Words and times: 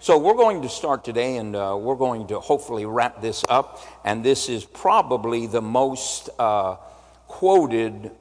So 0.00 0.16
we're 0.16 0.34
going 0.34 0.62
to 0.62 0.68
start 0.68 1.02
today 1.02 1.38
and 1.38 1.56
uh, 1.56 1.76
we're 1.76 1.96
going 1.96 2.28
to 2.28 2.38
hopefully 2.38 2.86
wrap 2.86 3.20
this 3.20 3.44
up. 3.48 3.80
And 4.04 4.24
this 4.24 4.48
is 4.48 4.64
probably 4.64 5.48
the 5.48 5.60
most 5.60 6.30
uh, 6.38 6.76
quoted 7.26 8.12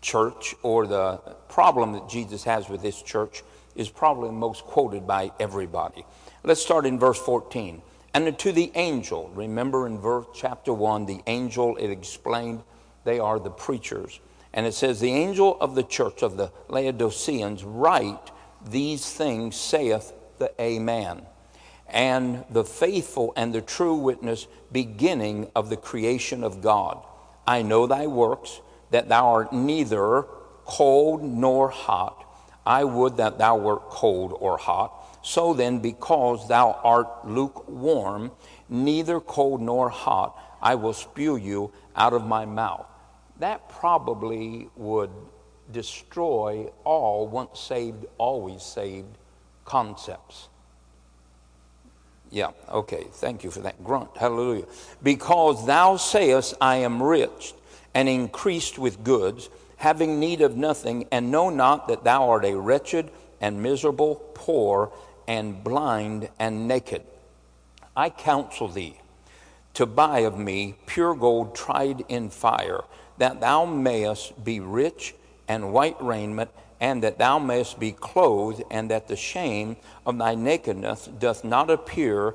church 0.00 0.54
or 0.62 0.86
the 0.86 1.18
problem 1.46 1.92
that 1.92 2.08
Jesus 2.08 2.42
has 2.44 2.70
with 2.70 2.80
this 2.80 3.02
church 3.02 3.42
is 3.76 3.90
probably 3.90 4.30
the 4.30 4.34
most 4.34 4.64
quoted 4.64 5.06
by 5.06 5.30
everybody. 5.38 6.06
Let's 6.42 6.62
start 6.62 6.86
in 6.86 6.98
verse 6.98 7.18
14. 7.18 7.82
And 8.14 8.38
to 8.38 8.50
the 8.50 8.72
angel, 8.74 9.30
remember 9.34 9.86
in 9.86 9.98
verse 9.98 10.24
chapter 10.34 10.72
1, 10.72 11.04
the 11.04 11.20
angel, 11.26 11.76
it 11.76 11.90
explained 11.90 12.62
they 13.04 13.18
are 13.18 13.38
the 13.38 13.50
preachers. 13.50 14.20
And 14.54 14.64
it 14.64 14.72
says, 14.72 15.00
The 15.00 15.12
angel 15.12 15.58
of 15.60 15.74
the 15.74 15.82
church 15.82 16.22
of 16.22 16.38
the 16.38 16.50
Laodiceans 16.68 17.62
write, 17.62 18.30
These 18.66 19.12
things 19.12 19.54
saith 19.54 20.14
the 20.40 20.52
Amen. 20.60 21.22
And 21.86 22.44
the 22.50 22.64
faithful 22.64 23.32
and 23.36 23.52
the 23.52 23.60
true 23.60 23.94
witness, 23.94 24.48
beginning 24.72 25.50
of 25.54 25.70
the 25.70 25.76
creation 25.76 26.42
of 26.42 26.60
God. 26.60 27.04
I 27.46 27.62
know 27.62 27.86
thy 27.86 28.08
works, 28.08 28.60
that 28.90 29.08
thou 29.08 29.28
art 29.28 29.52
neither 29.52 30.24
cold 30.64 31.22
nor 31.22 31.68
hot. 31.68 32.26
I 32.66 32.84
would 32.84 33.16
that 33.18 33.38
thou 33.38 33.56
wert 33.56 33.88
cold 33.88 34.36
or 34.38 34.58
hot. 34.58 34.94
So 35.22 35.54
then, 35.54 35.78
because 35.80 36.48
thou 36.48 36.80
art 36.82 37.26
lukewarm, 37.26 38.32
neither 38.68 39.20
cold 39.20 39.60
nor 39.60 39.90
hot, 39.90 40.36
I 40.62 40.74
will 40.74 40.92
spew 40.92 41.36
you 41.36 41.72
out 41.96 42.12
of 42.12 42.26
my 42.26 42.46
mouth. 42.46 42.86
That 43.38 43.68
probably 43.68 44.68
would 44.76 45.10
destroy 45.72 46.70
all 46.84 47.26
once 47.26 47.60
saved, 47.60 48.06
always 48.18 48.62
saved 48.62 49.16
concepts. 49.70 50.48
Yeah, 52.32 52.50
okay, 52.68 53.06
thank 53.12 53.44
you 53.44 53.52
for 53.52 53.60
that 53.60 53.84
grunt. 53.84 54.16
Hallelujah. 54.16 54.64
Because 55.00 55.64
thou 55.64 55.96
sayest, 55.96 56.54
I 56.60 56.76
am 56.78 57.00
rich 57.00 57.54
and 57.94 58.08
increased 58.08 58.80
with 58.80 59.04
goods, 59.04 59.48
having 59.76 60.18
need 60.18 60.40
of 60.40 60.56
nothing, 60.56 61.06
and 61.12 61.30
know 61.30 61.50
not 61.50 61.86
that 61.86 62.02
thou 62.02 62.30
art 62.30 62.44
a 62.44 62.56
wretched 62.56 63.12
and 63.40 63.62
miserable, 63.62 64.16
poor 64.34 64.90
and 65.28 65.62
blind 65.62 66.28
and 66.40 66.66
naked. 66.66 67.02
I 67.96 68.10
counsel 68.10 68.66
thee 68.66 68.98
to 69.74 69.86
buy 69.86 70.20
of 70.20 70.36
me 70.36 70.74
pure 70.86 71.14
gold 71.14 71.54
tried 71.54 72.02
in 72.08 72.30
fire, 72.30 72.80
that 73.18 73.40
thou 73.40 73.66
mayest 73.66 74.44
be 74.44 74.58
rich 74.58 75.14
and 75.46 75.72
white 75.72 76.00
raiment, 76.00 76.50
and 76.80 77.02
that 77.02 77.18
thou 77.18 77.38
mayest 77.38 77.78
be 77.78 77.92
clothed, 77.92 78.62
and 78.70 78.90
that 78.90 79.06
the 79.06 79.16
shame 79.16 79.76
of 80.06 80.16
thy 80.16 80.34
nakedness 80.34 81.10
doth 81.18 81.44
not 81.44 81.70
appear, 81.70 82.34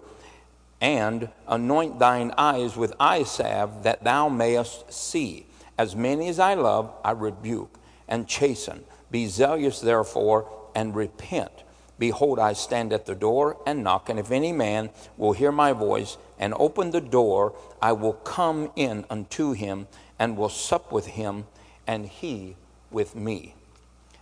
and 0.79 1.29
anoint 1.47 1.97
thine 1.97 2.31
eyes 2.37 2.77
with 2.77 2.93
eye 2.99 3.23
salve, 3.23 3.83
that 3.83 4.03
thou 4.03 4.29
mayest 4.29 4.93
see. 4.93 5.47
As 5.77 5.95
many 5.95 6.29
as 6.29 6.39
I 6.39 6.53
love, 6.53 6.93
I 7.03 7.11
rebuke 7.11 7.79
and 8.07 8.27
chasten. 8.27 8.83
Be 9.09 9.27
zealous, 9.27 9.79
therefore, 9.79 10.47
and 10.75 10.95
repent. 10.95 11.51
Behold, 11.97 12.39
I 12.39 12.53
stand 12.53 12.91
at 12.93 13.05
the 13.05 13.15
door 13.15 13.57
and 13.65 13.83
knock, 13.83 14.09
and 14.09 14.19
if 14.19 14.29
any 14.29 14.51
man 14.51 14.89
will 15.17 15.31
hear 15.31 15.51
my 15.51 15.71
voice 15.71 16.17
and 16.37 16.53
open 16.57 16.91
the 16.91 17.01
door, 17.01 17.55
I 17.81 17.93
will 17.93 18.13
come 18.13 18.71
in 18.75 19.05
unto 19.09 19.53
him 19.53 19.87
and 20.19 20.37
will 20.37 20.49
sup 20.49 20.91
with 20.91 21.07
him, 21.07 21.45
and 21.87 22.05
he 22.05 22.57
with 22.91 23.15
me. 23.15 23.55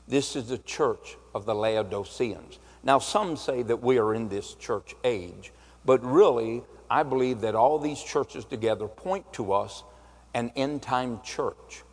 This 0.08 0.36
is 0.36 0.50
the 0.50 0.58
church 0.58 1.18
of 1.34 1.46
the 1.46 1.56
Laodiceans. 1.56 2.60
Now, 2.84 3.00
some 3.00 3.38
say 3.38 3.64
that 3.64 3.82
we 3.82 3.98
are 3.98 4.14
in 4.14 4.28
this 4.28 4.56
church 4.56 4.96
age, 5.04 5.54
but 5.86 6.04
really, 6.04 6.64
I 6.90 7.04
believe 7.04 7.42
that 7.42 7.56
all 7.56 7.80
these 7.80 8.02
churches 8.02 8.46
together 8.46 8.88
point 8.88 9.32
to 9.34 9.54
us 9.54 9.84
an 10.34 10.52
end 10.56 10.82
time 10.82 11.22
church. 11.24 11.84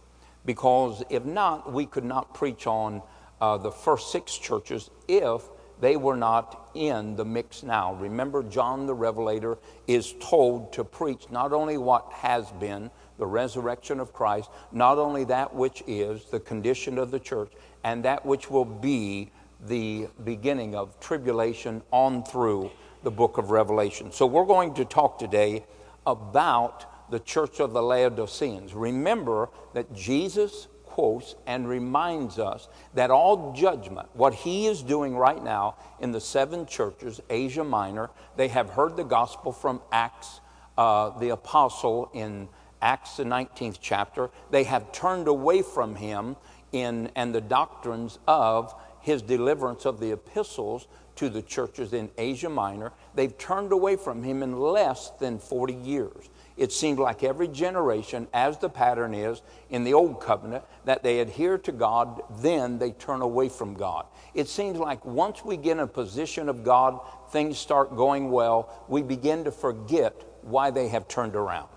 Because 0.45 1.03
if 1.11 1.25
not, 1.25 1.73
we 1.73 1.87
could 1.87 2.05
not 2.05 2.35
preach 2.35 2.67
on 2.67 3.03
uh, 3.41 3.57
the 3.59 3.71
first 3.71 4.11
six 4.11 4.37
churches 4.37 4.91
if 5.07 5.43
they 5.81 5.97
were 5.97 6.17
not 6.17 6.71
in 6.75 7.17
the 7.17 7.25
mix 7.25 7.63
now. 7.63 7.95
Remember, 7.95 8.43
John 8.43 8.87
the 8.87 8.95
Revelator 8.95 9.59
is 9.87 10.15
told 10.21 10.73
to 10.75 10.85
preach 10.85 11.31
not 11.31 11.53
only 11.53 11.79
what 11.79 12.11
has 12.13 12.51
been, 12.53 12.91
the 13.19 13.27
resurrection 13.27 14.01
of 14.01 14.13
Christ, 14.13 14.51
not 14.73 14.99
only 14.99 15.25
that 15.25 15.55
which 15.55 15.83
is, 15.87 16.25
the 16.27 16.41
condition 16.41 16.99
of 16.99 17.11
the 17.11 17.19
church, 17.19 17.53
and 17.85 18.05
that 18.05 18.25
which 18.25 18.51
will 18.51 18.65
be 18.65 19.31
the 19.67 20.09
beginning 20.25 20.75
of 20.75 20.99
tribulation 21.01 21.83
on 21.91 22.25
through 22.25 22.71
the 23.03 23.11
book 23.11 23.39
of 23.39 23.51
Revelation. 23.51 24.13
So 24.13 24.27
we're 24.27 24.47
going 24.47 24.75
to 24.75 24.85
talk 24.85 25.19
today 25.19 25.65
about 26.07 27.11
the 27.11 27.21
church 27.21 27.61
of 27.61 27.73
the 27.73 27.83
Laodiceans. 27.83 28.75
Remember 28.75 29.49
that 29.75 29.93
Jesus 29.95 30.69
quotes 30.85 31.37
and 31.47 31.69
reminds 31.69 32.39
us 32.39 32.69
that 32.95 33.11
all 33.11 33.53
judgment, 33.53 34.09
what 34.15 34.35
he 34.35 34.67
is 34.67 34.83
doing 34.83 35.17
right 35.17 35.43
now 35.43 35.77
in 36.01 36.13
the 36.13 36.21
seven 36.21 36.67
churches, 36.67 37.21
Asia 37.31 37.65
Minor, 37.65 38.11
they 38.37 38.49
have 38.49 38.71
heard 38.71 38.97
the 38.97 39.05
gospel 39.05 39.53
from 39.53 39.81
Acts, 39.93 40.41
uh, 40.77 41.11
the 41.19 41.31
apostle 41.31 42.11
in 42.13 42.49
Acts, 42.83 43.17
the 43.17 43.25
19th 43.25 43.79
chapter. 43.81 44.31
They 44.51 44.65
have 44.65 44.91
turned 44.93 45.29
away 45.29 45.63
from 45.63 45.95
him 45.95 46.37
in, 46.73 47.11
and 47.15 47.35
the 47.35 47.41
doctrines 47.41 48.19
of 48.27 48.75
his 49.01 49.23
deliverance 49.23 49.87
of 49.87 49.99
the 49.99 50.13
epistles 50.13 50.87
to 51.17 51.29
the 51.29 51.43
churches 51.43 51.93
in 51.93 52.11
Asia 52.17 52.49
Minor. 52.49 52.93
They've 53.15 53.37
turned 53.37 53.73
away 53.73 53.97
from 53.97 54.23
him 54.23 54.43
in 54.43 54.59
less 54.59 55.11
than 55.21 55.39
40 55.39 55.75
years. 55.75 56.31
It 56.57 56.73
seemed 56.73 56.99
like 56.99 57.23
every 57.23 57.49
generation, 57.49 58.29
as 58.35 58.59
the 58.59 58.69
pattern 58.69 59.15
is 59.15 59.41
in 59.71 59.85
the 59.85 59.95
Old 59.95 60.21
Covenant, 60.21 60.65
that 60.85 61.03
they 61.03 61.21
adhere 61.21 61.57
to 61.59 61.73
God, 61.73 62.23
then 62.39 62.79
they 62.79 62.93
turn 62.93 63.23
away 63.23 63.49
from 63.49 63.75
God. 63.75 64.07
It 64.35 64.49
seems 64.49 64.79
like 64.79 65.05
once 65.05 65.45
we 65.45 65.57
get 65.57 65.73
in 65.73 65.81
a 65.81 65.87
position 65.87 66.49
of 66.49 66.63
God, 66.63 67.01
things 67.31 67.59
start 67.59 67.97
going 67.97 68.31
well, 68.31 68.85
we 68.89 69.03
begin 69.03 69.45
to 69.45 69.51
forget 69.51 70.23
why 70.43 70.71
they 70.71 70.89
have 70.89 71.09
turned 71.09 71.35
around. 71.35 71.69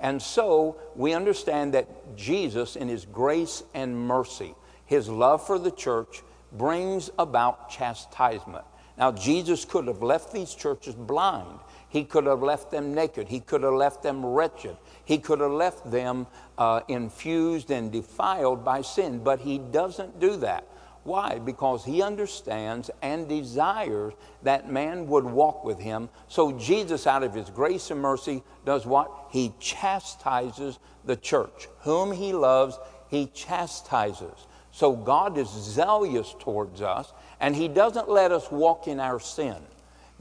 And 0.00 0.20
so 0.20 0.76
we 0.94 1.14
understand 1.14 1.74
that 1.74 1.88
Jesus, 2.16 2.76
in 2.76 2.88
his 2.88 3.04
grace 3.04 3.62
and 3.74 3.96
mercy, 3.96 4.54
his 4.84 5.08
love 5.08 5.46
for 5.46 5.58
the 5.58 5.70
church, 5.70 6.22
brings 6.52 7.10
about 7.18 7.70
chastisement. 7.70 8.64
Now, 8.98 9.12
Jesus 9.12 9.64
could 9.64 9.86
have 9.88 10.02
left 10.02 10.32
these 10.32 10.54
churches 10.54 10.94
blind. 10.94 11.58
He 11.88 12.04
could 12.04 12.26
have 12.26 12.42
left 12.42 12.70
them 12.70 12.94
naked. 12.94 13.28
He 13.28 13.40
could 13.40 13.62
have 13.62 13.74
left 13.74 14.02
them 14.02 14.24
wretched. 14.24 14.76
He 15.04 15.18
could 15.18 15.40
have 15.40 15.52
left 15.52 15.90
them 15.90 16.26
uh, 16.56 16.80
infused 16.88 17.70
and 17.70 17.92
defiled 17.92 18.64
by 18.64 18.82
sin. 18.82 19.22
But 19.22 19.40
he 19.40 19.58
doesn't 19.58 20.18
do 20.18 20.36
that. 20.38 20.66
Why? 21.06 21.38
Because 21.38 21.84
he 21.84 22.02
understands 22.02 22.90
and 23.00 23.28
desires 23.28 24.12
that 24.42 24.70
man 24.70 25.06
would 25.06 25.24
walk 25.24 25.64
with 25.64 25.78
him. 25.78 26.08
So 26.26 26.50
Jesus, 26.58 27.06
out 27.06 27.22
of 27.22 27.32
his 27.32 27.48
grace 27.48 27.92
and 27.92 28.00
mercy, 28.00 28.42
does 28.64 28.84
what? 28.84 29.10
He 29.30 29.54
chastises 29.60 30.80
the 31.04 31.14
church. 31.14 31.68
Whom 31.82 32.10
he 32.10 32.32
loves, 32.32 32.76
he 33.08 33.28
chastises. 33.28 34.48
So 34.72 34.92
God 34.94 35.38
is 35.38 35.48
zealous 35.48 36.34
towards 36.40 36.82
us, 36.82 37.12
and 37.38 37.54
he 37.54 37.68
doesn't 37.68 38.08
let 38.08 38.32
us 38.32 38.50
walk 38.50 38.88
in 38.88 38.98
our 38.98 39.20
sin. 39.20 39.56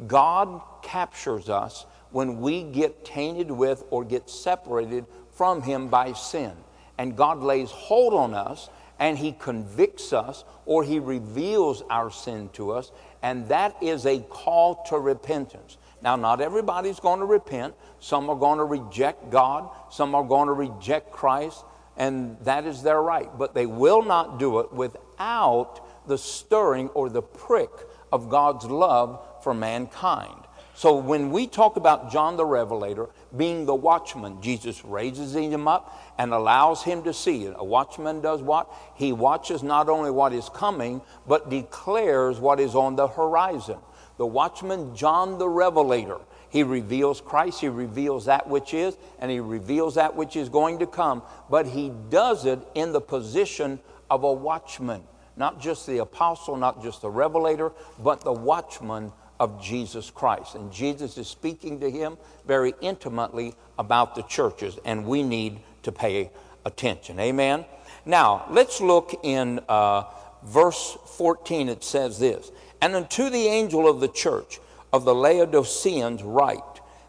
God 0.06 0.62
captures 0.84 1.50
us 1.50 1.88
when 2.12 2.42
we 2.42 2.62
get 2.62 3.04
tainted 3.04 3.50
with 3.50 3.84
or 3.90 4.06
get 4.06 4.30
separated 4.30 5.06
from 5.32 5.64
him 5.64 5.88
by 5.88 6.14
sin. 6.14 6.54
And 6.98 7.18
God 7.18 7.42
lays 7.42 7.72
hold 7.72 8.14
on 8.14 8.36
us 8.36 8.70
and 9.00 9.18
he 9.18 9.34
convicts 9.34 10.14
us 10.14 10.44
or 10.66 10.84
he 10.84 11.00
reveals 11.00 11.84
our 11.90 12.10
sin 12.10 12.50
to 12.54 12.72
us, 12.72 12.92
and 13.22 13.48
that 13.50 13.76
is 13.82 14.06
a 14.06 14.20
call 14.20 14.84
to 14.84 14.98
repentance. 14.98 15.78
Now, 16.02 16.16
not 16.16 16.42
everybody's 16.42 17.00
going 17.00 17.20
to 17.20 17.26
repent. 17.26 17.74
Some 18.00 18.30
are 18.30 18.36
going 18.36 18.60
to 18.60 18.66
reject 18.66 19.30
God, 19.32 19.70
some 19.92 20.14
are 20.14 20.24
going 20.24 20.48
to 20.48 20.54
reject 20.54 21.12
Christ, 21.12 21.64
and 21.98 22.38
that 22.42 22.66
is 22.66 22.84
their 22.84 23.02
right. 23.02 23.30
But 23.38 23.54
they 23.56 23.66
will 23.66 24.04
not 24.04 24.38
do 24.38 24.60
it 24.60 24.72
without 24.72 25.82
the 26.08 26.18
stirring 26.18 26.90
or 26.90 27.10
the 27.10 27.22
prick 27.22 27.72
of 28.12 28.30
God's 28.30 28.66
love 28.66 29.26
for 29.44 29.54
mankind. 29.54 30.45
So 30.78 30.98
when 30.98 31.32
we 31.32 31.48
talk 31.48 31.78
about 31.78 32.12
John 32.12 32.36
the 32.36 32.46
Revelator 32.46 33.08
being 33.36 33.66
the 33.66 33.74
watchman, 33.74 34.42
Jesus 34.42 34.84
raises 34.84 35.34
him 35.34 35.70
up 35.70 35.98
and 36.18 36.34
allows 36.34 36.84
him 36.84 37.02
to 37.04 37.14
see. 37.14 37.46
A 37.46 37.64
watchman 37.64 38.20
does 38.20 38.42
what? 38.42 38.70
He 38.96 39.14
watches 39.14 39.64
not 39.64 39.88
only 39.88 40.12
what 40.12 40.34
is 40.34 40.50
coming, 40.50 41.02
but 41.26 41.50
declares 41.50 42.40
what 42.40 42.60
is 42.60 42.76
on 42.76 42.98
the 42.98 43.08
horizon. 43.08 43.78
The 44.18 44.26
watchman, 44.26 44.94
John 44.98 45.38
the 45.38 45.48
Revelator, 45.48 46.20
he 46.50 46.64
reveals 46.64 47.22
Christ, 47.22 47.62
he 47.62 47.70
reveals 47.70 48.26
that 48.26 48.50
which 48.50 48.74
is, 48.74 48.98
and 49.20 49.32
he 49.32 49.40
reveals 49.40 49.96
that 49.96 50.14
which 50.14 50.36
is 50.36 50.50
going 50.50 50.80
to 50.80 50.88
come. 50.88 51.24
But 51.50 51.68
he 51.68 51.94
does 52.10 52.46
it 52.46 52.60
in 52.76 52.92
the 52.92 53.02
position 53.02 53.80
of 54.10 54.26
a 54.26 54.34
watchman. 54.34 55.04
Not 55.38 55.62
just 55.62 55.88
the 55.88 56.00
apostle, 56.00 56.58
not 56.58 56.84
just 56.84 57.02
the 57.02 57.10
revelator, 57.10 57.72
but 58.00 58.22
the 58.22 58.34
watchman 58.34 59.14
of 59.40 59.62
Jesus 59.62 60.10
Christ. 60.10 60.56
And 60.56 60.72
Jesus 60.72 61.18
is 61.18 61.28
speaking 61.28 61.80
to 61.82 61.90
him 61.90 62.18
very 62.48 62.74
intimately 62.82 63.56
about 63.78 64.16
the 64.16 64.24
churches, 64.24 64.78
and 64.86 65.06
we 65.06 65.24
need 65.24 65.60
to 65.84 65.92
pay 65.92 66.32
attention. 66.66 67.20
Amen? 67.20 67.66
Now, 68.06 68.46
let's 68.50 68.82
look 68.82 69.20
in 69.24 69.60
uh, 69.68 70.04
verse 70.44 70.98
14. 71.18 71.70
It 71.70 71.84
says 71.84 72.20
this 72.20 72.52
And 72.82 72.96
unto 72.96 73.30
the 73.30 73.48
angel 73.48 73.88
of 73.88 74.00
the 74.00 74.08
church 74.08 74.60
of 74.94 75.06
the 75.06 75.16
Laodiceans 75.16 76.24
write, 76.24 76.62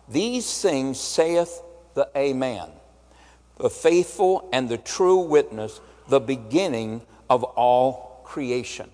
These 0.08 0.60
things 0.60 0.98
saith 0.98 1.62
the 1.94 2.08
Amen, 2.16 2.68
the 3.58 3.70
faithful 3.70 4.48
and 4.52 4.68
the 4.68 4.78
true 4.78 5.18
witness, 5.18 5.80
the 6.08 6.20
beginning 6.20 7.02
of 7.30 7.44
all 7.44 8.20
creation. 8.24 8.90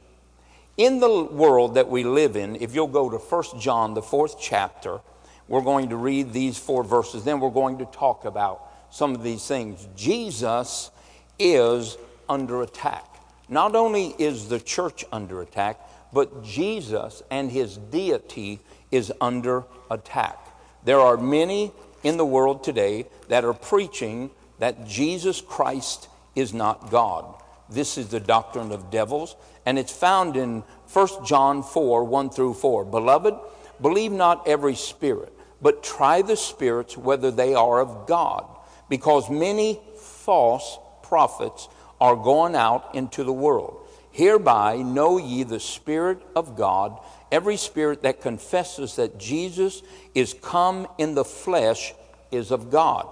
In 0.77 1.01
the 1.01 1.25
world 1.25 1.75
that 1.75 1.89
we 1.89 2.03
live 2.03 2.35
in, 2.35 2.57
if 2.57 2.75
you'll 2.75 2.87
go 2.87 3.11
to 3.11 3.19
1 3.19 3.61
John, 3.61 3.93
the 3.93 4.01
fourth 4.01 4.37
chapter, 4.41 5.01
we're 5.47 5.61
going 5.61 5.91
to 5.91 5.97
read 5.97 6.33
these 6.33 6.57
four 6.57 6.83
verses. 6.83 7.25
Then 7.25 7.41
we're 7.41 7.51
going 7.51 7.79
to 7.79 7.85
talk 7.87 8.25
about 8.25 8.63
some 8.91 9.15
of 9.15 9.23
these 9.23 9.47
things. 9.47 9.87
Jesus 9.97 10.91
is 11.39 11.99
under 12.27 12.63
attack. 12.63 13.05
Not 13.51 13.77
only 13.77 14.15
is 14.19 14.49
the 14.49 14.61
church 14.61 15.05
under 15.13 15.43
attack, 15.43 15.79
but 16.11 16.43
Jesus 16.43 17.23
and 17.31 17.51
his 17.51 17.77
deity 17.77 18.61
is 18.91 19.13
under 19.21 19.65
attack. 19.91 20.39
There 20.85 21.01
are 21.01 21.19
many 21.19 21.73
in 22.03 22.17
the 22.17 22.25
world 22.25 22.65
today 22.65 23.07
that 23.29 23.45
are 23.45 23.55
preaching 23.55 24.31
that 24.59 24.87
Jesus 24.87 25.43
Christ 25.43 26.09
is 26.35 26.55
not 26.55 26.91
God. 26.91 27.35
This 27.69 27.99
is 27.99 28.09
the 28.09 28.21
doctrine 28.21 28.73
of 28.73 28.91
devils, 28.91 29.37
and 29.65 29.79
it's 29.79 29.93
found 29.93 30.37
in 30.37 30.63
1 30.93 31.25
John 31.25 31.63
4 31.63 32.05
1 32.05 32.31
through 32.31 32.55
4. 32.55 32.85
Beloved, 32.85 33.35
believe 33.81 34.13
not 34.13 34.47
every 34.47 34.75
spirit, 34.75 35.33
but 35.61 35.83
try 35.83 36.23
the 36.23 36.37
spirits 36.37 36.97
whether 36.97 37.31
they 37.31 37.55
are 37.55 37.81
of 37.81 38.07
God, 38.07 38.45
because 38.89 39.31
many 39.31 39.81
false 39.97 40.79
prophets 41.03 41.69
are 42.01 42.17
gone 42.17 42.57
out 42.57 42.95
into 42.95 43.25
the 43.25 43.33
world. 43.33 43.79
Hereby 44.11 44.77
know 44.77 45.17
ye 45.19 45.43
the 45.43 45.61
Spirit 45.61 46.21
of 46.37 46.57
God. 46.57 47.01
Every 47.31 47.57
spirit 47.57 48.03
that 48.03 48.21
confesses 48.21 48.97
that 48.97 49.19
Jesus 49.19 49.83
is 50.15 50.35
come 50.35 50.87
in 50.99 51.15
the 51.15 51.25
flesh 51.25 51.95
is 52.31 52.51
of 52.51 52.71
God. 52.71 53.09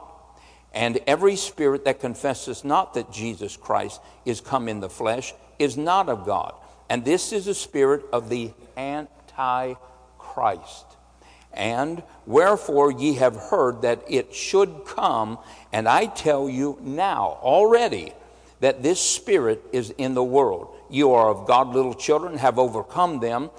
And 0.75 1.00
every 1.06 1.37
spirit 1.37 1.87
that 1.87 2.00
confesses 2.00 2.64
not 2.64 2.94
that 2.94 3.11
Jesus 3.11 3.56
Christ 3.56 4.00
is 4.26 4.41
come 4.43 4.69
in 4.69 4.81
the 4.81 4.91
flesh 4.91 5.32
is 5.60 5.76
not 5.76 6.08
of 6.08 6.24
God. 6.26 6.54
And 6.88 7.04
this 7.04 7.32
is 7.32 7.44
the 7.44 7.54
spirit 7.54 8.04
of 8.12 8.28
the 8.28 8.52
Antichrist. 8.76 9.76
And 11.52 12.02
wherefore 12.26 12.90
ye 12.90 13.14
have 13.14 13.36
heard 13.36 13.82
that 13.82 14.02
it 14.08 14.34
should 14.34 14.84
come, 14.86 15.38
and 15.72 15.88
I 15.88 16.06
tell 16.06 16.48
you 16.48 16.78
now 16.80 17.38
already 17.42 18.12
that 18.60 18.82
this 18.82 19.00
spirit 19.00 19.62
is 19.72 19.90
in 19.90 20.14
the 20.14 20.22
world. 20.22 20.74
You 20.88 21.12
are 21.12 21.28
of 21.28 21.46
God, 21.46 21.68
little 21.74 21.94
children, 21.94 22.38
have 22.38 22.58
overcome 22.58 23.20
them, 23.20 23.50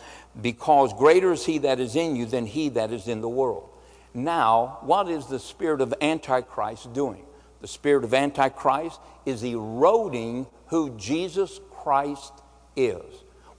because 0.42 0.94
greater 0.94 1.32
is 1.34 1.46
he 1.46 1.58
that 1.60 1.80
is 1.80 1.96
in 1.96 2.16
you 2.16 2.26
than 2.26 2.46
he 2.46 2.70
that 2.70 2.92
is 2.92 3.08
in 3.08 3.22
the 3.22 3.30
world. 3.30 3.68
Now, 4.14 4.80
what 4.82 5.10
is 5.10 5.28
the 5.28 5.40
spirit 5.40 5.82
of 5.82 5.94
Antichrist 6.02 6.94
doing? 6.94 7.24
The 7.62 7.68
spirit 7.68 8.04
of 8.04 8.14
Antichrist 8.14 9.00
is 9.26 9.44
eroding 9.44 10.48
who 10.68 10.96
Jesus 10.98 11.60
Christ 11.82 12.34
is. 12.76 13.04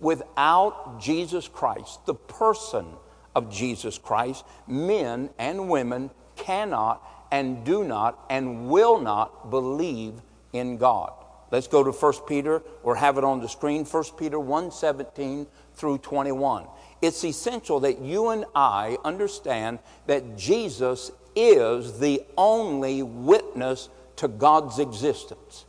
Without 0.00 1.00
Jesus 1.00 1.48
Christ, 1.48 2.04
the 2.06 2.14
person 2.14 2.86
of 3.34 3.50
Jesus 3.50 3.98
Christ, 3.98 4.44
men 4.66 5.30
and 5.38 5.69
women 5.69 6.10
cannot 6.36 7.06
and 7.30 7.64
do 7.64 7.84
not 7.84 8.24
and 8.28 8.69
will 8.69 9.00
not 9.00 9.50
believe 9.50 10.14
in 10.52 10.76
God. 10.76 11.12
Let's 11.50 11.69
go 11.69 11.84
to 11.84 11.92
1 11.92 12.12
Peter 12.26 12.62
or 12.82 12.96
have 12.96 13.19
it 13.19 13.24
on 13.24 13.40
the 13.40 13.48
screen 13.48 13.84
1 13.84 14.04
Peter 14.16 14.38
1:17 14.38 15.46
through 15.74 15.98
21 15.98 16.66
it's 17.02 17.24
essential 17.24 17.80
that 17.80 18.00
you 18.00 18.28
and 18.28 18.46
I 18.54 18.96
understand 19.04 19.80
that 20.06 20.38
Jesus 20.38 21.10
is 21.34 21.98
the 21.98 22.22
only 22.38 23.02
witness 23.02 23.88
to 24.16 24.28
God's 24.28 24.78
existence. 24.78 25.64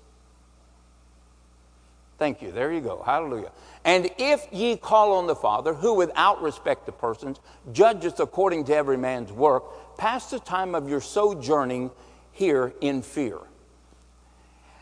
Thank 2.17 2.41
you. 2.41 2.51
There 2.51 2.71
you 2.71 2.81
go. 2.81 3.01
Hallelujah. 3.03 3.51
And 3.85 4.09
if 4.17 4.47
ye 4.51 4.77
call 4.77 5.13
on 5.13 5.27
the 5.27 5.35
Father, 5.35 5.73
who 5.73 5.93
without 5.95 6.41
respect 6.41 6.87
of 6.87 6.97
persons 6.97 7.39
judgeth 7.71 8.19
according 8.19 8.65
to 8.65 8.75
every 8.75 8.97
man's 8.97 9.31
work, 9.31 9.97
pass 9.97 10.29
the 10.29 10.39
time 10.39 10.75
of 10.75 10.87
your 10.87 11.01
sojourning 11.01 11.91
here 12.31 12.73
in 12.81 13.01
fear. 13.01 13.39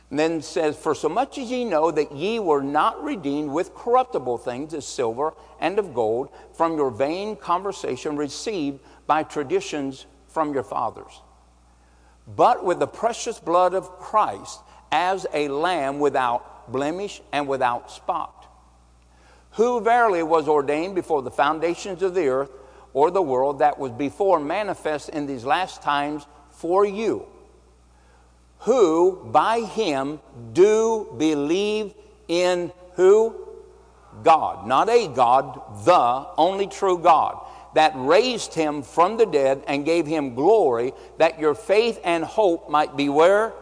And 0.10 0.20
then 0.20 0.42
says, 0.42 0.78
For 0.78 0.94
so 0.94 1.08
much 1.08 1.38
as 1.38 1.50
ye 1.50 1.64
know 1.64 1.90
that 1.90 2.12
ye 2.12 2.38
were 2.38 2.62
not 2.62 3.02
redeemed 3.02 3.50
with 3.50 3.74
corruptible 3.74 4.38
things 4.38 4.74
as 4.74 4.86
silver 4.86 5.34
and 5.60 5.80
of 5.80 5.94
gold 5.94 6.30
from 6.54 6.76
your 6.76 6.92
vain 6.92 7.38
conversation 7.38 8.18
received 8.18 8.82
by 9.08 9.24
traditions 9.24 10.06
from 10.28 10.54
your 10.54 10.64
fathers, 10.64 11.22
but 12.28 12.64
with 12.64 12.80
the 12.80 12.88
precious 12.88 13.40
blood 13.40 13.74
of 13.74 13.90
Christ 13.98 14.60
as 14.92 15.26
a 15.34 15.48
lamb 15.48 16.00
without 16.00 16.61
blemish 16.72 17.22
and 17.32 17.48
without 17.48 17.92
spot, 17.92 18.48
who 19.52 19.82
verily 19.82 20.24
was 20.24 20.48
ordained 20.48 20.96
before 20.96 21.22
the 21.22 21.32
foundations 21.32 22.02
of 22.02 22.14
the 22.14 22.28
earth 22.28 22.52
or 22.94 23.12
the 23.12 23.22
world 23.22 23.60
that 23.60 23.80
was 23.80 23.92
before 23.92 24.40
manifest 24.40 25.10
in 25.10 25.26
these 25.26 25.46
last 25.46 25.82
times 25.82 26.26
for 26.52 26.86
you 26.86 27.26
who 28.62 29.16
by 29.32 29.62
him 29.62 30.20
do 30.54 31.14
believe 31.18 31.94
in 32.28 32.72
who? 32.94 33.36
God. 34.24 34.68
Not 34.68 34.90
a 34.90 35.08
God, 35.08 35.86
the 35.86 36.28
only 36.38 36.68
true 36.68 36.98
God 36.98 37.46
that 37.74 37.94
raised 37.96 38.54
him 38.54 38.84
from 38.84 39.18
the 39.18 39.26
dead 39.26 39.64
and 39.68 39.86
gave 39.86 40.06
him 40.06 40.36
glory, 40.36 40.94
that 41.18 41.40
your 41.40 41.56
faith 41.56 42.00
and 42.04 42.24
hope 42.24 42.70
might 42.70 42.98
be 42.98 43.08
where? 43.08 43.54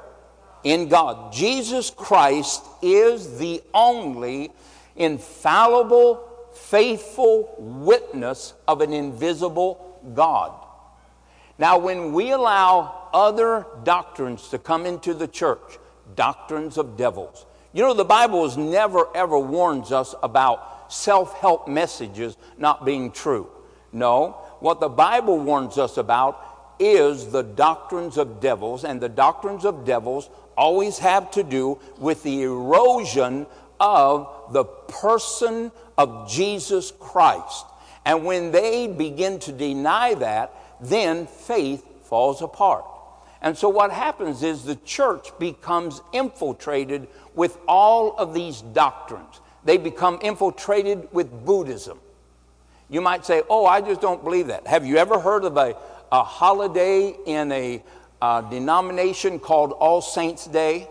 In 0.64 0.90
God. 0.90 1.32
Jesus 1.32 1.90
Christ 1.90 2.64
is 2.82 3.38
the 3.38 3.62
only 3.74 4.52
infallible, 4.96 6.28
faithful 6.54 7.56
witness 7.58 8.54
of 8.68 8.82
an 8.82 8.94
invisible 8.94 10.00
God. 10.14 10.54
Now, 11.58 11.78
when 11.78 12.14
we 12.14 12.32
allow 12.32 13.10
other 13.14 13.66
doctrines 13.84 14.50
to 14.50 14.58
come 14.58 14.86
into 14.86 15.14
the 15.14 15.28
church, 15.28 15.78
doctrines 16.16 16.78
of 16.78 16.98
devils, 16.98 17.46
you 17.74 17.84
know, 17.84 17.94
the 17.94 18.06
Bible 18.06 18.44
has 18.44 18.58
never 18.58 19.08
ever 19.16 19.38
warns 19.38 19.92
us 19.92 20.16
about 20.24 20.92
self 20.92 21.38
help 21.40 21.68
messages 21.68 22.38
not 22.58 22.86
being 22.86 23.12
true. 23.12 23.50
No, 23.92 24.38
what 24.60 24.80
the 24.80 24.90
Bible 24.90 25.40
warns 25.40 25.78
us 25.78 25.98
about 25.98 26.49
is 26.80 27.28
the 27.28 27.44
doctrines 27.44 28.18
of 28.18 28.40
devils, 28.40 28.84
and 28.84 29.00
the 29.02 29.10
doctrines 29.10 29.66
of 29.66 29.86
devils 29.86 30.30
always 30.58 30.98
have 31.00 31.32
to 31.32 31.44
do 31.44 31.80
with 31.98 32.24
the 32.24 32.44
erosion 32.44 33.46
of 33.80 34.52
the 34.52 34.66
person 34.66 35.72
of 35.98 36.30
Jesus 36.30 36.92
Christ. 37.00 37.66
And 38.06 38.26
when 38.26 38.52
they 38.52 38.88
begin 38.88 39.40
to 39.40 39.52
deny 39.52 40.14
that, 40.16 40.54
then 40.82 41.28
faith 41.28 41.86
falls 42.04 42.42
apart. 42.42 42.86
And 43.42 43.58
so 43.58 43.70
what 43.70 43.92
happens 43.92 44.44
is 44.44 44.64
the 44.64 44.76
church 44.78 45.30
becomes 45.40 46.02
infiltrated 46.12 47.08
with 47.36 47.58
all 47.68 48.18
of 48.18 48.34
these 48.34 48.62
doctrines. 48.62 49.40
They 49.64 49.78
become 49.78 50.20
infiltrated 50.22 51.08
with 51.14 51.46
Buddhism. 51.46 52.00
You 52.90 53.02
might 53.02 53.26
say, 53.26 53.44
Oh, 53.50 53.66
I 53.66 53.82
just 53.82 54.02
don't 54.02 54.24
believe 54.24 54.48
that. 54.48 54.68
Have 54.68 54.86
you 54.86 54.98
ever 54.98 55.20
heard 55.20 55.46
of 55.46 55.56
a, 55.58 55.76
a 56.12 56.24
holiday 56.24 57.16
in 57.26 57.52
a 57.52 57.84
uh, 58.22 58.42
denomination 58.42 59.40
called 59.40 59.72
All 59.74 60.02
Saints' 60.02 60.46
Day? 60.48 60.88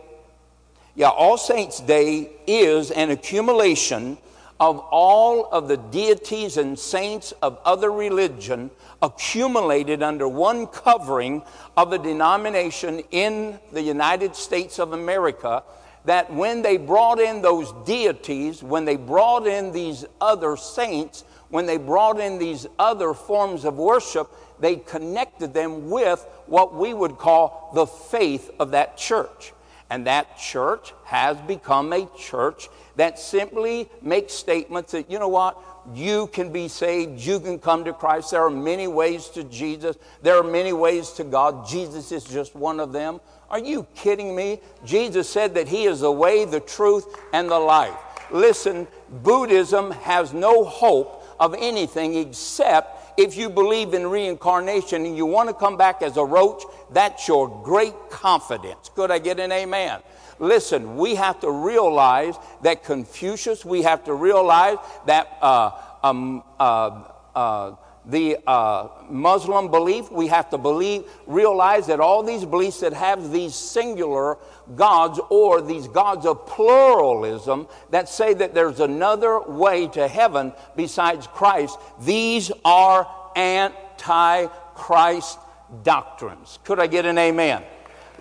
Yeah, 0.95 1.11
All 1.11 1.39
Saints' 1.39 1.81
Day 1.81 2.31
is 2.47 2.91
an 2.91 3.11
accumulation 3.11 4.19
of 4.61 4.79
all 4.91 5.49
of 5.53 5.69
the 5.69 5.77
deities 5.77 6.57
and 6.57 6.77
saints 6.79 7.33
of 7.43 7.59
other 7.65 7.93
religion 7.93 8.71
accumulated 9.01 10.03
under 10.03 10.27
one 10.27 10.67
covering 10.67 11.43
of 11.77 11.93
a 11.93 11.99
denomination 11.99 13.01
in 13.13 13.59
the 13.73 13.83
United 13.83 14.35
States 14.35 14.81
of 14.81 14.93
America 14.93 15.63
that 16.05 16.33
when 16.33 16.63
they 16.63 16.77
brought 16.77 17.21
in 17.21 17.43
those 17.43 17.73
deities, 17.85 18.63
when 18.63 18.85
they 18.85 18.97
brought 18.97 19.47
in 19.47 19.71
these 19.73 20.05
other 20.21 20.57
saints, 20.57 21.23
when 21.51 21.67
they 21.67 21.77
brought 21.77 22.19
in 22.19 22.39
these 22.39 22.67
other 22.79 23.15
forms 23.15 23.65
of 23.65 23.77
worship, 23.77 24.29
they 24.61 24.77
connected 24.77 25.55
them 25.55 25.91
with 25.91 26.27
what 26.47 26.75
we 26.75 26.95
would 26.95 27.19
call 27.19 27.71
the 27.75 27.87
faith 27.87 28.51
of 28.59 28.73
that 28.73 28.97
church. 28.97 29.53
And 29.91 30.07
that 30.07 30.37
church 30.37 30.93
has 31.05 31.37
become 31.39 31.93
a 31.93 32.09
church 32.19 32.69
that 32.97 33.19
simply 33.19 33.89
makes 34.03 34.35
statements 34.35 34.93
that, 34.93 35.11
you 35.11 35.19
know 35.19 35.29
what, 35.29 35.57
you 35.95 36.27
can 36.27 36.53
be 36.53 36.69
saved, 36.69 37.21
you 37.21 37.41
can 37.41 37.59
come 37.59 37.85
to 37.85 37.93
Christ. 37.93 38.33
There 38.33 38.45
are 38.45 38.51
many 38.51 38.87
ways 38.87 39.29
to 39.29 39.45
Jesus, 39.45 39.97
there 40.21 40.37
are 40.37 40.43
many 40.43 40.73
ways 40.73 41.11
to 41.13 41.25
God. 41.25 41.67
Jesus 41.67 42.13
is 42.13 42.25
just 42.25 42.55
one 42.55 42.81
of 42.81 42.93
them. 42.93 43.21
Are 43.49 43.59
you 43.59 43.87
kidding 43.95 44.37
me? 44.37 44.61
Jesus 44.85 45.29
said 45.29 45.55
that 45.55 45.69
He 45.69 45.85
is 45.85 46.01
the 46.01 46.13
way, 46.13 46.45
the 46.45 46.61
truth, 46.61 47.07
and 47.33 47.51
the 47.51 47.59
life. 47.59 47.97
Listen, 48.31 48.87
Buddhism 49.23 49.91
has 49.91 50.35
no 50.35 50.65
hope 50.65 51.25
of 51.41 51.55
anything 51.59 52.15
except 52.17 52.98
if 53.19 53.37
you 53.37 53.51
believe 53.51 53.95
in 53.95 54.07
reincarnation 54.07 55.05
and 55.05 55.17
you 55.17 55.27
want 55.27 55.49
to 55.49 55.55
come 55.55 55.77
back 55.77 56.03
as 56.03 56.17
a 56.17 56.25
roach, 56.25 56.63
that's 56.93 57.27
your 57.27 57.49
great 57.65 57.93
confidence. 58.11 58.91
Could 58.95 59.11
I 59.11 59.19
get 59.19 59.41
an 59.41 59.51
amen? 59.51 60.01
Listen, 60.39 60.97
we 60.97 61.17
have 61.17 61.41
to 61.41 61.51
realize 61.51 62.37
that 62.63 62.85
Confucius, 62.85 63.65
we 63.65 63.83
have 63.83 64.05
to 64.05 64.15
realize 64.15 64.79
that 65.07 65.37
uh, 65.43 65.73
um, 66.05 66.45
uh, 66.61 67.03
uh, 67.35 67.73
the 68.09 68.39
uh, 68.47 68.89
Muslim 69.11 69.71
belief, 69.71 70.11
we 70.11 70.27
have 70.29 70.49
to 70.51 70.59
believe, 70.59 71.05
realize 71.27 71.87
that 71.89 72.01
all 72.01 72.23
these 72.23 72.45
beliefs 72.45 72.81
that 72.81 72.95
have 72.95 73.31
these 73.31 73.55
singular 73.55 74.39
gods 74.75 75.21
or 75.29 75.61
these 75.61 75.87
gods 75.89 76.25
of 76.25 76.47
pluralism 76.47 77.69
that 77.91 78.09
say 78.09 78.33
that 78.35 78.55
there's 78.55 78.81
another 78.81 79.41
way 79.41 79.87
to 79.89 80.09
heaven 80.09 80.55
besides 80.75 81.27
Christ, 81.27 81.79
these 82.01 82.51
are 82.65 83.07
anti 83.37 84.47
Christ 84.75 85.39
doctrines. 85.83 86.59
Could 86.65 86.81
I 86.81 86.87
get 86.87 87.05
an 87.05 87.19
amen? 87.19 87.63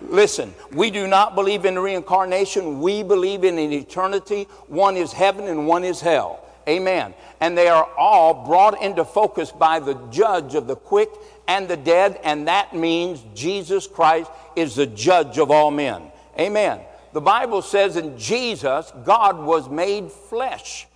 Listen, 0.02 0.54
we 0.72 0.90
do 0.90 1.06
not 1.06 1.34
believe 1.34 1.64
in 1.64 1.78
reincarnation. 1.78 2.80
We 2.80 3.02
believe 3.02 3.42
in 3.42 3.58
an 3.58 3.72
eternity. 3.72 4.44
One 4.68 4.96
is 4.96 5.12
heaven 5.12 5.46
and 5.46 5.66
one 5.66 5.82
is 5.82 6.00
hell. 6.00 6.44
Amen. 6.68 7.14
And 7.40 7.56
they 7.56 7.68
are 7.68 7.88
all 7.96 8.44
brought 8.44 8.82
into 8.82 9.04
focus 9.04 9.50
by 9.50 9.80
the 9.80 9.94
judge 10.10 10.54
of 10.54 10.66
the 10.66 10.76
quick 10.76 11.08
and 11.46 11.66
the 11.66 11.76
dead, 11.76 12.20
and 12.24 12.46
that 12.46 12.76
means 12.76 13.24
Jesus 13.34 13.86
Christ 13.86 14.30
is 14.54 14.74
the 14.74 14.86
judge 14.86 15.38
of 15.38 15.50
all 15.50 15.70
men. 15.70 16.02
Amen. 16.38 16.80
The 17.14 17.22
Bible 17.22 17.62
says 17.62 17.96
in 17.96 18.18
Jesus, 18.18 18.92
God 19.04 19.38
was 19.38 19.68
made 19.70 20.12
flesh. 20.12 20.86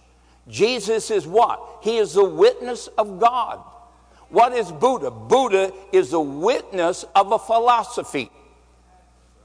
Jesus 0.47 1.11
is 1.11 1.26
what? 1.26 1.79
He 1.83 1.97
is 1.97 2.12
the 2.12 2.25
witness 2.25 2.88
of 2.99 3.19
God. 3.19 3.61
What 4.29 4.52
is 4.52 4.71
Buddha? 4.71 5.11
Buddha 5.11 5.73
is 5.93 6.11
the 6.11 6.21
witness 6.21 7.05
of 7.14 7.33
a 7.33 7.38
philosophy. 7.38 8.31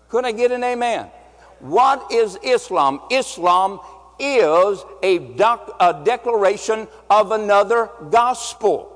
Could 0.09 0.25
I 0.25 0.31
get 0.31 0.51
an 0.51 0.63
amen? 0.63 1.07
What 1.59 2.11
is 2.11 2.37
Islam? 2.43 3.01
Islam 3.11 3.79
is 4.19 4.83
a, 5.03 5.19
doc, 5.19 5.75
a 5.79 6.01
declaration 6.03 6.87
of 7.09 7.31
another 7.31 7.89
gospel. 8.09 8.93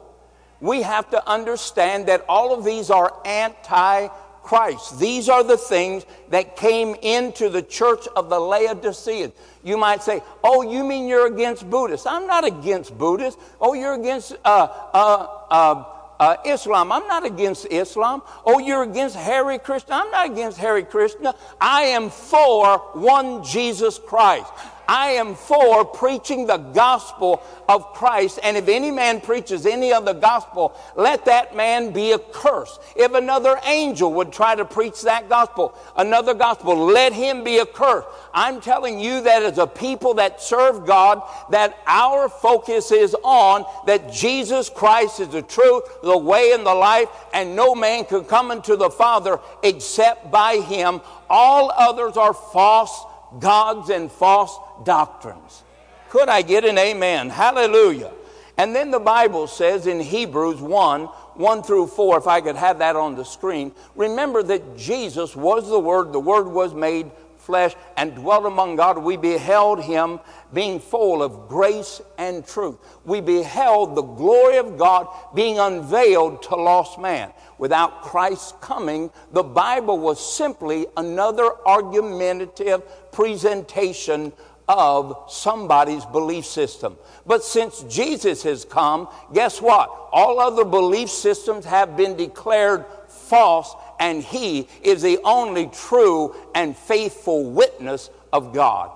We 0.59 0.83
have 0.83 1.09
to 1.11 1.29
understand 1.29 2.07
that 2.07 2.23
all 2.29 2.53
of 2.53 2.63
these 2.63 2.89
are 2.89 3.13
anti 3.25 4.09
Christ. 4.43 4.99
These 4.99 5.29
are 5.29 5.43
the 5.43 5.57
things 5.57 6.05
that 6.29 6.55
came 6.55 6.95
into 7.01 7.49
the 7.49 7.61
church 7.61 8.07
of 8.15 8.29
the 8.29 8.39
Laodiceans. 8.39 9.33
You 9.63 9.77
might 9.77 10.01
say, 10.01 10.21
Oh, 10.43 10.61
you 10.63 10.83
mean 10.83 11.07
you're 11.07 11.27
against 11.27 11.69
Buddhists? 11.69 12.07
I'm 12.07 12.27
not 12.27 12.45
against 12.45 12.97
Buddhists. 12.97 13.41
Oh, 13.59 13.73
you're 13.73 13.93
against 13.93 14.33
uh, 14.43 14.67
uh, 14.93 15.27
uh, 15.49 15.85
uh, 16.19 16.37
Islam. 16.45 16.91
I'm 16.91 17.07
not 17.07 17.25
against 17.25 17.67
Islam. 17.71 18.21
Oh, 18.45 18.59
you're 18.59 18.83
against 18.83 19.15
Hare 19.15 19.57
Krishna. 19.59 19.95
I'm 19.95 20.11
not 20.11 20.31
against 20.31 20.57
Hare 20.57 20.81
Krishna. 20.83 21.35
I 21.59 21.83
am 21.83 22.09
for 22.09 22.77
one 22.93 23.43
Jesus 23.43 23.99
Christ. 23.99 24.51
I 24.87 25.11
am 25.11 25.35
for 25.35 25.85
preaching 25.85 26.47
the 26.47 26.57
gospel 26.57 27.43
of 27.67 27.93
Christ. 27.93 28.39
And 28.43 28.57
if 28.57 28.67
any 28.67 28.91
man 28.91 29.21
preaches 29.21 29.65
any 29.65 29.93
other 29.93 30.13
gospel, 30.13 30.75
let 30.95 31.25
that 31.25 31.55
man 31.55 31.91
be 31.91 32.13
accursed. 32.13 32.81
If 32.95 33.13
another 33.13 33.59
angel 33.65 34.13
would 34.13 34.31
try 34.31 34.55
to 34.55 34.65
preach 34.65 35.01
that 35.03 35.29
gospel, 35.29 35.75
another 35.95 36.33
gospel, 36.33 36.75
let 36.75 37.13
him 37.13 37.43
be 37.43 37.59
accursed. 37.59 38.07
I'm 38.33 38.61
telling 38.61 38.99
you 38.99 39.21
that 39.21 39.43
as 39.43 39.57
a 39.57 39.67
people 39.67 40.15
that 40.15 40.41
serve 40.41 40.85
God, 40.85 41.21
that 41.51 41.77
our 41.87 42.29
focus 42.29 42.91
is 42.91 43.15
on 43.23 43.65
that 43.85 44.11
Jesus 44.11 44.69
Christ 44.69 45.19
is 45.19 45.29
the 45.29 45.41
truth, 45.41 45.83
the 46.01 46.17
way, 46.17 46.51
and 46.53 46.65
the 46.65 46.73
life, 46.73 47.09
and 47.33 47.55
no 47.55 47.75
man 47.75 48.05
can 48.05 48.23
come 48.23 48.51
unto 48.51 48.75
the 48.75 48.89
Father 48.89 49.39
except 49.63 50.31
by 50.31 50.57
him. 50.57 51.01
All 51.29 51.71
others 51.71 52.17
are 52.17 52.33
false 52.33 53.05
gods 53.39 53.89
and 53.89 54.11
false 54.11 54.57
doctrines. 54.83 55.63
Could 56.09 56.29
I 56.29 56.41
get 56.41 56.65
an 56.65 56.77
amen? 56.77 57.29
Hallelujah. 57.29 58.11
And 58.57 58.75
then 58.75 58.91
the 58.91 58.99
Bible 58.99 59.47
says 59.47 59.87
in 59.87 59.99
Hebrews 59.99 60.61
1 60.61 61.07
1 61.35 61.63
through 61.63 61.87
4, 61.87 62.17
if 62.17 62.27
I 62.27 62.41
could 62.41 62.57
have 62.57 62.79
that 62.79 62.97
on 62.97 63.15
the 63.15 63.23
screen, 63.23 63.71
remember 63.95 64.43
that 64.43 64.77
Jesus 64.77 65.35
was 65.35 65.69
the 65.69 65.79
Word, 65.79 66.11
the 66.11 66.19
Word 66.19 66.45
was 66.45 66.73
made 66.73 67.09
flesh 67.37 67.73
and 67.97 68.15
dwelt 68.15 68.45
among 68.45 68.75
God. 68.75 68.97
We 68.97 69.17
beheld 69.17 69.81
him 69.81 70.19
being 70.53 70.79
full 70.79 71.23
of 71.23 71.47
grace 71.47 72.01
and 72.17 72.45
truth. 72.45 72.77
We 73.05 73.21
beheld 73.21 73.95
the 73.95 74.01
glory 74.01 74.57
of 74.57 74.77
God 74.77 75.07
being 75.33 75.59
unveiled 75.59 76.43
to 76.43 76.55
lost 76.55 76.99
man. 76.99 77.31
Without 77.57 78.01
Christ's 78.01 78.53
coming, 78.61 79.11
the 79.31 79.43
Bible 79.43 79.99
was 79.99 80.19
simply 80.19 80.87
another 80.97 81.51
argumentative 81.65 82.81
presentation 83.11 84.33
of 84.67 85.25
somebody's 85.27 86.05
belief 86.05 86.45
system. 86.45 86.97
But 87.25 87.43
since 87.43 87.83
Jesus 87.83 88.43
has 88.43 88.63
come, 88.63 89.09
guess 89.33 89.61
what? 89.61 89.89
All 90.11 90.39
other 90.39 90.63
belief 90.63 91.09
systems 91.09 91.65
have 91.65 91.97
been 91.97 92.15
declared 92.15 92.85
false, 93.07 93.75
and 93.99 94.23
He 94.23 94.67
is 94.81 95.01
the 95.01 95.19
only 95.23 95.67
true 95.67 96.35
and 96.55 96.75
faithful 96.75 97.49
witness 97.51 98.09
of 98.31 98.53
God. 98.53 98.91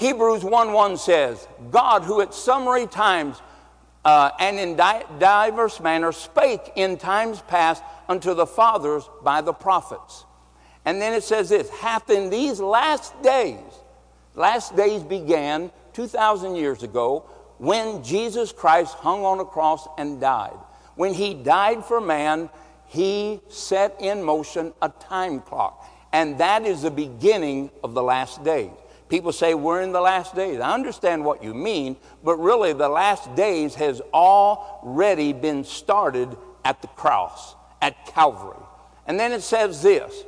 Hebrews 0.00 0.42
1 0.42 0.72
1 0.72 0.96
says, 0.96 1.46
God, 1.70 2.04
who 2.04 2.22
at 2.22 2.32
summary 2.32 2.86
times 2.86 3.42
uh, 4.02 4.30
and 4.40 4.58
in 4.58 4.74
di- 4.74 5.04
diverse 5.18 5.78
manners 5.78 6.16
spake 6.16 6.72
in 6.74 6.96
times 6.96 7.42
past 7.42 7.82
unto 8.08 8.32
the 8.32 8.46
fathers 8.46 9.10
by 9.22 9.42
the 9.42 9.52
prophets. 9.52 10.24
And 10.86 11.02
then 11.02 11.12
it 11.12 11.22
says 11.22 11.50
this 11.50 11.68
hath 11.68 12.08
in 12.08 12.30
these 12.30 12.60
last 12.60 13.12
days, 13.22 13.60
last 14.34 14.74
days 14.74 15.02
began 15.02 15.70
2,000 15.92 16.56
years 16.56 16.82
ago 16.82 17.26
when 17.58 18.02
Jesus 18.02 18.52
Christ 18.52 18.94
hung 18.94 19.22
on 19.26 19.38
a 19.40 19.44
cross 19.44 19.86
and 19.98 20.18
died. 20.18 20.56
When 20.94 21.12
he 21.12 21.34
died 21.34 21.84
for 21.84 22.00
man, 22.00 22.48
he 22.86 23.42
set 23.48 23.96
in 24.00 24.22
motion 24.22 24.72
a 24.80 24.88
time 24.88 25.40
clock. 25.40 25.86
And 26.14 26.38
that 26.38 26.64
is 26.64 26.80
the 26.80 26.90
beginning 26.90 27.70
of 27.84 27.92
the 27.92 28.02
last 28.02 28.42
days. 28.42 28.70
People 29.10 29.32
say 29.32 29.54
we're 29.54 29.82
in 29.82 29.90
the 29.90 30.00
last 30.00 30.36
days. 30.36 30.60
I 30.60 30.72
understand 30.72 31.24
what 31.24 31.42
you 31.42 31.52
mean, 31.52 31.96
but 32.22 32.36
really 32.36 32.72
the 32.72 32.88
last 32.88 33.34
days 33.34 33.74
has 33.74 34.00
already 34.14 35.32
been 35.32 35.64
started 35.64 36.36
at 36.64 36.80
the 36.80 36.86
cross, 36.88 37.56
at 37.82 38.06
Calvary. 38.06 38.62
And 39.08 39.18
then 39.18 39.32
it 39.32 39.42
says 39.42 39.82
this 39.82 40.24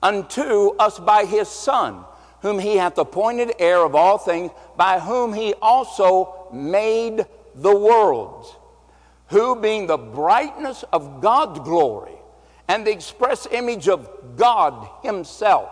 unto 0.00 0.76
us 0.78 1.00
by 1.00 1.24
his 1.24 1.48
Son, 1.48 2.04
whom 2.40 2.60
he 2.60 2.76
hath 2.76 2.98
appointed 2.98 3.52
heir 3.58 3.78
of 3.84 3.96
all 3.96 4.16
things, 4.16 4.52
by 4.76 5.00
whom 5.00 5.34
he 5.34 5.52
also 5.54 6.46
made 6.52 7.26
the 7.56 7.76
worlds, 7.76 8.54
who 9.26 9.56
being 9.56 9.88
the 9.88 9.98
brightness 9.98 10.84
of 10.92 11.20
God's 11.20 11.58
glory 11.58 12.14
and 12.68 12.86
the 12.86 12.92
express 12.92 13.48
image 13.50 13.88
of 13.88 14.36
God 14.36 14.88
himself 15.02 15.68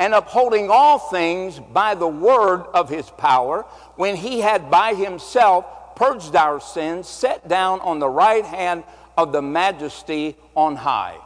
and 0.00 0.14
upholding 0.14 0.70
all 0.70 0.98
things 0.98 1.60
by 1.60 1.94
the 1.94 2.08
word 2.08 2.62
of 2.72 2.88
his 2.88 3.10
power, 3.10 3.66
when 3.96 4.16
he 4.16 4.40
had 4.40 4.70
by 4.70 4.94
himself 4.94 5.66
purged 5.94 6.34
our 6.34 6.58
sins, 6.58 7.06
sat 7.06 7.46
down 7.46 7.78
on 7.80 7.98
the 7.98 8.08
right 8.08 8.46
hand 8.46 8.82
of 9.18 9.30
the 9.30 9.42
majesty 9.42 10.34
on 10.54 10.74
high, 10.74 11.18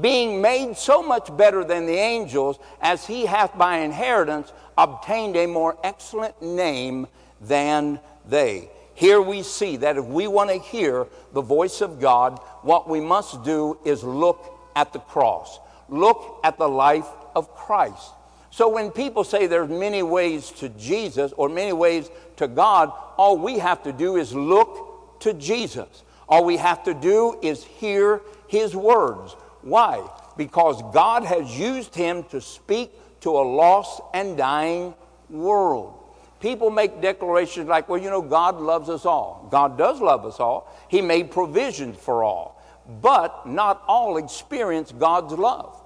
being 0.00 0.40
made 0.40 0.74
so 0.78 1.02
much 1.02 1.36
better 1.36 1.62
than 1.62 1.84
the 1.84 1.92
angels, 1.92 2.58
as 2.80 3.06
he 3.06 3.26
hath 3.26 3.56
by 3.58 3.80
inheritance 3.80 4.50
obtained 4.78 5.36
a 5.36 5.46
more 5.46 5.76
excellent 5.84 6.40
name 6.40 7.06
than 7.42 8.00
they. 8.26 8.70
Here 8.94 9.20
we 9.20 9.42
see 9.42 9.76
that 9.76 9.98
if 9.98 10.06
we 10.06 10.26
want 10.26 10.48
to 10.48 10.58
hear 10.58 11.06
the 11.34 11.42
voice 11.42 11.82
of 11.82 12.00
God, 12.00 12.38
what 12.62 12.88
we 12.88 12.98
must 12.98 13.44
do 13.44 13.76
is 13.84 14.02
look 14.02 14.58
at 14.74 14.94
the 14.94 15.00
cross. 15.00 15.60
Look 15.90 16.40
at 16.42 16.56
the 16.56 16.68
life 16.68 17.06
of 17.36 17.54
Christ. 17.54 18.10
So 18.50 18.68
when 18.68 18.90
people 18.90 19.22
say 19.22 19.46
there's 19.46 19.68
many 19.68 20.02
ways 20.02 20.50
to 20.52 20.70
Jesus 20.70 21.32
or 21.36 21.50
many 21.50 21.74
ways 21.74 22.10
to 22.36 22.48
God, 22.48 22.90
all 23.18 23.36
we 23.36 23.58
have 23.58 23.82
to 23.82 23.92
do 23.92 24.16
is 24.16 24.34
look 24.34 25.20
to 25.20 25.34
Jesus. 25.34 26.02
All 26.26 26.44
we 26.44 26.56
have 26.56 26.82
to 26.84 26.94
do 26.94 27.38
is 27.42 27.62
hear 27.62 28.22
his 28.48 28.74
words. 28.74 29.34
Why? 29.60 30.08
Because 30.38 30.82
God 30.94 31.24
has 31.24 31.58
used 31.58 31.94
him 31.94 32.24
to 32.24 32.40
speak 32.40 32.92
to 33.20 33.30
a 33.30 33.44
lost 33.44 34.00
and 34.14 34.36
dying 34.36 34.94
world. 35.28 35.92
People 36.40 36.70
make 36.70 37.02
declarations 37.02 37.68
like, 37.68 37.88
well, 37.88 38.00
you 38.00 38.10
know, 38.10 38.22
God 38.22 38.58
loves 38.58 38.88
us 38.88 39.04
all. 39.04 39.48
God 39.50 39.76
does 39.76 40.00
love 40.00 40.24
us 40.24 40.40
all. 40.40 40.72
He 40.88 41.02
made 41.02 41.30
provisions 41.30 41.98
for 41.98 42.24
all. 42.24 42.62
But 43.02 43.46
not 43.46 43.82
all 43.86 44.16
experience 44.16 44.92
God's 44.92 45.32
love. 45.34 45.78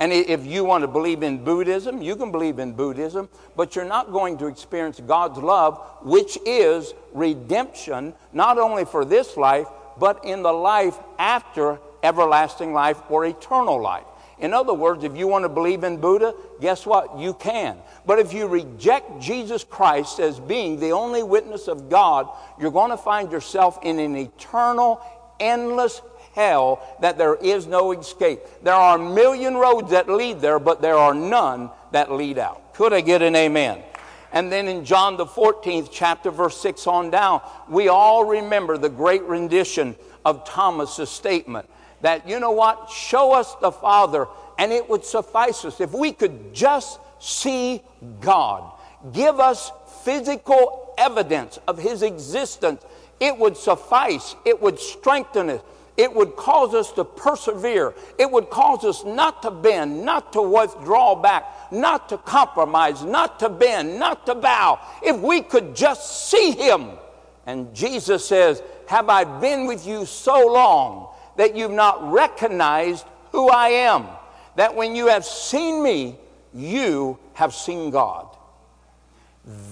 And 0.00 0.14
if 0.14 0.46
you 0.46 0.64
want 0.64 0.80
to 0.82 0.88
believe 0.88 1.22
in 1.22 1.44
Buddhism, 1.44 2.00
you 2.00 2.16
can 2.16 2.32
believe 2.32 2.58
in 2.58 2.72
Buddhism, 2.72 3.28
but 3.54 3.76
you're 3.76 3.84
not 3.84 4.12
going 4.12 4.38
to 4.38 4.46
experience 4.46 4.98
God's 4.98 5.38
love, 5.38 5.78
which 6.00 6.38
is 6.46 6.94
redemption, 7.12 8.14
not 8.32 8.58
only 8.58 8.86
for 8.86 9.04
this 9.04 9.36
life, 9.36 9.66
but 9.98 10.24
in 10.24 10.42
the 10.42 10.52
life 10.52 10.96
after 11.18 11.78
everlasting 12.02 12.72
life 12.72 12.98
or 13.10 13.26
eternal 13.26 13.80
life. 13.80 14.06
In 14.38 14.54
other 14.54 14.72
words, 14.72 15.04
if 15.04 15.14
you 15.14 15.26
want 15.26 15.44
to 15.44 15.50
believe 15.50 15.84
in 15.84 15.98
Buddha, 15.98 16.34
guess 16.62 16.86
what? 16.86 17.18
You 17.18 17.34
can. 17.34 17.76
But 18.06 18.18
if 18.18 18.32
you 18.32 18.46
reject 18.46 19.20
Jesus 19.20 19.64
Christ 19.64 20.18
as 20.18 20.40
being 20.40 20.80
the 20.80 20.92
only 20.92 21.22
witness 21.22 21.68
of 21.68 21.90
God, 21.90 22.26
you're 22.58 22.70
going 22.70 22.90
to 22.90 22.96
find 22.96 23.30
yourself 23.30 23.78
in 23.82 23.98
an 23.98 24.16
eternal, 24.16 25.02
endless 25.38 26.00
hell 26.34 26.96
that 27.00 27.18
there 27.18 27.34
is 27.36 27.66
no 27.66 27.92
escape. 27.92 28.40
There 28.62 28.74
are 28.74 28.96
a 28.96 29.14
million 29.14 29.54
roads 29.54 29.90
that 29.90 30.08
lead 30.08 30.40
there, 30.40 30.58
but 30.58 30.80
there 30.82 30.96
are 30.96 31.14
none 31.14 31.70
that 31.92 32.12
lead 32.12 32.38
out. 32.38 32.74
Could 32.74 32.92
I 32.92 33.00
get 33.00 33.22
an 33.22 33.36
amen? 33.36 33.82
And 34.32 34.50
then 34.50 34.68
in 34.68 34.84
John 34.84 35.16
the 35.16 35.26
14th 35.26 35.88
chapter, 35.90 36.30
verse 36.30 36.60
6 36.60 36.86
on 36.86 37.10
down, 37.10 37.40
we 37.68 37.88
all 37.88 38.24
remember 38.24 38.78
the 38.78 38.88
great 38.88 39.22
rendition 39.24 39.96
of 40.24 40.44
Thomas's 40.44 41.10
statement 41.10 41.68
that, 42.00 42.28
you 42.28 42.38
know 42.40 42.52
what, 42.52 42.90
show 42.90 43.32
us 43.32 43.54
the 43.56 43.72
Father 43.72 44.26
and 44.58 44.72
it 44.72 44.88
would 44.88 45.04
suffice 45.04 45.64
us. 45.64 45.80
If 45.80 45.92
we 45.92 46.12
could 46.12 46.54
just 46.54 47.00
see 47.18 47.82
God, 48.20 48.72
give 49.12 49.40
us 49.40 49.72
physical 50.04 50.94
evidence 50.96 51.58
of 51.66 51.78
His 51.78 52.02
existence, 52.02 52.84
it 53.18 53.36
would 53.36 53.56
suffice, 53.56 54.36
it 54.44 54.60
would 54.62 54.78
strengthen 54.78 55.50
us 55.50 55.62
it 56.00 56.14
would 56.14 56.34
cause 56.34 56.72
us 56.72 56.92
to 56.92 57.04
persevere. 57.04 57.92
It 58.18 58.30
would 58.30 58.48
cause 58.48 58.86
us 58.86 59.04
not 59.04 59.42
to 59.42 59.50
bend, 59.50 60.02
not 60.02 60.32
to 60.32 60.40
withdraw 60.40 61.14
back, 61.14 61.70
not 61.70 62.08
to 62.08 62.16
compromise, 62.16 63.04
not 63.04 63.38
to 63.40 63.50
bend, 63.50 63.98
not 63.98 64.24
to 64.24 64.34
bow. 64.34 64.80
If 65.02 65.20
we 65.20 65.42
could 65.42 65.76
just 65.76 66.30
see 66.30 66.52
Him. 66.52 66.92
And 67.44 67.74
Jesus 67.74 68.24
says, 68.24 68.62
Have 68.88 69.10
I 69.10 69.24
been 69.24 69.66
with 69.66 69.86
you 69.86 70.06
so 70.06 70.46
long 70.50 71.08
that 71.36 71.54
you've 71.54 71.70
not 71.70 72.10
recognized 72.10 73.04
who 73.32 73.50
I 73.50 73.68
am? 73.68 74.06
That 74.56 74.74
when 74.74 74.96
you 74.96 75.08
have 75.08 75.26
seen 75.26 75.82
me, 75.82 76.16
you 76.54 77.18
have 77.34 77.52
seen 77.52 77.90
God. 77.90 78.26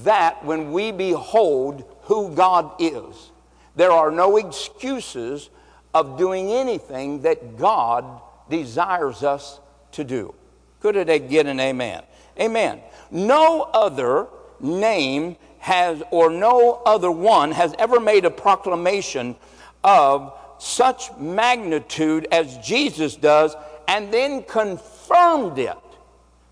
That 0.05 0.45
when 0.45 0.73
we 0.73 0.93
behold 0.93 1.85
who 2.03 2.35
God 2.35 2.73
is, 2.79 3.31
there 3.77 3.93
are 3.93 4.11
no 4.11 4.37
excuses 4.37 5.49
of 5.99 6.17
doing 6.17 6.53
anything 6.53 7.23
that 7.23 7.59
God 7.59 8.05
desires 8.49 9.25
us 9.25 9.59
to 9.93 10.05
do. 10.05 10.33
Could 10.81 10.95
it 10.95 11.29
get 11.29 11.47
an 11.47 11.59
amen? 11.59 12.05
Amen. 12.39 12.81
No 13.11 13.63
other 13.63 14.29
name 14.61 15.37
has, 15.59 16.01
or 16.13 16.31
no 16.31 16.81
other 16.87 17.11
one 17.11 17.51
has 17.51 17.75
ever 17.81 17.99
made 17.99 18.25
a 18.25 18.31
proclamation 18.31 19.35
of 19.83 20.33
such 20.59 21.11
magnitude 21.19 22.29
as 22.31 22.59
Jesus 22.59 23.17
does 23.17 23.57
and 23.89 24.15
then 24.15 24.45
confirmed 24.45 25.59
it, 25.59 25.77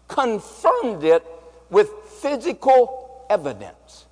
confirmed 0.08 1.04
it 1.04 1.24
with 1.70 1.88
physical 2.20 3.24
evidence. 3.30 4.06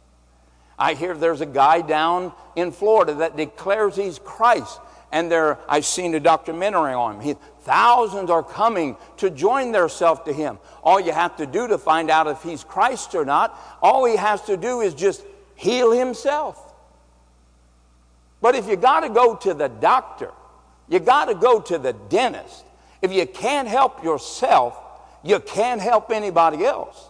I 0.79 0.95
hear 0.95 1.15
there's 1.15 1.41
a 1.41 1.47
guy 1.47 1.81
down 1.81 2.33
in 2.55 2.71
Florida 2.71 3.15
that 3.15 3.37
declares 3.37 3.97
he's 3.97 4.21
Christ 4.21 4.79
and 5.15 5.31
there 5.31 5.59
I've 5.69 5.87
seen 5.87 6.13
a 6.17 6.21
documentary 6.21 6.93
on 6.93 7.15
him. 7.15 7.21
He, 7.21 7.35
thousands 7.61 8.31
are 8.31 8.43
coming 8.43 8.97
to 9.19 9.31
join 9.31 9.71
themselves 9.71 10.23
to 10.25 10.33
him. 10.33 10.59
All 10.83 10.99
you 10.99 11.13
have 11.13 11.37
to 11.37 11.47
do 11.47 11.69
to 11.69 11.79
find 11.79 12.11
out 12.11 12.27
if 12.27 12.43
he's 12.43 12.65
Christ 12.65 13.15
or 13.15 13.25
not, 13.25 13.57
all 13.81 14.05
he 14.05 14.17
has 14.17 14.43
to 14.43 14.57
do 14.57 14.81
is 14.81 14.93
just 14.93 15.25
heal 15.55 15.93
himself. 15.93 16.75
But 18.43 18.57
if 18.57 18.67
you 18.67 18.75
got 18.75 19.01
to 19.01 19.09
go 19.09 19.37
to 19.37 19.55
the 19.55 19.69
doctor, 19.69 20.33
you 20.89 20.99
got 20.99 21.27
to 21.27 21.37
go 21.37 21.61
to 21.61 21.79
the 21.79 21.93
dentist. 21.93 22.65
If 23.01 23.13
you 23.13 23.25
can't 23.25 23.69
help 23.69 24.03
yourself, 24.03 24.77
you 25.23 25.39
can't 25.39 25.81
help 25.81 26.11
anybody 26.11 26.65
else. 26.65 27.09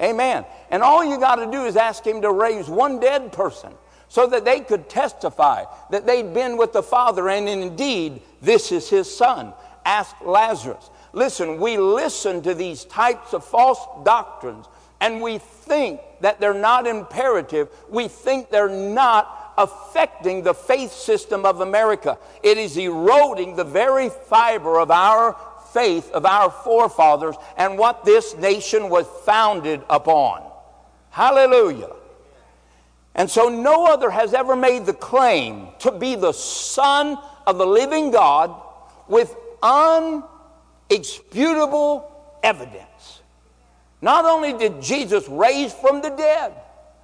Amen. 0.00 0.44
And 0.70 0.84
all 0.84 1.04
you 1.04 1.18
got 1.18 1.36
to 1.36 1.50
do 1.50 1.64
is 1.64 1.76
ask 1.76 2.06
him 2.06 2.22
to 2.22 2.30
raise 2.30 2.68
one 2.68 3.00
dead 3.00 3.32
person 3.32 3.72
so 4.10 4.26
that 4.26 4.44
they 4.44 4.60
could 4.60 4.88
testify 4.88 5.64
that 5.88 6.04
they'd 6.04 6.34
been 6.34 6.58
with 6.58 6.72
the 6.72 6.82
Father 6.82 7.28
and 7.28 7.48
indeed 7.48 8.20
this 8.42 8.72
is 8.72 8.90
his 8.90 9.12
son. 9.12 9.54
Ask 9.84 10.14
Lazarus. 10.20 10.90
Listen, 11.12 11.58
we 11.58 11.78
listen 11.78 12.42
to 12.42 12.52
these 12.52 12.84
types 12.84 13.32
of 13.32 13.44
false 13.44 13.78
doctrines 14.04 14.66
and 15.00 15.22
we 15.22 15.38
think 15.38 16.00
that 16.20 16.40
they're 16.40 16.52
not 16.52 16.88
imperative. 16.88 17.68
We 17.88 18.08
think 18.08 18.50
they're 18.50 18.68
not 18.68 19.54
affecting 19.56 20.42
the 20.42 20.54
faith 20.54 20.92
system 20.92 21.46
of 21.46 21.60
America. 21.60 22.18
It 22.42 22.58
is 22.58 22.76
eroding 22.76 23.54
the 23.54 23.64
very 23.64 24.08
fiber 24.08 24.80
of 24.80 24.90
our 24.90 25.36
faith, 25.72 26.10
of 26.10 26.26
our 26.26 26.50
forefathers, 26.50 27.36
and 27.56 27.78
what 27.78 28.04
this 28.04 28.36
nation 28.36 28.88
was 28.88 29.06
founded 29.24 29.82
upon. 29.88 30.50
Hallelujah. 31.10 31.99
And 33.14 33.30
so 33.30 33.48
no 33.48 33.86
other 33.86 34.10
has 34.10 34.34
ever 34.34 34.54
made 34.54 34.84
the 34.86 34.92
claim 34.92 35.68
to 35.80 35.90
be 35.90 36.14
the 36.14 36.32
Son 36.32 37.18
of 37.46 37.58
the 37.58 37.66
living 37.66 38.10
God 38.10 38.54
with 39.08 39.34
unexputable 39.62 42.04
evidence. 42.42 43.22
Not 44.00 44.24
only 44.24 44.52
did 44.52 44.80
Jesus 44.80 45.28
raise 45.28 45.72
from 45.72 46.00
the 46.00 46.10
dead, 46.10 46.54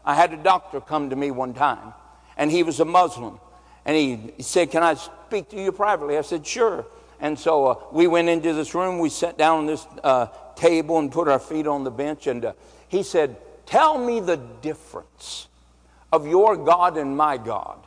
I 0.04 0.14
had 0.14 0.32
a 0.32 0.36
doctor 0.36 0.80
come 0.80 1.10
to 1.10 1.16
me 1.16 1.32
one 1.32 1.52
time, 1.52 1.92
and 2.36 2.50
he 2.50 2.62
was 2.62 2.80
a 2.80 2.84
Muslim. 2.84 3.40
And 3.84 3.96
he, 3.96 4.42
said, 4.42 4.70
Can 4.70 4.82
I 4.82 4.94
speak 4.94 5.50
to 5.50 5.62
you 5.62 5.72
privately? 5.72 6.16
I 6.16 6.22
said, 6.22 6.46
Sure. 6.46 6.86
And 7.20 7.38
so 7.38 7.66
uh, 7.66 7.78
we 7.92 8.06
went 8.06 8.28
into 8.28 8.52
this 8.52 8.74
room, 8.74 8.98
we 8.98 9.08
sat 9.08 9.38
down 9.38 9.60
on 9.60 9.66
this 9.66 9.86
uh, 10.04 10.26
table 10.54 10.98
and 10.98 11.10
put 11.10 11.28
our 11.28 11.38
feet 11.38 11.66
on 11.66 11.82
the 11.82 11.90
bench, 11.90 12.26
and 12.26 12.44
uh, 12.44 12.52
he 12.88 13.02
said, 13.02 13.36
Tell 13.64 13.98
me 13.98 14.20
the 14.20 14.36
difference 14.36 15.48
of 16.12 16.26
your 16.26 16.56
God 16.56 16.96
and 16.96 17.16
my 17.16 17.36
God. 17.36 17.78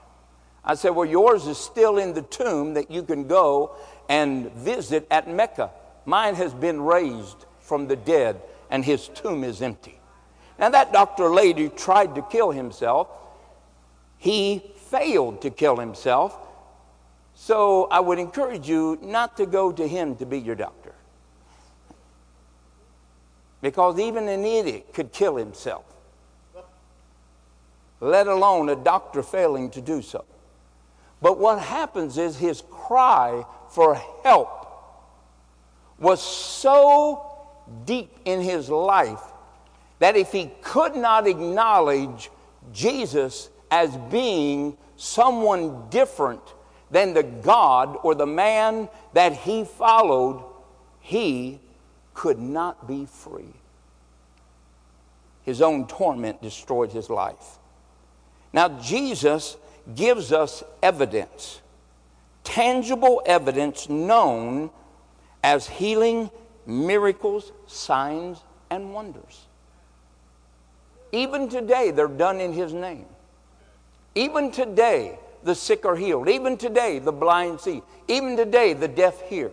I 0.63 0.75
said, 0.75 0.89
Well, 0.89 1.05
yours 1.05 1.47
is 1.47 1.57
still 1.57 1.97
in 1.97 2.13
the 2.13 2.21
tomb 2.21 2.73
that 2.73 2.91
you 2.91 3.03
can 3.03 3.27
go 3.27 3.75
and 4.07 4.51
visit 4.53 5.07
at 5.09 5.27
Mecca. 5.27 5.71
Mine 6.05 6.35
has 6.35 6.53
been 6.53 6.81
raised 6.81 7.45
from 7.59 7.87
the 7.87 7.95
dead, 7.95 8.41
and 8.69 8.83
his 8.83 9.07
tomb 9.09 9.43
is 9.43 9.61
empty. 9.61 9.99
Now, 10.57 10.69
that 10.69 10.91
doctor 10.91 11.29
lady 11.29 11.69
tried 11.69 12.15
to 12.15 12.21
kill 12.21 12.51
himself. 12.51 13.07
He 14.17 14.61
failed 14.75 15.41
to 15.43 15.49
kill 15.49 15.77
himself. 15.77 16.37
So 17.35 17.85
I 17.85 18.01
would 18.01 18.19
encourage 18.19 18.67
you 18.67 18.99
not 19.01 19.37
to 19.37 19.45
go 19.45 19.71
to 19.71 19.87
him 19.87 20.17
to 20.17 20.25
be 20.25 20.39
your 20.39 20.55
doctor. 20.55 20.93
Because 23.61 23.99
even 23.99 24.27
an 24.27 24.43
idiot 24.43 24.93
could 24.93 25.13
kill 25.13 25.37
himself 25.37 25.85
let 27.99 28.27
alone 28.27 28.69
a 28.69 28.75
doctor 28.75 29.21
failing 29.21 29.69
to 29.71 29.81
do 29.81 30.01
so. 30.01 30.25
But 31.21 31.37
what 31.37 31.59
happens 31.59 32.17
is 32.17 32.37
his 32.37 32.63
cry 32.69 33.45
for 33.69 33.95
help 34.23 34.59
was 35.99 36.21
so 36.21 37.25
deep 37.85 38.17
in 38.25 38.41
his 38.41 38.69
life 38.69 39.21
that 39.99 40.15
if 40.15 40.31
he 40.31 40.49
could 40.61 40.95
not 40.95 41.27
acknowledge 41.27 42.31
Jesus 42.71 43.49
as 43.69 43.95
being 44.09 44.77
someone 44.95 45.89
different 45.89 46.41
than 46.89 47.13
the 47.13 47.23
God 47.23 47.97
or 48.01 48.15
the 48.15 48.25
man 48.25 48.89
that 49.13 49.33
he 49.33 49.65
followed, 49.65 50.43
he 51.01 51.59
could 52.13 52.39
not 52.39 52.87
be 52.87 53.05
free. 53.05 53.53
His 55.43 55.61
own 55.61 55.87
torment 55.87 56.41
destroyed 56.41 56.91
his 56.91 57.09
life. 57.09 57.58
Now, 58.51 58.69
Jesus 58.79 59.57
gives 59.95 60.31
us 60.31 60.63
evidence, 60.81 61.61
tangible 62.43 63.21
evidence 63.25 63.89
known 63.89 64.69
as 65.43 65.67
healing, 65.67 66.29
miracles, 66.65 67.51
signs, 67.67 68.43
and 68.69 68.93
wonders. 68.93 69.45
Even 71.11 71.49
today, 71.49 71.91
they're 71.91 72.07
done 72.07 72.39
in 72.39 72.53
His 72.53 72.73
name. 72.73 73.05
Even 74.15 74.51
today, 74.51 75.17
the 75.43 75.55
sick 75.55 75.85
are 75.85 75.95
healed. 75.95 76.27
Even 76.27 76.57
today, 76.57 76.99
the 76.99 77.11
blind 77.11 77.61
see. 77.61 77.81
Even 78.07 78.35
today, 78.35 78.73
the 78.73 78.87
deaf 78.87 79.21
hear. 79.21 79.51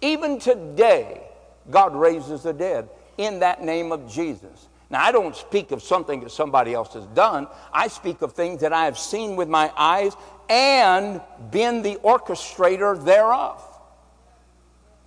Even 0.00 0.38
today, 0.38 1.22
God 1.70 1.94
raises 1.94 2.42
the 2.42 2.52
dead. 2.52 2.88
in 3.18 3.40
that 3.40 3.62
name 3.62 3.92
of 3.92 4.08
Jesus. 4.10 4.67
Now, 4.90 5.04
I 5.04 5.12
don't 5.12 5.36
speak 5.36 5.70
of 5.70 5.82
something 5.82 6.20
that 6.20 6.30
somebody 6.30 6.72
else 6.72 6.94
has 6.94 7.04
done. 7.08 7.46
I 7.72 7.88
speak 7.88 8.22
of 8.22 8.32
things 8.32 8.62
that 8.62 8.72
I 8.72 8.86
have 8.86 8.98
seen 8.98 9.36
with 9.36 9.48
my 9.48 9.70
eyes 9.76 10.14
and 10.48 11.20
been 11.50 11.82
the 11.82 11.96
orchestrator 11.96 13.02
thereof. 13.04 13.62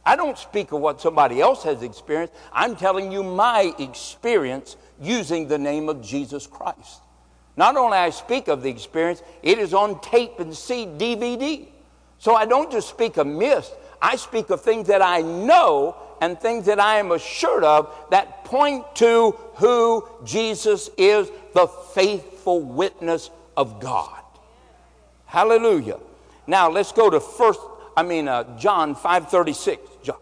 I 0.06 0.16
don't 0.16 0.38
speak 0.38 0.72
of 0.72 0.82
what 0.82 1.02
somebody 1.02 1.42
else 1.42 1.64
has 1.64 1.82
experienced. 1.84 2.34
I'm 2.52 2.76
telling 2.76 3.12
you 3.12 3.24
my 3.24 3.74
experience 3.80 4.76
using 5.00 5.48
the 5.48 5.58
name 5.58 5.90
of 5.90 6.02
Jesus 6.02 6.48
Christ. 6.48 7.02
Not 7.58 7.76
only 7.76 7.98
I 7.98 8.10
speak 8.12 8.48
of 8.48 8.64
the 8.64 8.70
experience, 8.70 9.22
it 9.44 9.60
is 9.60 9.74
on 9.74 10.00
tape 10.02 10.40
and 10.40 10.56
CD, 10.56 11.16
DVD. 11.16 11.68
So 12.18 12.36
I 12.36 12.46
don't 12.46 12.72
just 12.72 12.90
speak 12.90 13.18
of 13.18 13.28
myths, 13.28 13.72
I 14.02 14.16
speak 14.16 14.50
of 14.52 14.62
things 14.62 14.88
that 14.88 15.02
I 15.02 15.22
know 15.22 15.96
and 16.22 16.40
things 16.40 16.68
that 16.68 16.80
I 16.80 17.00
am 17.00 17.12
assured 17.12 17.64
of 17.64 17.94
that 18.12 18.46
point 18.46 18.86
to 18.98 19.32
who 19.56 20.08
Jesus 20.24 20.90
is, 20.98 21.30
the 21.54 21.68
faithful 21.68 22.62
witness 22.62 23.32
of 23.58 23.80
God. 23.80 24.22
Hallelujah. 25.26 26.00
Now 26.46 26.70
let's 26.70 26.92
go 26.92 27.10
to 27.10 27.20
first, 27.20 27.60
I 27.98 28.04
mean 28.04 28.28
uh, 28.28 28.58
John 28.58 28.96
5:36. 28.96 29.80
John, 30.04 30.18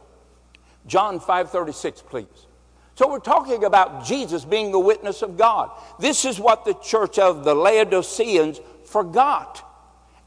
John 0.88 1.20
5:36, 1.20 2.06
please. 2.06 2.26
So 2.96 3.10
we're 3.10 3.20
talking 3.20 3.64
about 3.64 4.06
Jesus 4.06 4.44
being 4.44 4.72
the 4.72 4.80
witness 4.80 5.22
of 5.22 5.38
God. 5.38 5.72
This 6.00 6.26
is 6.26 6.40
what 6.40 6.66
the 6.66 6.74
church 6.76 7.18
of 7.18 7.46
the 7.46 7.56
Laodiceans 7.56 8.60
forgot. 8.86 9.66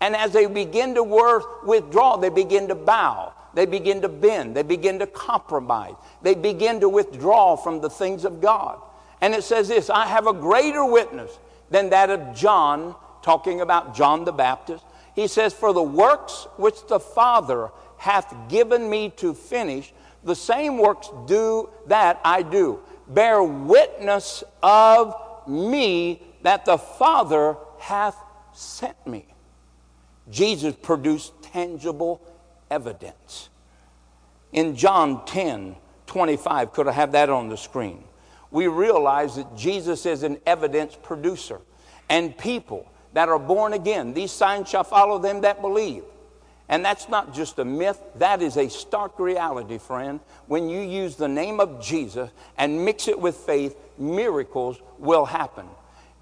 And 0.00 0.16
as 0.16 0.32
they 0.32 0.46
begin 0.46 0.94
to 0.94 1.02
withdraw, 1.64 2.16
they 2.16 2.30
begin 2.30 2.68
to 2.68 2.74
bow. 2.74 3.34
They 3.54 3.66
begin 3.66 4.00
to 4.02 4.08
bend. 4.08 4.56
They 4.56 4.62
begin 4.62 4.98
to 5.00 5.06
compromise. 5.06 5.94
They 6.22 6.34
begin 6.34 6.80
to 6.80 6.88
withdraw 6.88 7.56
from 7.56 7.80
the 7.80 7.90
things 7.90 8.24
of 8.24 8.40
God. 8.40 8.80
And 9.20 9.34
it 9.34 9.44
says 9.44 9.68
this 9.68 9.90
I 9.90 10.06
have 10.06 10.26
a 10.26 10.32
greater 10.32 10.84
witness 10.84 11.38
than 11.70 11.90
that 11.90 12.10
of 12.10 12.34
John, 12.34 12.94
talking 13.22 13.60
about 13.60 13.94
John 13.94 14.24
the 14.24 14.32
Baptist. 14.32 14.84
He 15.14 15.26
says, 15.26 15.52
For 15.52 15.72
the 15.72 15.82
works 15.82 16.46
which 16.56 16.86
the 16.86 17.00
Father 17.00 17.70
hath 17.98 18.34
given 18.48 18.88
me 18.88 19.10
to 19.16 19.34
finish, 19.34 19.92
the 20.24 20.34
same 20.34 20.78
works 20.78 21.10
do 21.26 21.68
that 21.86 22.20
I 22.24 22.42
do. 22.42 22.80
Bear 23.08 23.42
witness 23.42 24.42
of 24.62 25.14
me 25.46 26.22
that 26.42 26.64
the 26.64 26.78
Father 26.78 27.56
hath 27.78 28.16
sent 28.52 29.06
me. 29.06 29.26
Jesus 30.30 30.74
produced 30.80 31.32
tangible 31.42 32.20
evidence. 32.72 33.50
In 34.52 34.74
John 34.74 35.24
10 35.26 35.76
25, 36.06 36.72
could 36.72 36.88
I 36.88 36.92
have 36.92 37.12
that 37.12 37.30
on 37.30 37.48
the 37.48 37.56
screen? 37.56 38.04
We 38.50 38.66
realize 38.66 39.36
that 39.36 39.56
Jesus 39.56 40.04
is 40.04 40.22
an 40.24 40.38
evidence 40.44 40.98
producer, 41.02 41.60
and 42.10 42.36
people 42.36 42.86
that 43.14 43.28
are 43.30 43.38
born 43.38 43.72
again, 43.72 44.12
these 44.12 44.30
signs 44.30 44.68
shall 44.68 44.84
follow 44.84 45.18
them 45.18 45.40
that 45.42 45.62
believe. 45.62 46.04
And 46.68 46.84
that's 46.84 47.08
not 47.08 47.34
just 47.34 47.58
a 47.58 47.64
myth, 47.64 48.00
that 48.16 48.42
is 48.42 48.56
a 48.56 48.68
stark 48.68 49.18
reality, 49.18 49.78
friend. 49.78 50.20
When 50.46 50.68
you 50.68 50.80
use 50.80 51.16
the 51.16 51.28
name 51.28 51.60
of 51.60 51.82
Jesus 51.82 52.30
and 52.56 52.84
mix 52.84 53.08
it 53.08 53.18
with 53.18 53.36
faith, 53.36 53.76
miracles 53.98 54.80
will 54.98 55.24
happen. 55.24 55.66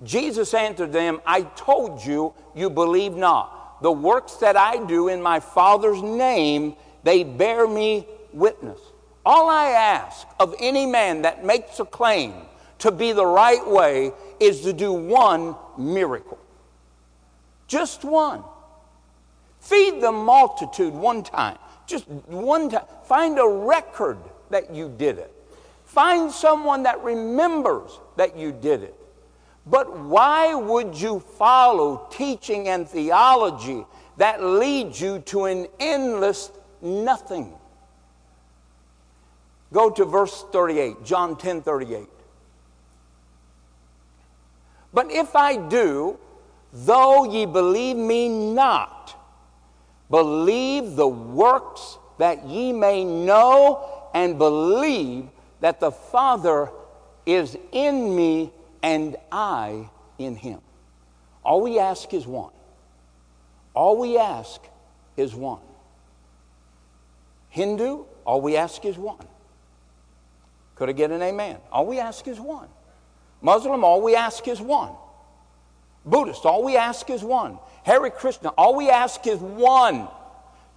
Jesus 0.02 0.54
answered 0.54 0.92
them, 0.92 1.20
I 1.26 1.42
told 1.42 2.04
you, 2.04 2.32
you 2.54 2.70
believe 2.70 3.14
not. 3.14 3.59
The 3.80 3.92
works 3.92 4.34
that 4.36 4.56
I 4.56 4.84
do 4.84 5.08
in 5.08 5.22
my 5.22 5.40
Father's 5.40 6.02
name, 6.02 6.76
they 7.02 7.24
bear 7.24 7.66
me 7.66 8.06
witness. 8.32 8.78
All 9.24 9.48
I 9.48 9.70
ask 9.70 10.26
of 10.38 10.54
any 10.58 10.86
man 10.86 11.22
that 11.22 11.44
makes 11.44 11.80
a 11.80 11.84
claim 11.84 12.34
to 12.78 12.90
be 12.90 13.12
the 13.12 13.26
right 13.26 13.66
way 13.66 14.12
is 14.38 14.62
to 14.62 14.72
do 14.72 14.92
one 14.92 15.54
miracle. 15.78 16.38
Just 17.68 18.04
one. 18.04 18.42
Feed 19.60 20.00
the 20.00 20.12
multitude 20.12 20.94
one 20.94 21.22
time. 21.22 21.58
Just 21.86 22.08
one 22.08 22.70
time. 22.70 22.86
Find 23.04 23.38
a 23.38 23.46
record 23.46 24.18
that 24.48 24.74
you 24.74 24.88
did 24.96 25.18
it. 25.18 25.32
Find 25.84 26.30
someone 26.30 26.84
that 26.84 27.02
remembers 27.02 27.98
that 28.16 28.36
you 28.36 28.52
did 28.52 28.82
it. 28.82 28.99
But 29.66 29.98
why 29.98 30.54
would 30.54 30.98
you 30.98 31.20
follow 31.20 32.06
teaching 32.10 32.68
and 32.68 32.88
theology 32.88 33.84
that 34.16 34.42
leads 34.42 35.00
you 35.00 35.20
to 35.20 35.44
an 35.44 35.66
endless 35.78 36.50
nothing? 36.80 37.52
Go 39.72 39.90
to 39.90 40.04
verse 40.04 40.44
38, 40.50 41.04
John 41.04 41.36
10 41.36 41.62
38. 41.62 42.08
But 44.92 45.10
if 45.12 45.36
I 45.36 45.56
do, 45.56 46.18
though 46.72 47.24
ye 47.24 47.46
believe 47.46 47.96
me 47.96 48.28
not, 48.28 49.14
believe 50.10 50.96
the 50.96 51.06
works 51.06 51.98
that 52.18 52.44
ye 52.46 52.72
may 52.72 53.04
know 53.04 54.08
and 54.12 54.36
believe 54.36 55.28
that 55.60 55.78
the 55.78 55.92
Father 55.92 56.70
is 57.24 57.56
in 57.70 58.16
me 58.16 58.52
and 58.82 59.16
I 59.30 59.88
in 60.18 60.36
him. 60.36 60.60
All 61.44 61.60
we 61.60 61.78
ask 61.78 62.12
is 62.12 62.26
one. 62.26 62.52
All 63.74 63.98
we 63.98 64.18
ask 64.18 64.60
is 65.16 65.34
one. 65.34 65.60
Hindu, 67.50 68.04
all 68.24 68.40
we 68.40 68.56
ask 68.56 68.84
is 68.84 68.96
one. 68.96 69.26
Could 70.76 70.88
I 70.88 70.92
get 70.92 71.10
an 71.10 71.22
amen? 71.22 71.58
All 71.70 71.86
we 71.86 71.98
ask 71.98 72.26
is 72.26 72.38
one. 72.40 72.68
Muslim, 73.42 73.84
all 73.84 74.00
we 74.00 74.14
ask 74.14 74.46
is 74.48 74.60
one. 74.60 74.92
Buddhist, 76.04 76.46
all 76.46 76.62
we 76.62 76.76
ask 76.76 77.10
is 77.10 77.22
one. 77.22 77.58
Hare 77.82 78.08
Krishna, 78.10 78.50
all 78.50 78.74
we 78.74 78.88
ask 78.88 79.26
is 79.26 79.38
one. 79.38 80.08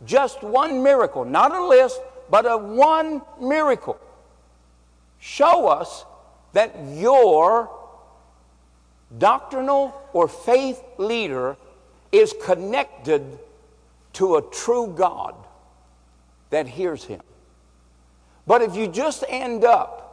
Just 0.05 0.43
one 0.43 0.83
miracle, 0.83 1.23
not 1.23 1.53
a 1.53 1.65
list, 1.65 2.01
but 2.29 2.45
a 2.45 2.57
one 2.57 3.21
miracle. 3.39 3.99
Show 5.19 5.67
us 5.67 6.05
that 6.51 6.75
your 6.95 7.69
doctrinal 9.17 9.93
or 10.13 10.27
faith 10.27 10.81
leader 10.97 11.57
is 12.11 12.33
connected 12.43 13.39
to 14.13 14.35
a 14.35 14.41
true 14.41 14.93
God 14.95 15.35
that 16.49 16.67
hears 16.67 17.03
him. 17.03 17.21
But 18.45 18.61
if 18.61 18.75
you 18.75 18.87
just 18.87 19.23
end 19.27 19.63
up 19.63 20.03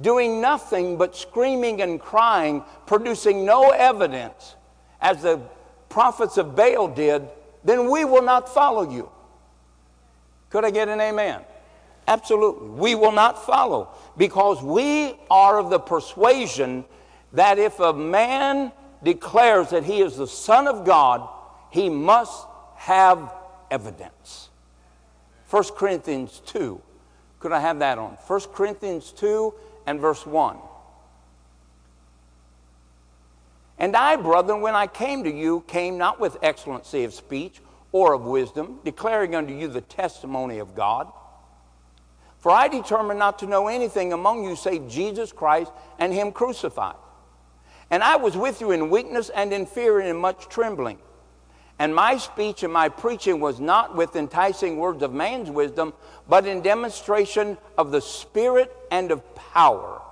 doing 0.00 0.40
nothing 0.40 0.96
but 0.96 1.16
screaming 1.16 1.82
and 1.82 2.00
crying, 2.00 2.62
producing 2.86 3.44
no 3.44 3.70
evidence, 3.70 4.54
as 5.00 5.22
the 5.22 5.40
prophets 5.88 6.38
of 6.38 6.54
Baal 6.54 6.88
did, 6.88 7.28
then 7.64 7.90
we 7.90 8.04
will 8.04 8.22
not 8.22 8.48
follow 8.48 8.90
you. 8.90 9.10
Could 10.50 10.64
I 10.64 10.70
get 10.70 10.88
an 10.88 11.00
amen? 11.00 11.42
Absolutely. 12.06 12.70
We 12.70 12.94
will 12.94 13.12
not 13.12 13.44
follow 13.44 13.90
because 14.16 14.62
we 14.62 15.14
are 15.30 15.58
of 15.58 15.68
the 15.68 15.78
persuasion 15.78 16.84
that 17.32 17.58
if 17.58 17.78
a 17.80 17.92
man 17.92 18.72
declares 19.02 19.70
that 19.70 19.84
he 19.84 20.00
is 20.00 20.16
the 20.16 20.26
Son 20.26 20.66
of 20.66 20.84
God, 20.84 21.28
he 21.70 21.88
must 21.88 22.46
have 22.76 23.32
evidence. 23.70 24.48
1 25.50 25.64
Corinthians 25.76 26.42
2. 26.46 26.80
Could 27.40 27.52
I 27.52 27.60
have 27.60 27.78
that 27.78 27.98
on? 27.98 28.10
1 28.26 28.40
Corinthians 28.52 29.12
2 29.12 29.54
and 29.86 30.00
verse 30.00 30.26
1. 30.26 30.56
And 33.78 33.94
I, 33.94 34.16
brethren, 34.16 34.60
when 34.60 34.74
I 34.74 34.86
came 34.88 35.22
to 35.24 35.30
you, 35.30 35.62
came 35.68 35.98
not 35.98 36.18
with 36.18 36.36
excellency 36.42 37.04
of 37.04 37.14
speech 37.14 37.60
or 37.92 38.12
of 38.12 38.24
wisdom, 38.24 38.80
declaring 38.84 39.34
unto 39.34 39.54
you 39.54 39.68
the 39.68 39.80
testimony 39.80 40.58
of 40.58 40.74
God. 40.74 41.10
For 42.38 42.50
I 42.50 42.68
determined 42.68 43.18
not 43.18 43.38
to 43.40 43.46
know 43.46 43.68
anything 43.68 44.12
among 44.12 44.44
you 44.44 44.56
save 44.56 44.88
Jesus 44.88 45.32
Christ 45.32 45.72
and 45.98 46.12
Him 46.12 46.32
crucified. 46.32 46.96
And 47.90 48.02
I 48.02 48.16
was 48.16 48.36
with 48.36 48.60
you 48.60 48.70
in 48.70 48.90
weakness 48.90 49.30
and 49.30 49.52
in 49.52 49.66
fear 49.66 49.98
and 49.98 50.08
in 50.08 50.16
much 50.16 50.48
trembling. 50.48 50.98
And 51.78 51.94
my 51.94 52.16
speech 52.16 52.62
and 52.64 52.72
my 52.72 52.88
preaching 52.88 53.40
was 53.40 53.60
not 53.60 53.94
with 53.94 54.16
enticing 54.16 54.78
words 54.78 55.02
of 55.02 55.12
man's 55.12 55.50
wisdom, 55.50 55.94
but 56.28 56.44
in 56.44 56.60
demonstration 56.60 57.56
of 57.78 57.92
the 57.92 58.00
Spirit 58.00 58.74
and 58.90 59.10
of 59.12 59.34
power, 59.36 60.02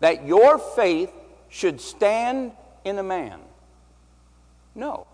that 0.00 0.26
your 0.26 0.58
faith 0.58 1.12
should 1.48 1.80
stand 1.80 2.52
in 2.84 2.98
a 2.98 3.02
man. 3.02 3.40
No. 4.74 5.06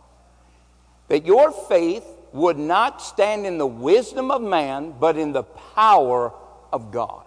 That 1.09 1.25
your 1.25 1.51
faith 1.51 2.05
would 2.33 2.59
not 2.59 3.01
stand 3.01 3.47
in 3.47 3.59
the 3.59 3.67
wisdom 3.67 4.31
of 4.31 4.43
man, 4.43 4.95
but 5.01 5.17
in 5.17 5.33
the 5.33 5.43
power 5.43 6.33
of 6.73 6.91
God. 6.91 7.25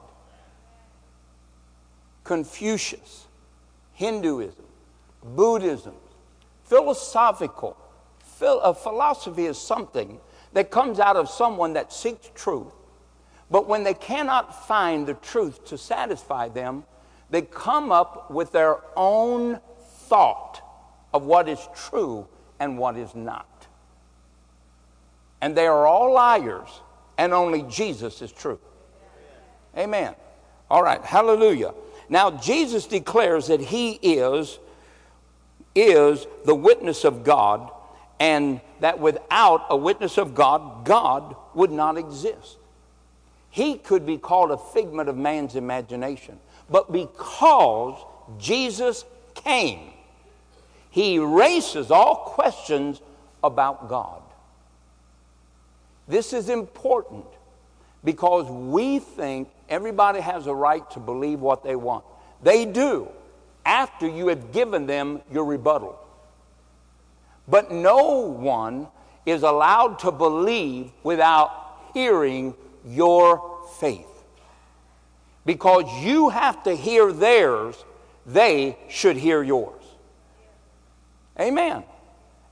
Confucius 2.23 3.24
Hinduism, 3.95 4.65
Buddhism, 5.23 5.95
philosophical. 6.65 7.77
A 8.41 8.45
uh, 8.45 8.73
philosophy 8.73 9.45
is 9.45 9.57
something 9.57 10.19
that 10.53 10.69
comes 10.69 10.99
out 10.99 11.15
of 11.15 11.29
someone 11.29 11.73
that 11.73 11.91
seeks 11.91 12.29
truth, 12.35 12.73
But 13.49 13.67
when 13.67 13.83
they 13.83 13.93
cannot 13.93 14.67
find 14.67 15.07
the 15.07 15.13
truth 15.13 15.65
to 15.65 15.77
satisfy 15.77 16.49
them, 16.49 16.83
they 17.29 17.41
come 17.41 17.91
up 17.91 18.29
with 18.31 18.51
their 18.51 18.77
own 18.95 19.59
thought 20.07 20.61
of 21.13 21.23
what 21.23 21.47
is 21.47 21.67
true 21.75 22.27
and 22.59 22.77
what 22.77 22.97
is 22.97 23.15
not. 23.15 23.67
And 25.41 25.55
they 25.55 25.67
are 25.67 25.85
all 25.85 26.13
liars, 26.13 26.69
and 27.17 27.33
only 27.33 27.63
Jesus 27.63 28.21
is 28.21 28.31
true. 28.31 28.59
Amen. 29.77 30.15
All 30.69 30.81
right, 30.81 31.01
hallelujah. 31.03 31.73
Now 32.09 32.31
Jesus 32.31 32.85
declares 32.87 33.47
that 33.47 33.61
he 33.61 33.93
is 34.01 34.59
is 35.75 36.25
the 36.45 36.55
witness 36.55 37.03
of 37.03 37.23
God 37.23 37.69
and 38.19 38.61
that 38.79 38.99
without 38.99 39.65
a 39.69 39.75
witness 39.75 40.17
of 40.17 40.33
God, 40.33 40.85
God 40.85 41.35
would 41.53 41.71
not 41.71 41.97
exist. 41.97 42.57
He 43.49 43.77
could 43.77 44.05
be 44.05 44.17
called 44.17 44.51
a 44.51 44.57
figment 44.57 45.09
of 45.09 45.17
man's 45.17 45.55
imagination. 45.55 46.39
But 46.69 46.91
because 46.91 48.01
Jesus 48.37 49.05
came, 49.33 49.91
he 50.89 51.15
erases 51.15 51.91
all 51.91 52.15
questions 52.15 53.01
about 53.43 53.89
God. 53.89 54.21
This 56.07 56.33
is 56.33 56.49
important 56.49 57.25
because 58.03 58.49
we 58.49 58.99
think 58.99 59.49
everybody 59.69 60.19
has 60.19 60.47
a 60.47 60.53
right 60.55 60.89
to 60.91 60.99
believe 60.99 61.39
what 61.39 61.63
they 61.63 61.75
want. 61.75 62.05
They 62.41 62.65
do 62.65 63.09
after 63.65 64.07
you 64.07 64.27
have 64.27 64.51
given 64.51 64.85
them 64.85 65.21
your 65.31 65.45
rebuttal. 65.45 65.99
But 67.47 67.71
no 67.71 68.19
one 68.19 68.87
is 69.25 69.43
allowed 69.43 69.99
to 69.99 70.11
believe 70.11 70.91
without 71.03 71.51
hearing 71.93 72.53
your 72.85 73.63
faith. 73.79 74.07
Because 75.45 75.85
you 76.03 76.29
have 76.29 76.63
to 76.63 76.75
hear 76.75 77.11
theirs, 77.11 77.83
they 78.25 78.77
should 78.89 79.17
hear 79.17 79.43
yours. 79.43 79.81
Amen. 81.39 81.83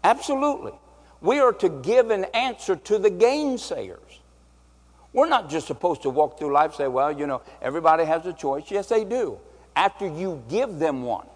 Absolutely. 0.03 0.73
We 1.21 1.39
are 1.39 1.53
to 1.53 1.69
give 1.69 2.11
an 2.11 2.25
answer 2.33 2.75
to 2.75 2.99
the 2.99 3.09
gainsayers. 3.09 3.97
We're 5.13 5.29
not 5.29 5.47
just 5.49 5.67
supposed 5.67 6.01
to 6.01 6.09
walk 6.09 6.39
through 6.39 6.51
life 6.51 6.71
and 6.71 6.73
say, 6.73 6.87
well, 6.87 7.11
you 7.11 7.27
know, 7.27 7.43
everybody 7.61 8.03
has 8.03 8.25
a 8.25 8.33
choice. 8.33 8.69
Yes, 8.69 8.89
they 8.89 9.05
do. 9.05 9.37
After 9.75 10.07
you 10.07 10.43
give 10.49 10.79
them 10.79 11.03
one. 11.03 11.27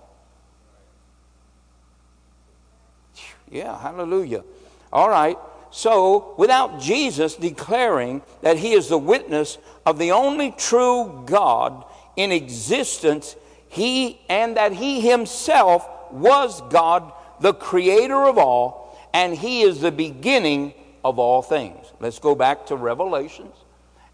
Yeah, 3.49 3.79
hallelujah. 3.79 4.43
All 4.91 5.09
right. 5.09 5.37
So, 5.69 6.33
without 6.37 6.81
Jesus 6.81 7.35
declaring 7.35 8.23
that 8.41 8.57
he 8.57 8.73
is 8.73 8.89
the 8.89 8.97
witness 8.97 9.59
of 9.85 9.99
the 9.99 10.11
only 10.11 10.51
true 10.51 11.23
God 11.25 11.85
in 12.15 12.31
existence, 12.31 13.35
he 13.69 14.19
and 14.27 14.57
that 14.57 14.73
he 14.73 15.01
himself 15.01 15.87
was 16.11 16.61
God, 16.69 17.11
the 17.41 17.53
creator 17.53 18.25
of 18.25 18.37
all, 18.37 18.97
and 19.13 19.35
he 19.35 19.61
is 19.61 19.81
the 19.81 19.91
beginning 19.91 20.73
of 21.03 21.19
all 21.19 21.41
things. 21.41 21.85
Let's 21.99 22.19
go 22.19 22.33
back 22.33 22.65
to 22.67 22.75
Revelations 22.75 23.55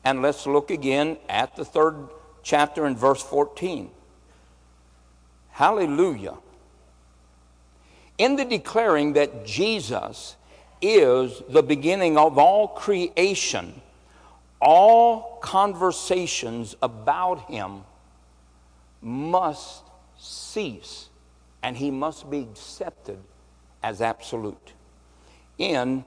and 0.03 0.21
let's 0.21 0.45
look 0.45 0.69
again 0.71 1.17
at 1.29 1.55
the 1.55 1.65
third 1.65 2.09
chapter 2.43 2.85
in 2.85 2.95
verse 2.95 3.21
14. 3.21 3.89
Hallelujah. 5.51 6.35
In 8.17 8.35
the 8.35 8.45
declaring 8.45 9.13
that 9.13 9.45
Jesus 9.45 10.35
is 10.81 11.41
the 11.47 11.63
beginning 11.63 12.17
of 12.17 12.37
all 12.37 12.67
creation, 12.67 13.81
all 14.61 15.37
conversations 15.41 16.75
about 16.81 17.49
him 17.49 17.83
must 19.01 19.83
cease 20.17 21.09
and 21.61 21.77
he 21.77 21.91
must 21.91 22.29
be 22.29 22.39
accepted 22.39 23.17
as 23.81 24.01
absolute. 24.01 24.73
In 25.57 26.03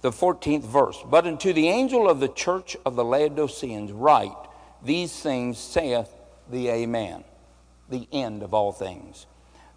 the 0.00 0.10
14th 0.10 0.62
verse, 0.62 0.98
but 1.10 1.26
unto 1.26 1.52
the 1.52 1.68
angel 1.68 2.08
of 2.08 2.20
the 2.20 2.28
church 2.28 2.76
of 2.84 2.94
the 2.96 3.04
Laodiceans 3.04 3.92
write, 3.92 4.36
These 4.82 5.18
things 5.20 5.58
saith 5.58 6.10
the 6.50 6.68
Amen, 6.68 7.24
the 7.88 8.06
end 8.12 8.42
of 8.42 8.54
all 8.54 8.72
things, 8.72 9.26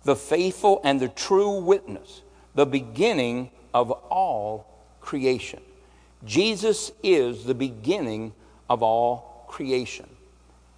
the 0.04 0.16
faithful 0.16 0.80
and 0.84 1.00
the 1.00 1.10
true 1.10 1.60
witness, 1.60 2.22
the 2.54 2.66
beginning 2.66 3.52
of 3.74 3.92
all 3.92 4.68
creation. 5.00 5.62
Jesus 6.24 6.92
is 7.02 7.46
the 7.46 7.56
beginning 7.56 8.34
of 8.70 8.84
all 8.84 9.46
creation. 9.48 10.10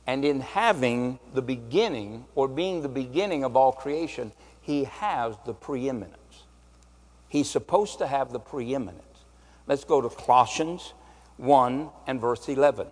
And 0.08 0.26
in 0.26 0.42
having 0.42 1.20
the 1.34 1.42
beginning, 1.42 2.26
or 2.36 2.48
being 2.48 2.82
the 2.82 2.90
beginning 2.90 3.44
of 3.44 3.56
all 3.56 3.72
creation, 3.72 4.32
he 4.62 4.86
has 4.86 5.36
the 5.46 5.54
preeminence. 5.54 6.44
He's 7.30 7.50
supposed 7.50 8.00
to 8.00 8.08
have 8.08 8.32
the 8.32 8.40
preeminence. 8.40 9.12
Let's 9.67 9.84
go 9.84 10.02
to 10.02 10.10
Colossians 10.10 10.93
1 11.38 11.89
and 12.08 12.19
verse 12.19 12.47
11. 12.49 12.88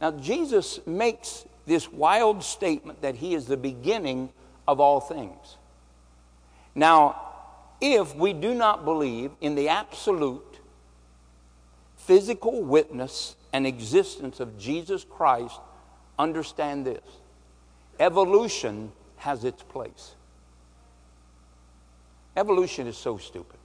Now, 0.00 0.10
Jesus 0.12 0.80
makes 0.86 1.46
this 1.66 1.90
wild 1.90 2.44
statement 2.44 3.02
that 3.02 3.16
he 3.16 3.34
is 3.34 3.46
the 3.46 3.56
beginning 3.56 4.30
of 4.68 4.78
all 4.78 5.00
things. 5.00 5.56
Now, 6.74 7.20
if 7.80 8.14
we 8.14 8.32
do 8.32 8.54
not 8.54 8.84
believe 8.84 9.30
in 9.40 9.54
the 9.54 9.68
absolute 9.68 10.60
physical 11.96 12.62
witness 12.62 13.36
and 13.52 13.66
existence 13.66 14.38
of 14.40 14.58
Jesus 14.58 15.04
Christ, 15.04 15.58
understand 16.18 16.86
this 16.86 17.02
evolution 17.98 18.92
has 19.16 19.44
its 19.44 19.62
place. 19.62 20.14
Evolution 22.36 22.86
is 22.86 22.96
so 22.96 23.16
stupid. 23.16 23.55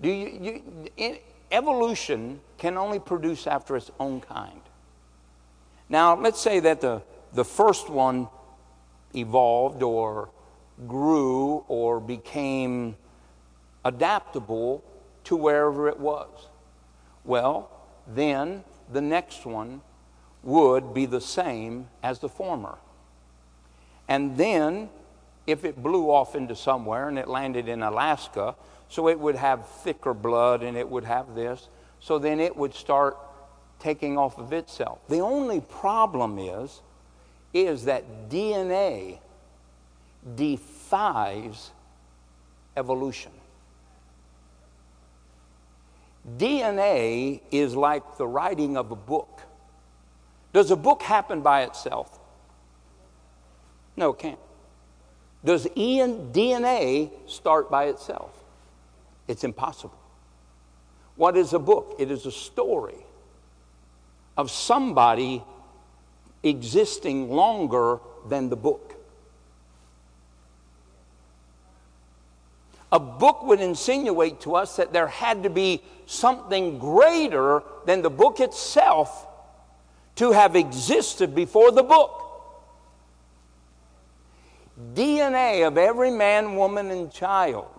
Do 0.00 0.08
you, 0.08 0.62
you 0.96 1.18
evolution 1.50 2.40
can 2.58 2.76
only 2.76 2.98
produce 2.98 3.46
after 3.46 3.76
its 3.76 3.90
own 3.98 4.20
kind. 4.20 4.60
Now, 5.88 6.16
let's 6.16 6.40
say 6.40 6.60
that 6.60 6.80
the, 6.80 7.02
the 7.32 7.44
first 7.44 7.88
one 7.88 8.28
evolved 9.14 9.82
or 9.82 10.30
grew 10.86 11.64
or 11.68 12.00
became 12.00 12.96
adaptable 13.84 14.84
to 15.24 15.36
wherever 15.36 15.88
it 15.88 15.98
was. 15.98 16.28
Well, 17.24 17.70
then 18.06 18.64
the 18.92 19.00
next 19.00 19.46
one 19.46 19.80
would 20.42 20.94
be 20.94 21.06
the 21.06 21.20
same 21.20 21.88
as 22.02 22.18
the 22.18 22.28
former. 22.28 22.78
And 24.08 24.36
then, 24.36 24.88
if 25.46 25.64
it 25.64 25.82
blew 25.82 26.10
off 26.10 26.34
into 26.34 26.54
somewhere 26.54 27.08
and 27.08 27.18
it 27.18 27.28
landed 27.28 27.68
in 27.68 27.82
Alaska, 27.82 28.54
so 28.88 29.08
it 29.08 29.18
would 29.18 29.36
have 29.36 29.68
thicker 29.68 30.14
blood 30.14 30.62
and 30.62 30.76
it 30.76 30.88
would 30.88 31.04
have 31.04 31.34
this, 31.34 31.68
so 32.00 32.18
then 32.18 32.40
it 32.40 32.56
would 32.56 32.74
start 32.74 33.16
taking 33.78 34.18
off 34.18 34.38
of 34.38 34.52
itself. 34.52 34.98
The 35.08 35.20
only 35.20 35.60
problem 35.60 36.38
is, 36.38 36.80
is 37.52 37.84
that 37.84 38.28
DNA 38.28 39.18
defies 40.36 41.70
evolution. 42.76 43.32
DNA 46.36 47.40
is 47.50 47.74
like 47.74 48.18
the 48.18 48.26
writing 48.26 48.76
of 48.76 48.90
a 48.90 48.96
book. 48.96 49.40
Does 50.52 50.70
a 50.70 50.76
book 50.76 51.02
happen 51.02 51.40
by 51.40 51.62
itself? 51.62 52.18
No, 53.96 54.10
it 54.10 54.18
can't. 54.18 54.38
Does 55.44 55.66
DNA 55.66 57.10
start 57.26 57.70
by 57.70 57.86
itself? 57.86 58.37
It's 59.28 59.44
impossible. 59.44 59.98
What 61.16 61.36
is 61.36 61.52
a 61.52 61.58
book? 61.58 61.96
It 61.98 62.10
is 62.10 62.24
a 62.26 62.32
story 62.32 62.96
of 64.36 64.50
somebody 64.50 65.42
existing 66.42 67.30
longer 67.30 67.98
than 68.28 68.48
the 68.48 68.56
book. 68.56 68.94
A 72.90 72.98
book 72.98 73.42
would 73.42 73.60
insinuate 73.60 74.40
to 74.42 74.54
us 74.54 74.76
that 74.76 74.94
there 74.94 75.08
had 75.08 75.42
to 75.42 75.50
be 75.50 75.82
something 76.06 76.78
greater 76.78 77.62
than 77.84 78.00
the 78.00 78.08
book 78.08 78.40
itself 78.40 79.26
to 80.14 80.32
have 80.32 80.56
existed 80.56 81.34
before 81.34 81.70
the 81.70 81.82
book. 81.82 82.24
DNA 84.94 85.66
of 85.66 85.76
every 85.76 86.10
man, 86.10 86.56
woman, 86.56 86.90
and 86.90 87.12
child 87.12 87.77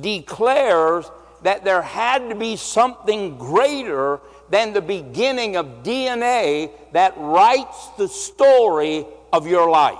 declares 0.00 1.10
that 1.42 1.64
there 1.64 1.82
had 1.82 2.28
to 2.28 2.34
be 2.34 2.56
something 2.56 3.36
greater 3.36 4.20
than 4.50 4.72
the 4.72 4.82
beginning 4.82 5.56
of 5.56 5.82
DNA 5.82 6.70
that 6.92 7.14
writes 7.16 7.88
the 7.98 8.08
story 8.08 9.06
of 9.32 9.46
your 9.46 9.68
life. 9.68 9.98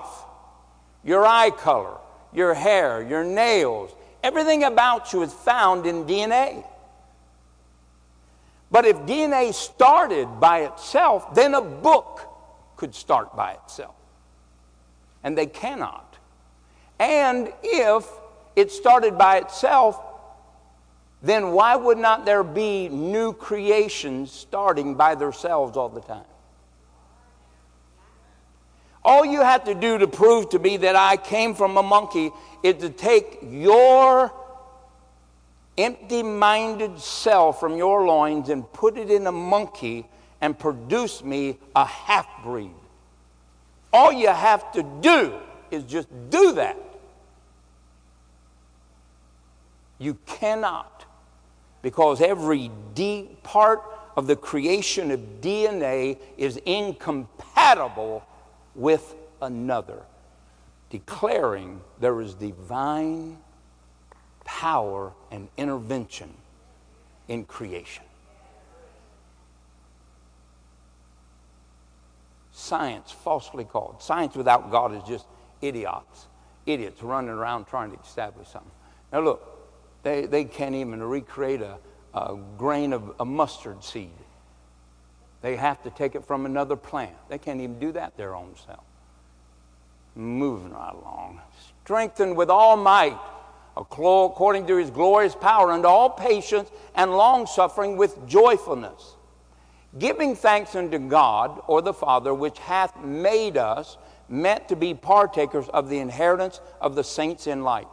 Your 1.05 1.27
eye 1.27 1.51
color, 1.51 1.97
your 2.33 2.55
hair, 2.55 3.03
your 3.03 3.25
nails, 3.25 3.95
everything 4.23 4.65
about 4.65 5.13
you 5.13 5.23
is 5.23 5.33
found 5.33 5.87
in 5.87 6.05
DNA. 6.05 6.65
But 8.71 8.87
if 8.87 8.97
DNA 8.99 9.53
started 9.53 10.27
by 10.41 10.61
itself, 10.61 11.35
then 11.35 11.55
a 11.55 11.61
book 11.61 12.21
could 12.77 12.95
start 12.95 13.37
by 13.37 13.53
itself. 13.53 13.95
And 15.23 15.37
they 15.37 15.47
cannot. 15.47 16.17
And 16.99 17.53
if 17.63 18.07
it 18.57 18.71
started 18.71 19.17
by 19.17 19.39
itself, 19.39 20.01
then 21.23 21.53
why 21.53 21.77
would 21.77 21.99
not 21.99 22.25
there 22.25 22.43
be 22.43 22.89
new 22.89 23.33
creations 23.33 24.33
starting 24.33 24.95
by 24.95 25.15
themselves 25.15 25.77
all 25.77 25.89
the 25.89 26.01
time? 26.01 26.25
All 29.05 29.25
you 29.25 29.41
have 29.41 29.65
to 29.65 29.75
do 29.75 29.99
to 29.99 30.07
prove 30.07 30.51
to 30.51 30.59
me 30.59 30.77
that 30.79 30.95
I 30.95 31.17
came 31.17 31.55
from 31.55 31.77
a 31.77 31.83
monkey 31.83 32.31
is 32.63 32.77
to 32.83 32.91
take 32.91 33.39
your 33.43 34.33
empty 35.77 36.23
minded 36.23 37.01
cell 37.01 37.53
from 37.53 37.77
your 37.77 38.05
loins 38.07 38.49
and 38.49 38.71
put 38.73 38.97
it 38.97 39.11
in 39.11 39.27
a 39.27 39.33
monkey 39.33 40.07
and 40.41 40.59
produce 40.59 41.25
me 41.25 41.59
a 41.75 41.85
half 41.85 42.27
breed. 42.43 42.75
All 43.93 44.13
you 44.13 44.29
have 44.29 44.71
to 44.73 44.83
do 45.01 45.39
is 45.71 45.85
just 45.85 46.09
do 46.31 46.53
that. 46.53 46.77
You 50.03 50.19
cannot, 50.27 51.05
because 51.81 52.21
every 52.21 52.73
D 52.93 53.37
part 53.45 53.83
of 54.17 54.27
the 54.27 54.35
creation 54.35 55.13
of 55.13 55.21
DNA 55.41 56.19
is 56.37 56.57
incompatible 56.67 58.27
with 58.75 59.15
another, 59.41 60.03
declaring 60.91 61.81
there 62.01 62.21
is 62.21 62.35
divine 62.35 63.39
power 64.45 65.13
and 65.31 65.47
intervention 65.57 66.35
in 67.29 67.45
creation. 67.45 68.03
Science, 72.51 73.13
falsely 73.13 73.65
called. 73.65 74.03
Science 74.03 74.35
without 74.35 74.69
God 74.73 74.97
is 74.97 75.03
just 75.05 75.27
idiots. 75.61 76.27
Idiots 76.67 77.05
running 77.05 77.31
around 77.31 77.67
trying 77.67 77.93
to 77.93 78.01
establish 78.01 78.49
something. 78.49 78.73
Now, 79.13 79.21
look, 79.21 79.52
they, 80.03 80.27
they 80.27 80.45
can't 80.45 80.75
even 80.75 81.03
recreate 81.03 81.63
a, 81.63 81.79
a 82.15 82.37
grain 82.59 82.93
of 82.93 83.15
a 83.21 83.25
mustard 83.25 83.83
seed. 83.85 84.11
They 85.43 85.57
have 85.57 85.83
to 85.83 85.91
take 85.91 86.15
it 86.15 86.25
from 86.25 86.47
another 86.47 86.77
plant. 86.77 87.15
They 87.29 87.39
can't 87.39 87.61
even 87.61 87.79
do 87.79 87.93
that 87.93 88.17
their 88.17 88.35
own 88.35 88.55
self. 88.67 88.85
Moving 90.15 90.73
right 90.73 90.95
along. 90.95 91.41
Strengthened 91.85 92.37
with 92.37 92.49
all 92.49 92.77
might, 92.77 93.19
according 93.77 94.67
to 94.69 94.77
his 94.77 94.91
glorious 94.91 95.35
power, 95.35 95.73
unto 95.73 95.89
all 95.89 96.11
patience 96.11 96.71
and 96.95 97.11
long 97.11 97.47
suffering 97.47 97.97
with 97.97 98.27
joyfulness. 98.27 99.17
Giving 99.99 100.37
thanks 100.37 100.75
unto 100.75 100.99
God 100.99 101.61
or 101.67 101.83
the 101.83 101.93
Father, 101.93 102.33
which 102.33 102.59
hath 102.61 102.97
made 103.03 103.57
us 103.57 103.99
meant 104.29 104.69
to 104.69 104.77
be 104.77 104.95
partakers 104.95 105.69
of 105.69 105.89
the 105.89 105.99
inheritance 105.99 106.61
of 106.81 106.95
the 106.95 107.05
saints 107.05 107.47
in 107.47 107.63
light, 107.63 107.89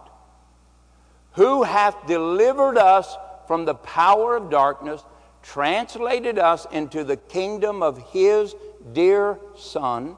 who 1.33 1.63
hath 1.63 1.95
delivered 2.07 2.77
us 2.77 3.15
from 3.47 3.65
the 3.65 3.75
power 3.75 4.35
of 4.35 4.49
darkness 4.49 5.03
translated 5.41 6.37
us 6.37 6.67
into 6.71 7.03
the 7.03 7.17
kingdom 7.17 7.81
of 7.81 7.97
his 8.11 8.55
dear 8.93 9.39
son 9.55 10.17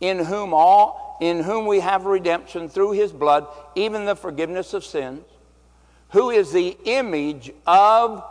in 0.00 0.18
whom 0.18 0.52
all 0.52 1.16
in 1.20 1.40
whom 1.40 1.66
we 1.66 1.80
have 1.80 2.04
redemption 2.04 2.68
through 2.68 2.92
his 2.92 3.12
blood 3.12 3.46
even 3.74 4.04
the 4.04 4.16
forgiveness 4.16 4.74
of 4.74 4.84
sins 4.84 5.24
who 6.10 6.30
is 6.30 6.52
the 6.52 6.76
image 6.84 7.52
of 7.66 8.24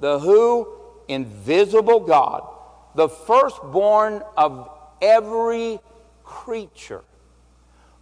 the 0.00 0.18
who? 0.18 0.68
Invisible 1.08 2.00
god 2.00 2.54
the 2.94 3.08
firstborn 3.08 4.22
of 4.36 4.70
every 5.02 5.80
creature. 6.22 7.02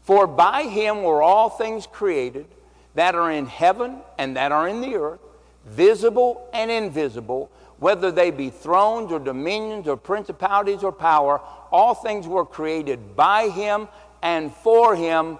For 0.02 0.26
by 0.26 0.64
him 0.64 1.02
were 1.02 1.22
all 1.22 1.48
things 1.48 1.86
created 1.86 2.46
that 2.94 3.14
are 3.14 3.30
in 3.30 3.46
heaven 3.46 3.98
and 4.18 4.36
that 4.36 4.52
are 4.52 4.68
in 4.68 4.80
the 4.80 4.94
earth 4.94 5.20
visible 5.66 6.48
and 6.52 6.70
invisible, 6.70 7.50
whether 7.78 8.10
they 8.10 8.30
be 8.30 8.50
thrones 8.50 9.12
or 9.12 9.18
dominions 9.18 9.88
or 9.88 9.96
principalities 9.96 10.82
or 10.82 10.92
power, 10.92 11.40
all 11.70 11.94
things 11.94 12.26
were 12.26 12.44
created 12.44 13.16
by 13.16 13.48
him 13.48 13.88
and 14.22 14.52
for 14.52 14.94
him, 14.94 15.38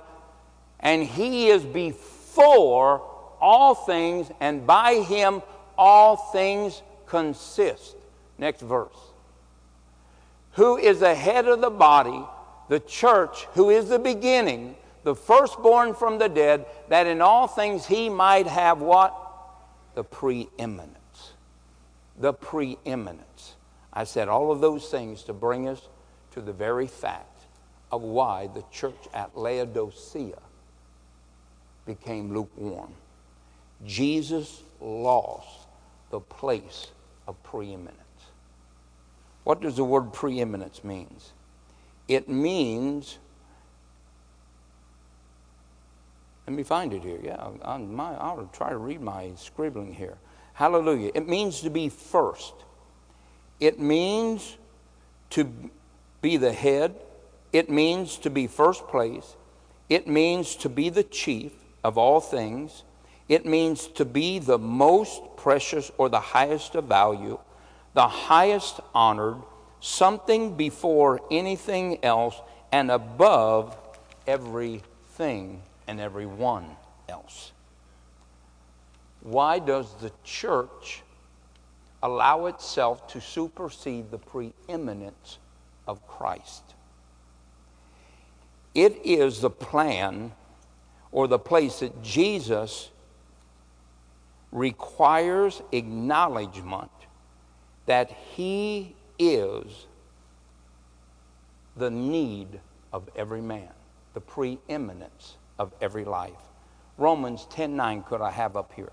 and 0.81 1.03
he 1.03 1.49
is 1.49 1.65
before 1.65 3.03
all 3.41 3.75
things, 3.75 4.31
and 4.41 4.67
by 4.67 4.95
him 4.95 5.43
all 5.77 6.17
things 6.17 6.83
consist. 7.07 7.97
Next 8.38 8.62
verse. 8.62 8.97
Who 10.53 10.77
is 10.77 11.01
the 11.01 11.15
head 11.15 11.47
of 11.47 11.61
the 11.61 11.71
body, 11.71 12.25
the 12.69 12.81
church, 12.81 13.45
who 13.55 13.71
is 13.71 13.88
the 13.88 13.99
beginning, 13.99 14.77
the 15.03 15.15
firstborn 15.15 15.95
from 15.95 16.19
the 16.19 16.29
dead, 16.29 16.67
that 16.88 17.07
in 17.07 17.21
all 17.21 17.47
things 17.47 17.87
he 17.87 18.09
might 18.09 18.47
have 18.47 18.81
what? 18.81 19.19
the 19.95 20.05
preeminence. 20.05 21.33
The 22.19 22.33
preeminence. 22.33 23.57
I 23.93 24.05
said 24.05 24.29
all 24.29 24.51
of 24.51 24.61
those 24.61 24.88
things 24.88 25.23
to 25.25 25.33
bring 25.33 25.69
us 25.69 25.88
to 26.33 26.41
the 26.41 26.53
very 26.53 26.87
fact 26.87 27.45
of 27.91 28.03
why 28.03 28.49
the 28.55 28.65
church 28.71 29.09
at 29.12 29.37
Laodicea 29.37 30.38
became 31.85 32.33
lukewarm. 32.33 32.95
Jesus 33.85 34.62
lost 34.81 35.67
the 36.11 36.21
place 36.21 36.88
of 37.27 37.43
preeminence. 37.43 37.99
What 39.45 39.61
does 39.61 39.77
the 39.77 39.85
word 39.85 40.12
preeminence 40.12 40.85
means? 40.85 41.33
It 42.09 42.29
means 42.29 43.19
Let 46.53 46.57
me 46.59 46.65
find 46.65 46.93
it 46.93 47.03
here. 47.03 47.19
Yeah, 47.23 47.49
on 47.62 47.95
my, 47.95 48.12
I'll 48.12 48.47
try 48.53 48.69
to 48.69 48.77
read 48.77 49.01
my 49.01 49.31
scribbling 49.37 49.95
here. 49.95 50.19
Hallelujah. 50.53 51.11
It 51.15 51.27
means 51.27 51.62
to 51.62 51.71
be 51.71 51.88
first. 51.88 52.53
It 53.59 53.81
means 53.81 54.59
to 55.31 55.51
be 56.21 56.37
the 56.37 56.53
head. 56.53 56.95
It 57.55 57.71
means 57.71 58.19
to 58.19 58.29
be 58.29 58.49
first 58.49 58.87
place. 58.88 59.35
It 59.88 60.07
means 60.07 60.55
to 60.57 60.69
be 60.69 60.91
the 60.91 61.05
chief 61.05 61.53
of 61.83 61.97
all 61.97 62.21
things. 62.21 62.83
It 63.31 63.47
means 63.47 63.87
to 63.87 64.05
be 64.05 64.38
the 64.38 64.59
most 64.59 65.23
precious 65.38 65.91
or 65.97 66.11
the 66.11 66.21
highest 66.21 66.75
of 66.75 66.85
value, 66.85 67.38
the 67.95 68.09
highest 68.09 68.79
honored, 68.95 69.38
something 69.81 70.55
before 70.55 71.19
anything 71.31 72.05
else, 72.05 72.38
and 72.71 72.91
above 72.91 73.75
everything 74.27 75.62
and 75.92 76.00
everyone 76.00 76.64
else. 77.07 77.52
Why 79.20 79.59
does 79.59 79.92
the 80.00 80.11
church 80.24 81.02
allow 82.02 82.46
itself 82.46 83.07
to 83.09 83.20
supersede 83.20 84.11
the 84.11 84.16
preeminence 84.16 85.37
of 85.87 86.05
Christ? 86.09 86.62
It 88.74 89.02
is 89.05 89.42
the 89.42 89.50
plan 89.50 90.33
or 91.12 91.28
the 91.28 91.38
place 91.38 91.81
that 91.81 92.02
Jesus 92.02 92.88
requires 94.50 95.61
acknowledgement 95.72 96.90
that 97.85 98.11
he 98.35 98.96
is 99.18 99.87
the 101.76 101.90
need 101.90 102.61
of 102.94 103.11
every 103.14 103.42
man, 103.42 103.68
the 104.14 104.22
preeminence 104.22 105.37
of 105.62 105.72
every 105.81 106.05
life. 106.05 106.42
Romans 106.98 107.46
10:9 107.51 108.03
could 108.03 108.20
I 108.20 108.31
have 108.31 108.57
up 108.57 108.72
here? 108.72 108.92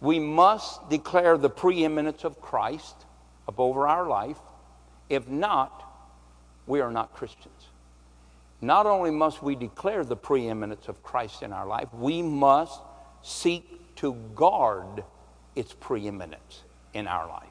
We 0.00 0.18
must 0.18 0.88
declare 0.90 1.38
the 1.38 1.48
preeminence 1.48 2.24
of 2.24 2.40
Christ 2.40 2.94
up 3.48 3.58
over 3.58 3.88
our 3.88 4.06
life. 4.06 4.38
If 5.08 5.28
not, 5.28 5.82
we 6.66 6.80
are 6.80 6.90
not 6.90 7.14
Christians. 7.14 7.68
Not 8.60 8.86
only 8.86 9.10
must 9.10 9.42
we 9.42 9.56
declare 9.56 10.04
the 10.04 10.16
preeminence 10.16 10.86
of 10.86 11.02
Christ 11.02 11.42
in 11.42 11.52
our 11.52 11.66
life, 11.66 11.88
we 11.94 12.20
must 12.20 12.80
seek 13.22 13.94
to 13.96 14.12
guard 14.34 15.02
its 15.56 15.72
preeminence 15.72 16.62
in 16.92 17.06
our 17.08 17.26
life. 17.26 17.48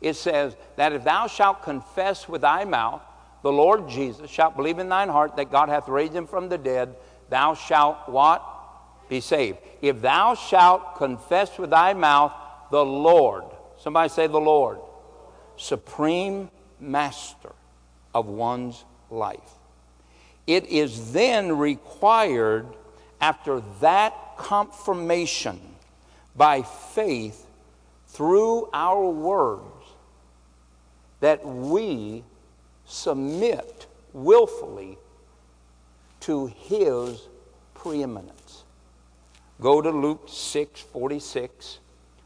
It 0.00 0.14
says 0.14 0.56
that 0.74 0.92
if 0.92 1.04
thou 1.04 1.28
shalt 1.28 1.62
confess 1.62 2.28
with 2.28 2.42
thy 2.42 2.64
mouth 2.64 3.02
the 3.46 3.52
Lord 3.52 3.88
Jesus, 3.88 4.28
shalt 4.28 4.56
believe 4.56 4.80
in 4.80 4.88
thine 4.88 5.08
heart 5.08 5.36
that 5.36 5.52
God 5.52 5.68
hath 5.68 5.86
raised 5.86 6.14
him 6.14 6.26
from 6.26 6.48
the 6.48 6.58
dead, 6.58 6.96
thou 7.30 7.54
shalt 7.54 8.08
what? 8.08 8.44
Be 9.08 9.20
saved. 9.20 9.58
If 9.80 10.02
thou 10.02 10.34
shalt 10.34 10.96
confess 10.96 11.56
with 11.56 11.70
thy 11.70 11.94
mouth 11.94 12.32
the 12.72 12.84
Lord, 12.84 13.44
somebody 13.78 14.08
say 14.08 14.26
the 14.26 14.40
Lord, 14.40 14.80
supreme 15.56 16.50
master 16.80 17.52
of 18.12 18.26
one's 18.26 18.84
life. 19.10 19.38
It 20.48 20.64
is 20.66 21.12
then 21.12 21.56
required 21.56 22.66
after 23.20 23.62
that 23.80 24.12
confirmation 24.38 25.60
by 26.34 26.62
faith 26.62 27.46
through 28.08 28.68
our 28.72 29.08
words 29.08 29.62
that 31.20 31.46
we 31.46 32.24
submit 32.86 33.86
willfully 34.12 34.98
to 36.20 36.46
his 36.46 37.28
preeminence. 37.74 38.64
Go 39.60 39.80
to 39.80 39.90
Luke 39.90 40.24
6 40.28 40.80
46. 40.80 41.78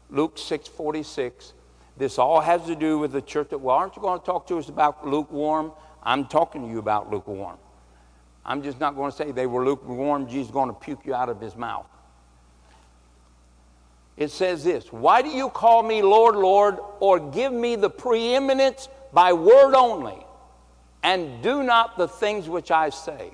Luke 0.09 0.37
6 0.37 0.67
46. 0.67 1.53
This 1.97 2.17
all 2.17 2.41
has 2.41 2.65
to 2.65 2.75
do 2.75 2.97
with 2.99 3.11
the 3.11 3.21
church 3.21 3.49
that, 3.49 3.59
well, 3.59 3.75
aren't 3.75 3.95
you 3.95 4.01
going 4.01 4.19
to 4.19 4.25
talk 4.25 4.47
to 4.47 4.57
us 4.57 4.69
about 4.69 5.07
lukewarm? 5.07 5.71
I'm 6.03 6.25
talking 6.25 6.63
to 6.63 6.67
you 6.67 6.79
about 6.79 7.11
lukewarm. 7.11 7.57
I'm 8.45 8.63
just 8.63 8.79
not 8.79 8.95
going 8.95 9.11
to 9.11 9.17
say 9.17 9.31
they 9.31 9.45
were 9.45 9.63
lukewarm. 9.63 10.27
Jesus 10.27 10.47
is 10.47 10.51
going 10.51 10.69
to 10.69 10.73
puke 10.73 11.05
you 11.05 11.13
out 11.13 11.29
of 11.29 11.39
his 11.39 11.55
mouth. 11.55 11.85
It 14.17 14.31
says 14.31 14.63
this 14.63 14.91
Why 14.91 15.21
do 15.21 15.29
you 15.29 15.49
call 15.49 15.83
me 15.83 16.01
Lord, 16.01 16.35
Lord, 16.35 16.79
or 16.99 17.19
give 17.19 17.53
me 17.53 17.75
the 17.75 17.89
preeminence 17.89 18.89
by 19.13 19.33
word 19.33 19.75
only, 19.75 20.25
and 21.03 21.41
do 21.41 21.63
not 21.63 21.97
the 21.97 22.07
things 22.07 22.47
which 22.47 22.71
I 22.71 22.89
say? 22.89 23.33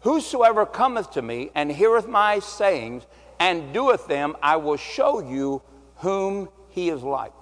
Whosoever 0.00 0.66
cometh 0.66 1.12
to 1.12 1.22
me 1.22 1.50
and 1.54 1.70
heareth 1.70 2.08
my 2.08 2.40
sayings 2.40 3.04
and 3.38 3.72
doeth 3.72 4.06
them, 4.08 4.36
I 4.42 4.56
will 4.56 4.76
show 4.76 5.20
you 5.20 5.62
whom 5.96 6.48
he 6.70 6.88
is 6.88 7.02
like. 7.02 7.32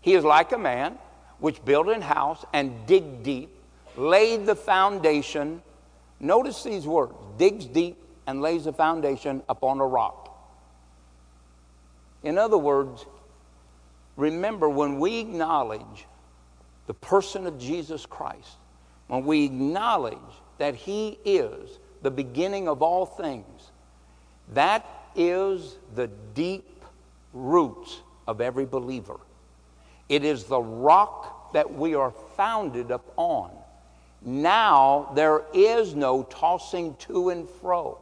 He 0.00 0.14
is 0.14 0.24
like 0.24 0.52
a 0.52 0.58
man 0.58 0.98
which 1.38 1.64
built 1.64 1.88
an 1.88 2.02
house 2.02 2.44
and 2.52 2.86
dig 2.86 3.22
deep, 3.22 3.50
laid 3.96 4.46
the 4.46 4.56
foundation. 4.56 5.62
Notice 6.18 6.62
these 6.64 6.86
words 6.86 7.12
digs 7.36 7.66
deep 7.66 7.96
and 8.26 8.42
lays 8.42 8.64
the 8.64 8.72
foundation 8.72 9.42
upon 9.48 9.80
a 9.80 9.86
rock. 9.86 10.24
In 12.24 12.36
other 12.36 12.58
words, 12.58 13.06
remember 14.16 14.68
when 14.68 14.98
we 14.98 15.20
acknowledge 15.20 16.06
the 16.88 16.94
person 16.94 17.46
of 17.46 17.58
Jesus 17.58 18.06
Christ, 18.06 18.56
when 19.06 19.24
we 19.24 19.44
acknowledge 19.44 20.18
that 20.56 20.74
He 20.74 21.18
is 21.24 21.78
the 22.02 22.10
beginning 22.10 22.66
of 22.66 22.82
all 22.82 23.04
things, 23.04 23.70
that 24.54 24.86
is 25.14 25.76
the 25.94 26.08
deep 26.34 26.84
roots 27.34 28.00
of 28.26 28.40
every 28.40 28.64
believer. 28.64 29.20
It 30.08 30.24
is 30.24 30.44
the 30.44 30.60
rock 30.60 31.52
that 31.52 31.72
we 31.72 31.94
are 31.94 32.12
founded 32.36 32.90
upon. 32.90 33.50
Now 34.22 35.12
there 35.14 35.42
is 35.52 35.94
no 35.94 36.22
tossing 36.24 36.96
to 37.00 37.28
and 37.28 37.48
fro. 37.48 37.98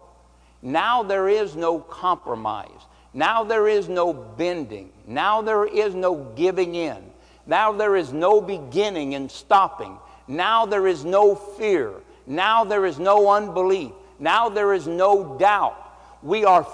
Now 0.63 1.03
there 1.03 1.29
is 1.29 1.57
no 1.57 1.81
compromise. 1.81 2.71
Now 3.13 3.43
there 3.43 3.67
is 3.67 3.89
no 3.89 4.13
bending. 4.13 4.93
Now 5.09 5.43
there 5.43 5.67
is 5.67 5.95
no 5.97 6.15
giving 6.37 6.77
in. 6.77 7.03
Now 7.47 7.73
there 7.73 7.97
is 7.97 8.13
no 8.13 8.41
beginning 8.41 9.15
and 9.15 9.31
stopping. 9.31 9.99
Now 10.29 10.67
there 10.67 10.87
is 10.87 11.05
no 11.05 11.35
fear. 11.35 11.93
Now 12.27 12.65
there 12.65 12.87
is 12.87 12.99
no 12.99 13.31
unbelief. 13.31 13.93
Now 14.19 14.49
there 14.49 14.73
is 14.73 14.87
no 14.87 15.37
doubt. 15.39 15.77
We 16.23 16.45
are 16.45 16.65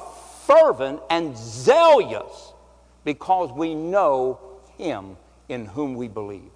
fervent 0.46 1.00
and 1.10 1.36
zealous 1.36 2.52
because 3.04 3.52
we 3.52 3.74
know 3.74 4.40
Him 4.78 5.16
in 5.48 5.66
whom 5.66 5.94
we 5.94 6.08
believed. 6.08 6.48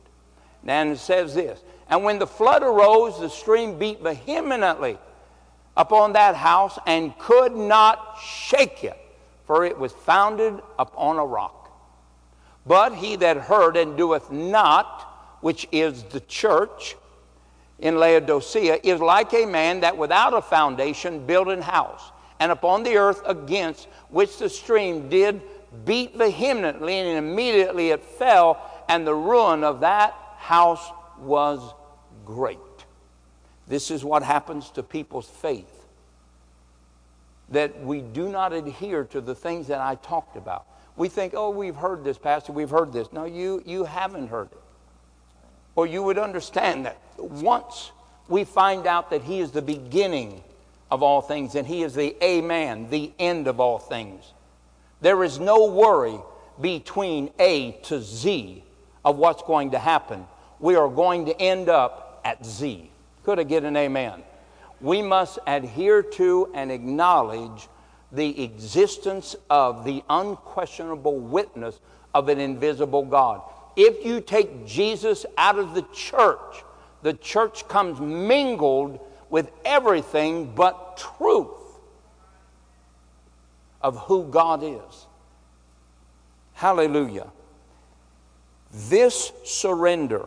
And 0.67 0.93
it 0.93 0.99
says 0.99 1.35
this 1.35 1.62
And 1.89 2.03
when 2.03 2.19
the 2.19 2.27
flood 2.27 2.62
arose, 2.62 3.21
the 3.21 3.29
stream 3.29 3.79
beat 3.79 4.01
vehemently 4.01 4.99
upon 5.77 6.14
that 6.14 6.35
house 6.35 6.79
and 6.87 7.17
could 7.19 7.55
not 7.55 8.19
shake 8.23 8.83
it 8.83 8.99
for 9.47 9.64
it 9.64 9.79
was 9.79 9.93
founded 9.93 10.61
upon 10.79 11.19
a 11.19 11.25
rock. 11.25 11.55
But 12.67 12.95
he 12.95 13.17
that 13.17 13.37
heard 13.37 13.77
and 13.77 13.97
doeth 13.97 14.31
not, 14.31 15.03
which 15.41 15.69
is 15.71 16.03
the 16.05 16.21
church 16.21 16.97
in 17.79 17.99
Laodicea, 17.99 18.81
is 18.83 19.01
like 19.01 19.33
a 19.35 19.47
man 19.47 19.81
that 19.81 19.97
without 19.97 20.35
a 20.35 20.43
foundation 20.43 21.27
built 21.27 21.49
an 21.49 21.62
house, 21.62 22.11
and 22.41 22.51
upon 22.51 22.83
the 22.83 22.97
earth 22.97 23.23
against 23.27 23.87
which 24.09 24.39
the 24.39 24.49
stream 24.49 25.09
did 25.09 25.41
beat 25.85 26.17
vehemently, 26.17 26.99
and 26.99 27.19
immediately 27.19 27.91
it 27.91 28.03
fell, 28.03 28.61
and 28.89 29.07
the 29.07 29.14
ruin 29.14 29.62
of 29.62 29.81
that 29.81 30.14
house 30.39 30.91
was 31.19 31.75
great. 32.25 32.59
This 33.69 33.91
is 33.91 34.05
what 34.05 34.23
happens 34.23 34.71
to 34.71 34.83
people's 34.83 35.29
faith 35.29 35.73
that 37.51 37.81
we 37.85 38.01
do 38.01 38.29
not 38.29 38.53
adhere 38.53 39.05
to 39.05 39.21
the 39.21 39.35
things 39.35 39.69
that 39.69 39.81
I 39.81 39.95
talked 39.97 40.37
about. 40.37 40.67
We 40.97 41.09
think, 41.09 41.34
oh, 41.36 41.51
we've 41.51 41.76
heard 41.76 42.05
this, 42.05 42.18
Pastor, 42.18 42.53
we've 42.53 42.70
heard 42.70 42.92
this. 42.92 43.12
No, 43.12 43.24
you, 43.24 43.62
you 43.66 43.84
haven't 43.84 44.28
heard 44.28 44.49
it. 44.51 44.61
Or 45.74 45.86
you 45.86 46.03
would 46.03 46.18
understand 46.18 46.86
that 46.86 46.99
once 47.18 47.92
we 48.28 48.44
find 48.44 48.86
out 48.86 49.11
that 49.11 49.22
He 49.22 49.40
is 49.40 49.51
the 49.51 49.62
beginning 49.62 50.42
of 50.90 51.03
all 51.03 51.20
things 51.20 51.55
and 51.55 51.66
He 51.66 51.82
is 51.82 51.94
the 51.94 52.16
Amen, 52.24 52.88
the 52.88 53.12
end 53.18 53.47
of 53.47 53.61
all 53.61 53.78
things, 53.78 54.32
there 55.01 55.22
is 55.22 55.38
no 55.38 55.66
worry 55.66 56.18
between 56.61 57.30
A 57.38 57.72
to 57.84 58.01
Z 58.01 58.64
of 59.05 59.18
what's 59.18 59.42
going 59.42 59.72
to 59.72 59.78
happen. 59.78 60.26
We 60.59 60.76
are 60.76 60.88
going 60.88 61.26
to 61.26 61.40
end 61.40 61.68
up 61.68 62.22
at 62.24 62.44
Z. 62.44 62.90
Could 63.22 63.38
I 63.38 63.42
get 63.42 63.64
an 63.64 63.76
amen? 63.76 64.22
we 64.80 65.03
must 65.03 65.38
adhere 65.47 66.03
to 66.03 66.51
and 66.55 66.70
acknowledge 66.70 67.68
the 68.17 68.43
existence 68.43 69.37
of 69.51 69.85
the 69.85 70.03
unquestionable 70.09 71.19
witness 71.19 71.79
of 72.14 72.29
an 72.29 72.41
invisible 72.41 73.05
God. 73.05 73.43
If 73.77 74.05
you 74.05 74.21
take 74.21 74.67
Jesus 74.67 75.27
out 75.37 75.59
of 75.59 75.75
the 75.75 75.83
church, 75.93 76.64
the 77.03 77.12
church 77.14 77.69
comes 77.69 78.01
mingled 78.01 78.99
with 79.29 79.51
everything 79.64 80.55
but 80.55 80.97
truth 80.97 81.49
of 83.83 83.99
who 83.99 84.25
God 84.25 84.62
is. 84.62 85.07
Hallelujah. 86.55 87.31
This 88.73 89.31
surrender 89.45 90.27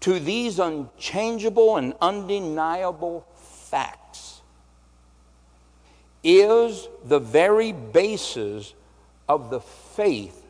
to 0.00 0.18
these 0.18 0.58
unchangeable 0.58 1.76
and 1.76 1.94
undeniable 2.00 3.26
facts 3.34 3.99
is 6.22 6.88
the 7.04 7.18
very 7.18 7.72
basis 7.72 8.74
of 9.28 9.50
the 9.50 9.60
faith 9.60 10.44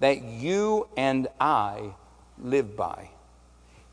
that 0.00 0.22
you 0.22 0.88
and 0.96 1.28
I 1.38 1.94
live 2.38 2.76
by. 2.76 3.10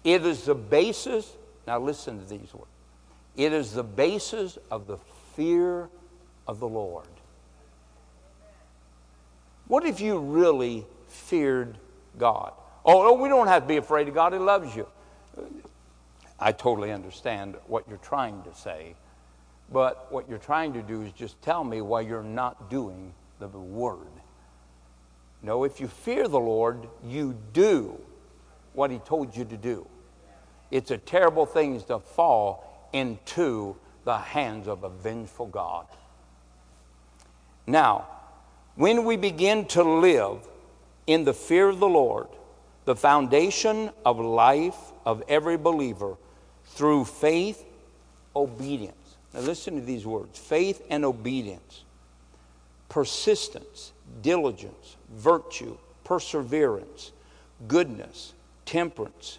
It 0.04 0.26
is 0.26 0.44
the 0.44 0.56
basis, 0.56 1.36
now 1.66 1.80
listen 1.80 2.20
to 2.20 2.26
these 2.26 2.54
words. 2.54 2.72
It 3.36 3.52
is 3.54 3.74
the 3.74 3.84
basis 3.84 4.58
of 4.72 4.88
the 4.88 4.98
fear 5.36 5.90
of 6.48 6.60
the 6.60 6.68
Lord. 6.68 7.08
What 9.68 9.86
if 9.86 10.00
you 10.00 10.18
really 10.18 10.86
feared 11.10 11.78
God? 12.18 12.54
Oh, 12.86 13.10
oh 13.10 13.22
we 13.22 13.28
don't 13.28 13.48
have 13.48 13.64
to 13.64 13.68
be 13.68 13.78
afraid 13.78 14.08
of 14.08 14.14
God, 14.14 14.34
He 14.34 14.40
loves 14.40 14.76
you. 14.76 14.88
I 16.40 16.52
totally 16.52 16.92
understand 16.92 17.56
what 17.68 17.88
you're 17.90 17.98
trying 17.98 18.44
to 18.44 18.56
say, 18.56 18.96
but 19.72 20.12
what 20.12 20.30
you're 20.30 20.38
trying 20.38 20.74
to 20.74 20.82
do 20.82 21.02
is 21.02 21.12
just 21.14 21.42
tell 21.42 21.64
me 21.64 21.82
why 21.82 22.02
you're 22.02 22.24
not 22.24 22.70
doing 22.70 23.14
the 23.40 23.48
word. 23.48 24.08
No, 25.42 25.64
if 25.64 25.80
you 25.80 25.88
fear 25.88 26.28
the 26.28 26.40
Lord, 26.40 26.88
you 27.04 27.38
do 27.54 28.00
what 28.74 28.92
He 28.92 29.00
told 29.00 29.36
you 29.36 29.46
to 29.46 29.58
do. 29.58 29.88
It's 30.72 30.92
a 30.92 30.98
terrible 30.98 31.46
thing 31.46 31.80
to 31.82 32.00
fall 32.00 32.90
into 32.94 33.76
the 34.04 34.18
hands 34.18 34.68
of 34.68 34.84
a 34.84 34.90
vengeful 34.90 35.48
God. 35.48 35.86
Now, 37.66 38.08
when 38.76 39.06
we 39.06 39.18
begin 39.18 39.66
to 39.68 39.84
live 39.84 40.48
in 41.06 41.24
the 41.24 41.34
fear 41.34 41.70
of 41.70 41.80
the 41.80 41.88
Lord, 41.88 42.28
the 42.86 42.96
foundation 42.96 43.92
of 44.06 44.20
life 44.20 44.78
of 45.06 45.24
every 45.28 45.58
believer 45.58 46.16
through 46.66 47.06
faith, 47.06 47.64
obedience. 48.36 48.97
Now, 49.38 49.44
listen 49.44 49.76
to 49.76 49.82
these 49.82 50.06
words 50.06 50.40
faith 50.40 50.82
and 50.90 51.06
obedience, 51.06 51.84
persistence, 52.90 53.94
diligence, 54.24 54.98
virtue, 55.14 55.78
perseverance, 56.04 57.12
goodness, 57.68 58.34
temperance, 58.66 59.38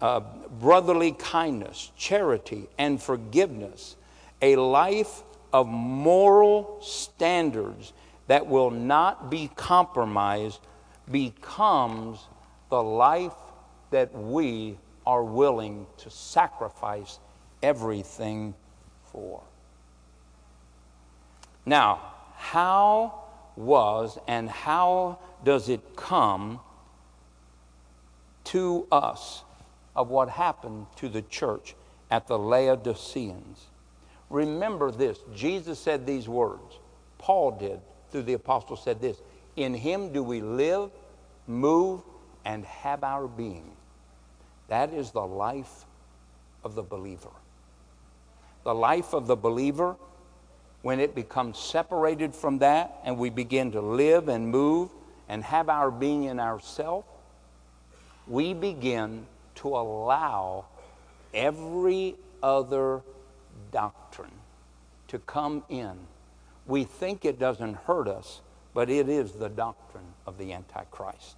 uh, 0.00 0.20
brotherly 0.58 1.12
kindness, 1.12 1.92
charity, 1.98 2.66
and 2.78 3.00
forgiveness. 3.00 3.96
A 4.40 4.56
life 4.56 5.22
of 5.52 5.68
moral 5.68 6.78
standards 6.80 7.92
that 8.26 8.46
will 8.46 8.70
not 8.70 9.30
be 9.30 9.50
compromised 9.54 10.60
becomes 11.10 12.20
the 12.70 12.82
life 12.82 13.34
that 13.90 14.14
we 14.14 14.78
are 15.06 15.22
willing 15.22 15.86
to 15.98 16.08
sacrifice 16.08 17.18
everything 17.62 18.54
for. 19.14 19.40
Now, 21.64 22.00
how 22.36 23.22
was 23.56 24.18
and 24.26 24.50
how 24.50 25.20
does 25.44 25.70
it 25.70 25.96
come 25.96 26.60
to 28.44 28.86
us 28.92 29.42
of 29.96 30.10
what 30.10 30.28
happened 30.28 30.86
to 30.96 31.08
the 31.08 31.22
church 31.22 31.74
at 32.10 32.26
the 32.26 32.38
Laodiceans. 32.38 33.66
Remember 34.30 34.90
this 34.90 35.18
Jesus 35.34 35.78
said 35.78 36.06
these 36.06 36.28
words, 36.28 36.78
Paul 37.18 37.52
did 37.52 37.80
through 38.10 38.22
the 38.22 38.34
apostle 38.34 38.76
said 38.76 39.00
this 39.00 39.18
In 39.56 39.74
him 39.74 40.12
do 40.12 40.22
we 40.22 40.40
live, 40.40 40.90
move, 41.46 42.02
and 42.44 42.64
have 42.64 43.04
our 43.04 43.26
being. 43.26 43.70
That 44.68 44.92
is 44.92 45.10
the 45.10 45.26
life 45.26 45.84
of 46.62 46.74
the 46.74 46.82
believer. 46.82 47.30
The 48.64 48.74
life 48.74 49.12
of 49.12 49.26
the 49.26 49.36
believer, 49.36 49.96
when 50.82 51.00
it 51.00 51.14
becomes 51.14 51.58
separated 51.58 52.34
from 52.34 52.58
that 52.58 53.00
and 53.04 53.18
we 53.18 53.30
begin 53.30 53.72
to 53.72 53.80
live 53.80 54.28
and 54.28 54.48
move 54.48 54.90
and 55.28 55.44
have 55.44 55.68
our 55.68 55.90
being 55.90 56.24
in 56.24 56.40
ourself, 56.40 57.04
we 58.26 58.54
begin 58.54 59.26
to 59.56 59.68
allow 59.68 60.66
every 61.32 62.16
other 62.42 63.02
doctrine 63.70 64.30
to 65.08 65.18
come 65.20 65.62
in. 65.68 65.92
We 66.66 66.84
think 66.84 67.24
it 67.24 67.38
doesn't 67.38 67.74
hurt 67.74 68.08
us, 68.08 68.40
but 68.72 68.88
it 68.88 69.08
is 69.08 69.32
the 69.32 69.48
doctrine 69.48 70.14
of 70.26 70.38
the 70.38 70.52
Antichrist. 70.52 71.36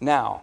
Now, 0.00 0.42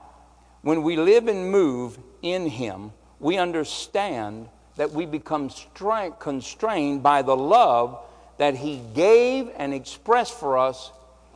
when 0.62 0.84
we 0.84 0.96
live 0.96 1.28
and 1.28 1.52
move 1.52 1.98
in 2.22 2.48
Him, 2.48 2.92
we 3.20 3.38
understand 3.38 4.50
that 4.82 4.92
we 4.94 5.06
become 5.06 5.48
strength, 5.48 6.18
constrained 6.18 7.04
by 7.04 7.22
the 7.22 7.38
love 7.38 8.04
that 8.40 8.56
He 8.56 8.82
gave 8.96 9.48
and 9.56 9.76
expressed 9.76 10.34
for 10.34 10.58
us, 10.58 10.92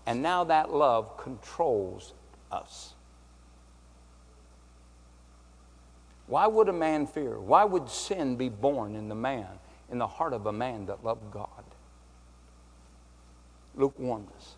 and 0.07 0.23
now 0.23 0.45
that 0.45 0.73
love 0.73 1.15
controls 1.19 2.15
us. 2.51 2.95
Why 6.25 6.47
would 6.47 6.69
a 6.69 6.73
man 6.73 7.05
fear? 7.05 7.39
Why 7.39 7.65
would 7.65 7.87
sin 7.87 8.35
be 8.35 8.49
born 8.49 8.95
in 8.95 9.09
the 9.09 9.15
man, 9.15 9.59
in 9.91 9.99
the 9.99 10.07
heart 10.07 10.33
of 10.33 10.47
a 10.47 10.51
man 10.51 10.87
that 10.87 11.03
loved 11.03 11.29
God? 11.29 11.65
Lukewarmness. 13.75 14.55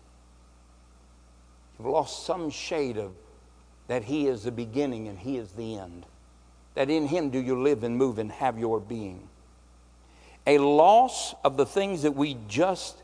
You've 1.78 1.88
lost 1.88 2.24
some 2.24 2.48
shade 2.48 2.96
of 2.96 3.12
that 3.86 4.04
He 4.04 4.28
is 4.28 4.44
the 4.44 4.50
beginning 4.50 5.08
and 5.08 5.18
He 5.18 5.36
is 5.36 5.52
the 5.52 5.76
end. 5.76 6.06
That 6.78 6.90
in 6.90 7.08
Him 7.08 7.30
do 7.30 7.40
you 7.40 7.60
live 7.60 7.82
and 7.82 7.96
move 7.96 8.20
and 8.20 8.30
have 8.30 8.56
your 8.56 8.78
being. 8.78 9.28
A 10.46 10.58
loss 10.58 11.34
of 11.42 11.56
the 11.56 11.66
things 11.66 12.02
that 12.02 12.12
we 12.12 12.36
just 12.46 13.02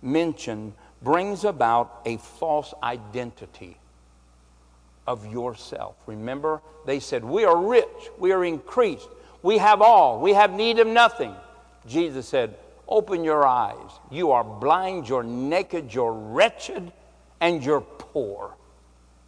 mentioned 0.00 0.72
brings 1.02 1.44
about 1.44 2.00
a 2.06 2.16
false 2.16 2.72
identity 2.82 3.76
of 5.06 5.30
yourself. 5.30 5.94
Remember, 6.06 6.62
they 6.86 6.98
said, 6.98 7.22
We 7.22 7.44
are 7.44 7.58
rich, 7.58 8.08
we 8.18 8.32
are 8.32 8.46
increased, 8.46 9.10
we 9.42 9.58
have 9.58 9.82
all, 9.82 10.18
we 10.18 10.32
have 10.32 10.54
need 10.54 10.78
of 10.78 10.86
nothing. 10.86 11.34
Jesus 11.86 12.26
said, 12.26 12.56
Open 12.88 13.24
your 13.24 13.46
eyes. 13.46 13.90
You 14.10 14.30
are 14.30 14.42
blind, 14.42 15.06
you're 15.06 15.22
naked, 15.22 15.92
you're 15.92 16.14
wretched, 16.14 16.90
and 17.42 17.62
you're 17.62 17.82
poor. 17.82 18.54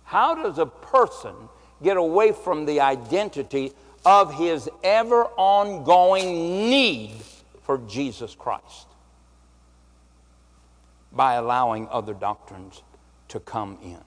How 0.04 0.34
does 0.34 0.56
a 0.56 0.64
person 0.64 1.34
get 1.82 1.96
away 1.96 2.32
from 2.32 2.66
the 2.66 2.80
identity 2.80 3.72
of 4.04 4.34
his 4.34 4.68
ever 4.82 5.24
ongoing 5.36 6.70
need 6.70 7.14
for 7.62 7.78
Jesus 7.88 8.34
Christ? 8.34 8.86
By 11.12 11.34
allowing 11.34 11.88
other 11.88 12.14
doctrines 12.14 12.82
to 13.28 13.40
come 13.40 13.78
in. 13.82 14.00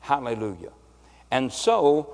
Hallelujah. 0.00 0.72
And 1.30 1.52
so, 1.52 2.12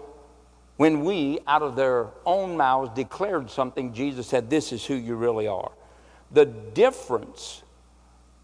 when 0.77 1.05
we, 1.05 1.41
out 1.47 1.63
of 1.63 1.75
their 1.75 2.07
own 2.25 2.57
mouths, 2.57 2.91
declared 2.95 3.51
something, 3.51 3.93
Jesus 3.93 4.27
said, 4.27 4.49
This 4.49 4.73
is 4.73 4.85
who 4.85 4.95
you 4.95 5.17
really 5.17 5.49
are. 5.49 5.73
The 6.31 6.45
difference 6.45 7.63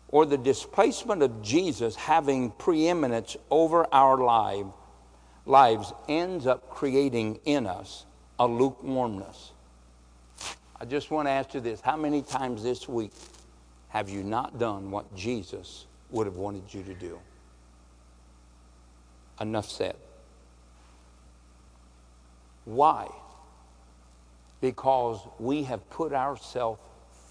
or 0.09 0.26
the 0.26 0.38
displacement 0.38 1.22
of 1.22 1.42
Jesus 1.42 1.97
having 1.97 2.51
preeminence 2.53 3.36
over 3.51 3.86
our 3.92 4.18
life, 4.18 4.66
lives 5.47 5.92
ends 6.09 6.47
up 6.47 6.70
creating 6.70 7.38
in 7.45 7.66
us 7.66 8.07
a 8.38 8.47
lukewarmness. 8.47 9.53
I 10.80 10.84
just 10.84 11.11
want 11.11 11.28
to 11.28 11.30
ask 11.30 11.55
you 11.55 11.61
this 11.61 11.80
how 11.80 11.97
many 11.97 12.22
times 12.22 12.62
this 12.62 12.88
week 12.88 13.12
have 13.88 14.09
you 14.09 14.22
not 14.22 14.59
done 14.59 14.90
what 14.90 15.14
Jesus 15.14 15.86
would 16.11 16.26
have 16.26 16.36
wanted 16.36 16.62
you 16.72 16.82
to 16.82 16.95
do? 16.95 17.18
Enough 19.40 19.68
said. 19.68 19.97
Why? 22.64 23.09
Because 24.61 25.20
we 25.38 25.64
have 25.64 25.88
put 25.90 26.12
ourselves 26.12 26.80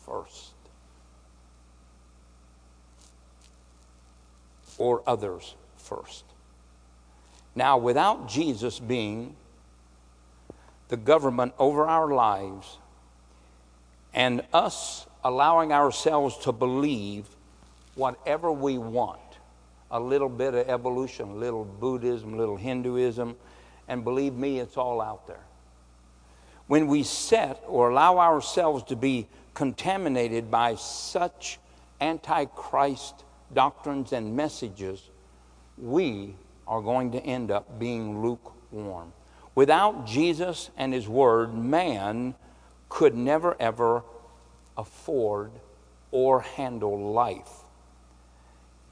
first. 0.05 0.53
Or 4.77 5.03
others 5.07 5.55
first. 5.77 6.23
Now, 7.55 7.77
without 7.77 8.27
Jesus 8.27 8.79
being 8.79 9.35
the 10.87 10.97
government 10.97 11.53
over 11.59 11.85
our 11.85 12.07
lives 12.07 12.77
and 14.13 14.43
us 14.53 15.05
allowing 15.23 15.71
ourselves 15.71 16.37
to 16.39 16.51
believe 16.51 17.27
whatever 17.95 18.51
we 18.51 18.77
want 18.77 19.19
a 19.91 19.99
little 19.99 20.29
bit 20.29 20.55
of 20.55 20.67
evolution, 20.67 21.29
a 21.29 21.35
little 21.35 21.63
Buddhism, 21.63 22.33
a 22.33 22.37
little 22.37 22.57
Hinduism, 22.57 23.35
and 23.87 24.03
believe 24.03 24.33
me, 24.33 24.59
it's 24.59 24.75
all 24.75 24.99
out 24.99 25.27
there. 25.27 25.43
When 26.67 26.87
we 26.87 27.03
set 27.03 27.61
or 27.67 27.91
allow 27.91 28.17
ourselves 28.17 28.83
to 28.85 28.95
be 28.95 29.27
contaminated 29.53 30.49
by 30.49 30.75
such 30.75 31.59
antichrist 32.01 33.23
doctrines 33.53 34.13
and 34.13 34.35
messages, 34.35 35.09
we 35.77 36.33
are 36.67 36.81
going 36.81 37.11
to 37.11 37.19
end 37.19 37.51
up 37.51 37.79
being 37.79 38.21
lukewarm. 38.21 39.13
Without 39.55 40.05
Jesus 40.05 40.69
and 40.77 40.93
His 40.93 41.07
Word, 41.07 41.53
man 41.53 42.35
could 42.89 43.15
never 43.15 43.55
ever 43.59 44.03
afford 44.77 45.51
or 46.11 46.41
handle 46.41 47.11
life. 47.11 47.63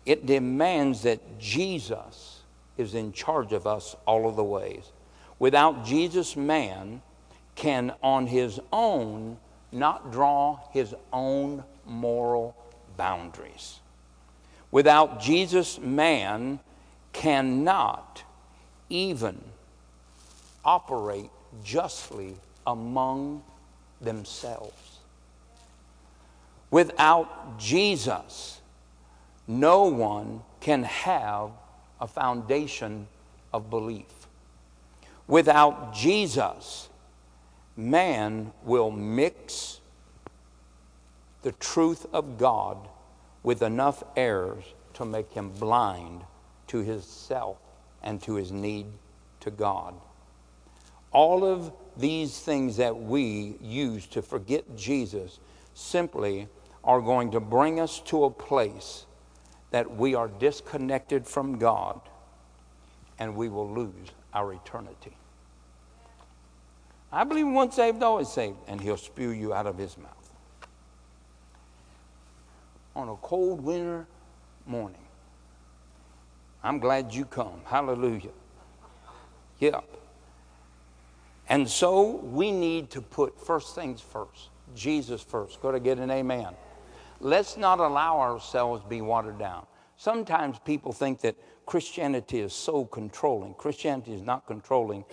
It 0.06 0.26
demands 0.26 1.04
that 1.04 1.40
Jesus 1.40 2.42
is 2.78 2.96
in 2.96 3.14
charge 3.14 3.54
of 3.54 3.68
us 3.68 3.96
all 4.06 4.28
of 4.28 4.36
the 4.36 4.44
ways. 4.44 4.92
Without 5.38 5.86
Jesus, 5.86 6.36
man 6.36 7.02
can 7.56 7.94
on 8.02 8.28
his 8.28 8.60
own 8.72 9.38
not 9.72 10.12
draw 10.12 10.60
his 10.72 10.96
own 11.14 11.64
moral 11.86 12.56
boundaries. 12.98 13.80
Without 14.72 15.20
Jesus, 15.20 15.80
man 15.80 16.60
cannot 17.14 18.24
even 18.90 19.42
operate 20.64 21.30
justly 21.64 22.36
among 22.66 23.44
themselves. 24.00 25.00
Without 26.70 27.60
Jesus, 27.60 28.62
no 29.48 29.84
one 29.86 30.42
can 30.60 30.84
have 30.84 31.52
a 32.00 32.08
foundation 32.08 33.08
of 33.54 33.70
belief. 33.70 34.06
Without 35.28 35.94
Jesus, 35.94 36.90
man 37.76 38.52
will 38.64 38.92
mix 38.92 39.80
the 41.42 41.52
truth 41.54 42.06
of 42.14 42.38
God 42.38 42.78
with 43.44 43.62
enough 43.62 44.04
errors 44.16 44.64
to 44.94 45.06
make 45.06 45.32
him 45.34 45.50
blind 45.50 46.22
to 46.72 46.80
his 46.80 47.04
self 47.04 47.58
and 48.02 48.22
to 48.24 48.36
his 48.36 48.52
need 48.52 48.86
to 49.42 49.52
God. 49.52 49.94
All 51.12 51.44
of 51.44 51.74
these 51.98 52.40
things 52.40 52.78
that 52.78 52.98
we 52.98 53.58
use 53.62 54.08
to 54.08 54.22
forget 54.22 54.78
Jesus 54.78 55.40
simply 55.74 56.48
are 56.86 57.02
going 57.02 57.32
to 57.32 57.42
bring 57.42 57.82
us 57.82 58.00
to 58.06 58.24
a 58.24 58.32
place 58.32 59.06
that 59.72 59.98
we 59.98 60.16
are 60.16 60.30
disconnected 60.30 61.28
from 61.28 61.58
God 61.58 62.00
and 63.20 63.36
we 63.36 63.50
will 63.50 63.70
lose 63.70 64.08
our 64.34 64.54
eternity. 64.54 65.18
I 67.12 67.26
believe 67.26 67.48
once 67.48 67.76
saved, 67.76 68.02
always 68.02 68.30
saved, 68.30 68.58
and 68.68 68.80
he'll 68.80 68.96
spew 68.96 69.32
you 69.32 69.54
out 69.54 69.68
of 69.68 69.78
his 69.78 69.98
mouth. 69.98 70.34
On 72.96 73.10
a 73.10 73.16
cold 73.18 73.62
winter 73.62 74.08
morning. 74.66 75.02
I'm 76.64 76.80
glad 76.80 77.14
you 77.14 77.26
come. 77.26 77.62
Hallelujah. 77.66 78.32
Yep. 79.60 79.84
And 81.50 81.68
so 81.68 82.18
we 82.18 82.52
need 82.52 82.90
to 82.92 83.02
put 83.02 83.40
first 83.40 83.76
things 83.76 84.00
first, 84.00 84.50
Jesus 84.76 85.22
first. 85.22 85.62
Go 85.62 85.72
to 85.72 85.80
get 85.80 85.98
an 85.98 86.10
amen. 86.10 86.54
Let's 87.20 87.58
not 87.58 87.80
allow 87.80 88.20
ourselves 88.20 88.84
to 88.84 88.90
be 88.90 89.02
watered 89.02 89.38
down. 89.38 89.66
Sometimes 89.98 90.58
people 90.60 90.92
think 90.92 91.22
that 91.22 91.36
Christianity 91.66 92.40
is 92.40 92.54
so 92.54 92.86
controlling. 92.86 93.54
Christianity 93.54 94.14
is 94.14 94.22
not 94.22 94.48
controlling. 94.48 95.06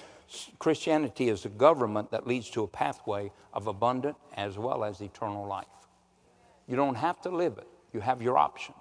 Christianity 0.59 1.29
is 1.29 1.45
a 1.45 1.51
government 1.51 2.11
that 2.11 2.27
leads 2.27 2.51
to 2.51 2.63
a 2.63 2.69
pathway 2.69 3.31
of 3.53 3.67
abundant 3.67 4.17
as 4.35 4.59
well 4.59 4.85
as 4.85 5.01
eternal 5.01 5.47
life. 5.47 5.67
You 6.67 6.77
don't 6.77 6.95
have 6.95 7.21
to 7.23 7.31
live 7.31 7.59
it, 7.59 7.67
you 7.93 8.01
have 8.01 8.23
your 8.23 8.39
options. 8.39 8.77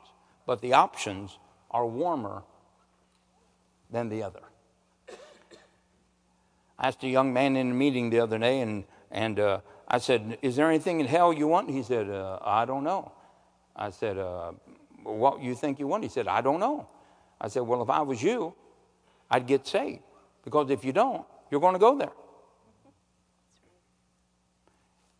But 0.45 0.61
the 0.61 0.73
options 0.73 1.37
are 1.71 1.85
warmer 1.85 2.43
than 3.89 4.09
the 4.09 4.23
other. 4.23 4.41
I 6.79 6.87
asked 6.89 7.03
a 7.03 7.07
young 7.07 7.33
man 7.33 7.55
in 7.55 7.71
a 7.71 7.73
meeting 7.73 8.09
the 8.09 8.19
other 8.19 8.37
day, 8.37 8.61
and, 8.61 8.83
and 9.11 9.39
uh, 9.39 9.61
I 9.87 9.97
said, 9.97 10.37
Is 10.41 10.55
there 10.55 10.69
anything 10.69 10.99
in 10.99 11.07
hell 11.07 11.33
you 11.33 11.47
want? 11.47 11.69
He 11.69 11.81
said, 11.81 12.09
uh, 12.09 12.39
I 12.41 12.65
don't 12.65 12.83
know. 12.83 13.11
I 13.75 13.89
said, 13.89 14.17
uh, 14.17 14.51
What 15.03 15.41
you 15.41 15.55
think 15.55 15.79
you 15.79 15.87
want? 15.87 16.03
He 16.03 16.09
said, 16.09 16.27
I 16.27 16.41
don't 16.41 16.59
know. 16.59 16.87
I 17.41 17.47
said, 17.47 17.61
Well, 17.61 17.81
if 17.81 17.89
I 17.89 18.01
was 18.01 18.21
you, 18.21 18.53
I'd 19.29 19.47
get 19.47 19.65
saved. 19.65 20.03
Because 20.43 20.69
if 20.69 20.85
you 20.85 20.93
don't, 20.93 21.25
you're 21.49 21.61
going 21.61 21.73
to 21.73 21.79
go 21.79 21.97
there. 21.97 22.11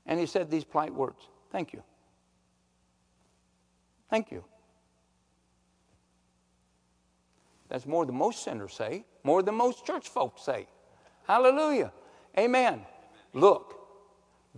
And 0.06 0.20
he 0.20 0.26
said 0.26 0.50
these 0.50 0.64
polite 0.64 0.94
words 0.94 1.28
Thank 1.52 1.74
you. 1.74 1.84
Thank 4.10 4.32
you. 4.32 4.44
That's 7.70 7.86
more 7.86 8.06
than 8.06 8.16
most 8.16 8.44
sinners 8.44 8.74
say, 8.74 9.06
more 9.24 9.44
than 9.44 9.56
most 9.56 9.86
church 9.86 10.08
folks 10.08 10.42
say. 10.42 10.68
Hallelujah. 11.26 11.92
Amen. 12.38 12.82
Look, 13.34 13.76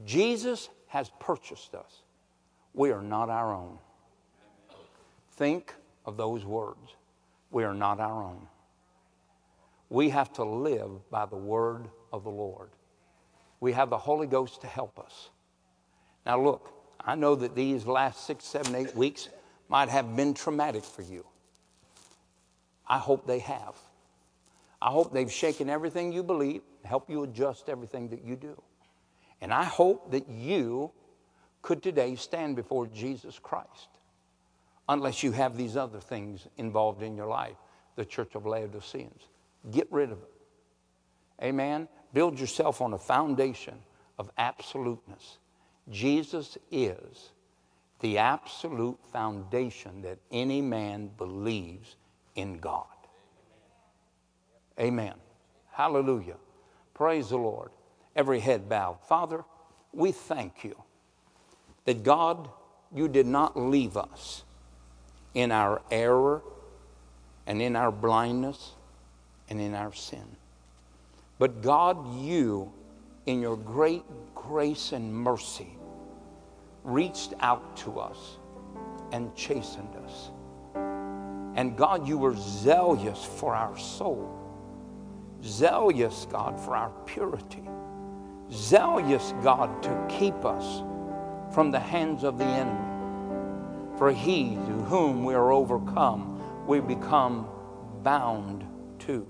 Jesus 0.05 0.69
has 0.87 1.11
purchased 1.19 1.73
us. 1.75 2.03
We 2.73 2.91
are 2.91 3.01
not 3.01 3.29
our 3.29 3.53
own. 3.53 3.79
Think 5.31 5.73
of 6.05 6.17
those 6.17 6.45
words. 6.45 6.95
We 7.51 7.63
are 7.63 7.73
not 7.73 7.99
our 7.99 8.23
own. 8.23 8.47
We 9.89 10.09
have 10.09 10.31
to 10.33 10.43
live 10.43 11.09
by 11.09 11.25
the 11.25 11.35
word 11.35 11.87
of 12.13 12.23
the 12.23 12.29
Lord. 12.29 12.69
We 13.59 13.73
have 13.73 13.89
the 13.89 13.97
Holy 13.97 14.27
Ghost 14.27 14.61
to 14.61 14.67
help 14.67 14.99
us. 14.99 15.29
Now, 16.25 16.41
look, 16.41 16.71
I 17.03 17.15
know 17.15 17.35
that 17.35 17.55
these 17.55 17.85
last 17.85 18.27
six, 18.27 18.45
seven, 18.45 18.75
eight 18.75 18.95
weeks 18.95 19.29
might 19.67 19.89
have 19.89 20.15
been 20.15 20.33
traumatic 20.33 20.83
for 20.83 21.01
you. 21.01 21.25
I 22.89 22.97
hope 22.97 23.27
they 23.27 23.39
have. 23.39 23.75
I 24.81 24.89
hope 24.89 25.13
they've 25.13 25.31
shaken 25.31 25.69
everything 25.69 26.11
you 26.11 26.23
believe, 26.23 26.61
help 26.83 27.09
you 27.09 27.23
adjust 27.23 27.69
everything 27.69 28.09
that 28.09 28.23
you 28.23 28.35
do. 28.35 28.61
And 29.41 29.53
I 29.53 29.63
hope 29.63 30.11
that 30.11 30.29
you 30.29 30.91
could 31.61 31.83
today 31.83 32.15
stand 32.15 32.55
before 32.55 32.87
Jesus 32.87 33.37
Christ, 33.39 33.89
unless 34.87 35.21
you 35.21 35.31
have 35.33 35.57
these 35.57 35.75
other 35.77 35.99
things 35.99 36.47
involved 36.57 37.03
in 37.03 37.15
your 37.15 37.27
life, 37.27 37.57
the 37.95 38.05
church 38.05 38.35
of 38.35 38.45
Laodiceans. 38.45 39.21
Get 39.71 39.87
rid 39.91 40.11
of 40.11 40.19
it. 40.19 41.43
Amen. 41.43 41.87
Build 42.13 42.39
yourself 42.39 42.81
on 42.81 42.93
a 42.93 42.97
foundation 42.97 43.75
of 44.17 44.31
absoluteness. 44.37 45.37
Jesus 45.89 46.57
is 46.71 47.31
the 47.99 48.17
absolute 48.17 48.99
foundation 49.11 50.01
that 50.03 50.17
any 50.31 50.61
man 50.61 51.11
believes 51.17 51.95
in 52.39 52.59
God. 52.59 52.85
Amen. 54.79 55.13
Hallelujah. 55.71 56.37
Praise 56.93 57.29
the 57.29 57.37
Lord. 57.37 57.71
Every 58.15 58.39
head 58.39 58.67
bowed. 58.69 58.99
Father, 59.07 59.43
we 59.93 60.11
thank 60.11 60.63
you 60.63 60.75
that 61.85 62.03
God, 62.03 62.49
you 62.93 63.07
did 63.07 63.27
not 63.27 63.57
leave 63.57 63.97
us 63.97 64.43
in 65.33 65.51
our 65.51 65.81
error 65.91 66.41
and 67.45 67.61
in 67.61 67.75
our 67.75 67.91
blindness 67.91 68.73
and 69.49 69.59
in 69.59 69.73
our 69.73 69.93
sin. 69.93 70.35
But 71.37 71.61
God, 71.61 72.21
you, 72.21 72.71
in 73.25 73.41
your 73.41 73.57
great 73.57 74.03
grace 74.35 74.91
and 74.91 75.13
mercy, 75.13 75.77
reached 76.83 77.33
out 77.39 77.77
to 77.77 77.99
us 77.99 78.37
and 79.11 79.33
chastened 79.35 79.95
us. 80.05 80.31
And 81.59 81.75
God, 81.75 82.07
you 82.07 82.17
were 82.17 82.37
zealous 82.37 83.25
for 83.25 83.53
our 83.53 83.77
soul. 83.77 84.33
Zealous, 85.43 86.25
God, 86.31 86.57
for 86.57 86.73
our 86.73 86.89
purity. 87.05 87.67
Zealous, 88.49 89.33
God, 89.43 89.83
to 89.83 90.05
keep 90.07 90.45
us 90.45 90.81
from 91.53 91.69
the 91.69 91.79
hands 91.79 92.23
of 92.23 92.37
the 92.37 92.45
enemy. 92.45 93.97
For 93.97 94.09
he 94.09 94.55
to 94.55 94.71
whom 94.87 95.25
we 95.25 95.33
are 95.33 95.51
overcome, 95.51 96.65
we 96.65 96.79
become 96.79 97.45
bound 98.03 98.63
to. 98.99 99.27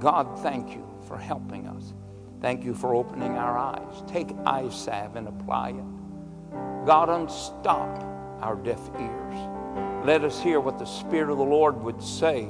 God, 0.00 0.36
thank 0.40 0.70
you 0.70 0.84
for 1.06 1.16
helping 1.16 1.68
us. 1.68 1.94
Thank 2.40 2.64
you 2.64 2.74
for 2.74 2.96
opening 2.96 3.36
our 3.36 3.56
eyes. 3.56 4.02
Take 4.08 4.32
eye 4.44 4.68
salve 4.68 5.14
and 5.14 5.28
apply 5.28 5.68
it. 5.68 6.86
God, 6.86 7.08
unstop 7.08 8.02
our 8.40 8.56
deaf 8.56 8.90
ears. 8.98 9.51
Let 10.04 10.24
us 10.24 10.40
hear 10.40 10.60
what 10.60 10.78
the 10.78 10.84
Spirit 10.84 11.30
of 11.30 11.38
the 11.38 11.44
Lord 11.44 11.80
would 11.82 12.02
say 12.02 12.48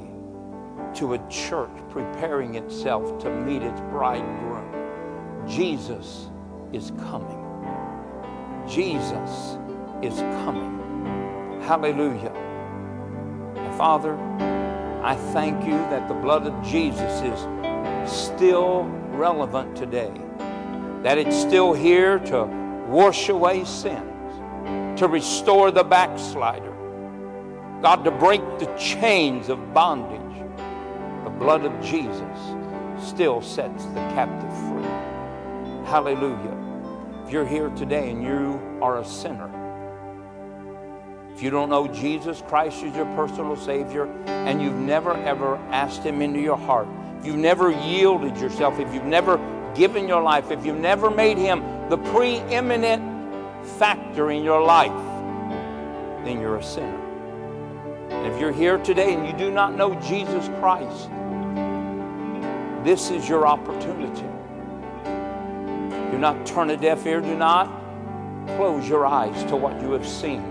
to 0.94 1.14
a 1.14 1.28
church 1.28 1.70
preparing 1.90 2.54
itself 2.54 3.18
to 3.22 3.30
meet 3.30 3.62
its 3.62 3.80
bridegroom. 3.80 5.46
Jesus 5.46 6.30
is 6.72 6.92
coming. 6.98 7.38
Jesus 8.68 9.58
is 10.02 10.18
coming. 10.44 11.60
Hallelujah. 11.62 12.32
Father, 13.76 14.16
I 15.02 15.16
thank 15.32 15.64
you 15.64 15.72
that 15.72 16.08
the 16.08 16.14
blood 16.14 16.46
of 16.46 16.62
Jesus 16.64 17.22
is 17.22 18.10
still 18.10 18.84
relevant 19.10 19.76
today, 19.76 20.12
that 21.02 21.18
it's 21.18 21.36
still 21.36 21.72
here 21.72 22.18
to 22.20 22.44
wash 22.88 23.28
away 23.28 23.64
sins, 23.64 24.98
to 24.98 25.08
restore 25.08 25.70
the 25.70 25.84
backslider, 25.84 26.71
God, 27.82 28.04
to 28.04 28.12
break 28.12 28.40
the 28.60 28.66
chains 28.78 29.48
of 29.48 29.74
bondage. 29.74 30.20
The 31.24 31.30
blood 31.30 31.64
of 31.64 31.72
Jesus 31.84 32.38
still 33.04 33.42
sets 33.42 33.86
the 33.86 34.00
captive 34.14 34.56
free. 34.68 35.90
Hallelujah. 35.90 36.56
If 37.24 37.32
you're 37.32 37.44
here 37.44 37.70
today 37.70 38.10
and 38.10 38.22
you 38.22 38.78
are 38.80 39.00
a 39.00 39.04
sinner, 39.04 39.50
if 41.34 41.42
you 41.42 41.50
don't 41.50 41.70
know 41.70 41.88
Jesus 41.88 42.40
Christ 42.46 42.84
as 42.84 42.94
your 42.94 43.06
personal 43.16 43.56
Savior 43.56 44.06
and 44.26 44.62
you've 44.62 44.76
never 44.76 45.14
ever 45.14 45.56
asked 45.72 46.04
Him 46.04 46.22
into 46.22 46.38
your 46.38 46.58
heart, 46.58 46.86
if 47.18 47.26
you've 47.26 47.34
never 47.34 47.72
yielded 47.72 48.36
yourself, 48.36 48.78
if 48.78 48.94
you've 48.94 49.02
never 49.04 49.38
given 49.74 50.06
your 50.06 50.22
life, 50.22 50.52
if 50.52 50.64
you've 50.64 50.78
never 50.78 51.10
made 51.10 51.36
Him 51.36 51.64
the 51.88 51.98
preeminent 51.98 53.02
factor 53.66 54.30
in 54.30 54.44
your 54.44 54.62
life, 54.62 54.92
then 56.24 56.40
you're 56.40 56.58
a 56.58 56.62
sinner. 56.62 57.01
And 58.12 58.32
if 58.32 58.40
you're 58.40 58.52
here 58.52 58.78
today 58.78 59.14
and 59.14 59.26
you 59.26 59.32
do 59.32 59.50
not 59.50 59.76
know 59.76 59.94
Jesus 60.00 60.48
Christ, 60.60 61.08
this 62.84 63.10
is 63.10 63.28
your 63.28 63.46
opportunity. 63.46 64.26
Do 66.10 66.18
not 66.18 66.44
turn 66.44 66.70
a 66.70 66.76
deaf 66.76 67.06
ear, 67.06 67.20
do 67.20 67.36
not 67.36 67.82
close 68.56 68.88
your 68.88 69.06
eyes 69.06 69.44
to 69.44 69.56
what 69.56 69.80
you 69.80 69.92
have 69.92 70.06
seen. 70.06 70.42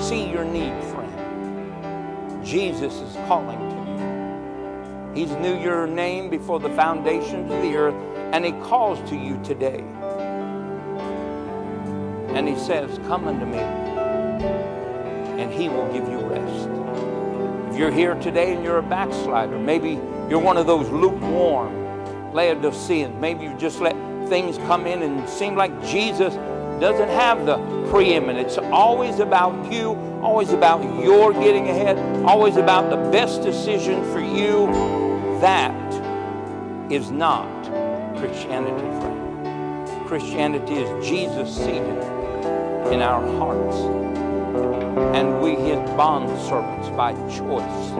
See 0.00 0.30
your 0.30 0.44
need, 0.44 0.72
friend. 0.84 2.44
Jesus 2.44 2.94
is 2.94 3.14
calling 3.26 3.58
to 3.58 3.76
you. 3.76 5.26
He's 5.26 5.36
knew 5.36 5.58
your 5.58 5.86
name 5.86 6.30
before 6.30 6.58
the 6.58 6.70
foundations 6.70 7.50
of 7.50 7.60
the 7.62 7.76
earth, 7.76 7.94
and 8.32 8.44
He 8.44 8.52
calls 8.52 8.98
to 9.10 9.16
you 9.16 9.40
today. 9.42 9.84
And 12.34 12.48
He 12.48 12.56
says, 12.56 12.98
Come 13.06 13.28
unto 13.28 13.44
me, 13.44 13.58
and 15.42 15.52
He 15.52 15.68
will 15.68 15.92
give 15.92 16.08
you 16.08 16.18
rest. 16.18 16.68
If 17.72 17.78
you're 17.78 17.90
here 17.90 18.14
today 18.14 18.54
and 18.54 18.64
you're 18.64 18.78
a 18.78 18.82
backslider, 18.82 19.58
maybe 19.58 20.00
you're 20.28 20.38
one 20.38 20.56
of 20.56 20.66
those 20.66 20.88
lukewarm 20.88 22.32
Laodiceans, 22.32 23.20
maybe 23.20 23.44
you 23.44 23.54
just 23.58 23.80
let 23.80 23.94
things 24.28 24.56
come 24.58 24.86
in 24.86 25.02
and 25.02 25.28
seem 25.28 25.56
like 25.56 25.72
Jesus 25.84 26.34
doesn't 26.80 27.08
have 27.08 27.44
the 27.44 27.58
preeminence. 27.90 28.56
Always 28.58 29.18
about 29.18 29.70
you, 29.70 29.94
always 30.22 30.52
about 30.52 30.82
your 31.02 31.32
getting 31.32 31.68
ahead, 31.68 31.98
always 32.24 32.56
about 32.56 32.90
the 32.90 32.96
best 33.10 33.42
decision 33.42 34.02
for 34.12 34.20
you. 34.20 34.66
That 35.40 35.72
is 36.90 37.10
not 37.10 37.46
Christianity, 38.16 38.86
friend. 39.00 40.06
Christianity 40.06 40.74
is 40.74 41.06
Jesus 41.06 41.54
seated 41.54 41.98
in 42.92 43.02
our 43.02 43.20
hearts. 43.38 44.01
And 44.54 45.40
we 45.40 45.54
his 45.54 45.78
bond 45.96 46.28
servants 46.42 46.88
by 46.90 47.12
choice 47.30 47.90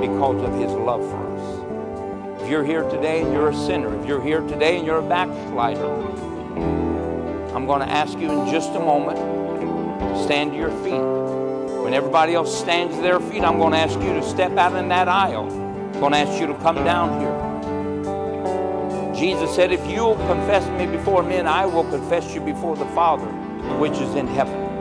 because 0.00 0.42
of 0.42 0.54
his 0.54 0.72
love 0.72 1.02
for 1.10 1.36
us. 1.36 2.42
If 2.42 2.48
you're 2.48 2.64
here 2.64 2.82
today 2.88 3.22
and 3.22 3.32
you're 3.32 3.50
a 3.50 3.54
sinner, 3.54 3.94
if 4.00 4.06
you're 4.06 4.22
here 4.22 4.40
today 4.40 4.78
and 4.78 4.86
you're 4.86 4.98
a 4.98 5.08
backslider, 5.08 5.86
I'm 7.54 7.66
going 7.66 7.80
to 7.80 7.88
ask 7.88 8.18
you 8.18 8.30
in 8.30 8.50
just 8.50 8.70
a 8.70 8.80
moment 8.80 9.18
to 9.18 10.24
stand 10.24 10.52
to 10.52 10.56
your 10.56 10.70
feet. 10.82 11.00
When 11.82 11.94
everybody 11.94 12.34
else 12.34 12.58
stands 12.58 12.96
to 12.96 13.02
their 13.02 13.20
feet, 13.20 13.42
I'm 13.42 13.58
going 13.58 13.72
to 13.72 13.78
ask 13.78 14.00
you 14.00 14.14
to 14.14 14.22
step 14.22 14.56
out 14.56 14.74
in 14.76 14.88
that 14.88 15.08
aisle. 15.08 15.50
I'm 15.50 16.00
going 16.00 16.12
to 16.12 16.18
ask 16.18 16.40
you 16.40 16.46
to 16.46 16.54
come 16.54 16.76
down 16.76 17.20
here. 17.20 17.42
Jesus 19.14 19.54
said, 19.54 19.70
If 19.70 19.86
you'll 19.86 20.16
confess 20.16 20.66
me 20.78 20.86
before 20.86 21.22
men, 21.22 21.46
I 21.46 21.66
will 21.66 21.84
confess 21.84 22.34
you 22.34 22.40
before 22.40 22.76
the 22.76 22.86
Father, 22.86 23.26
which 23.78 23.98
is 23.98 24.14
in 24.14 24.26
heaven. 24.26 24.71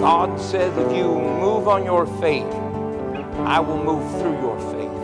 God 0.00 0.40
says, 0.40 0.76
if 0.78 0.96
you 0.96 1.04
move 1.04 1.66
on 1.66 1.84
your 1.84 2.06
faith, 2.20 2.46
I 3.46 3.58
will 3.58 3.82
move 3.82 4.08
through 4.20 4.38
your 4.40 4.58
faith, 4.72 5.02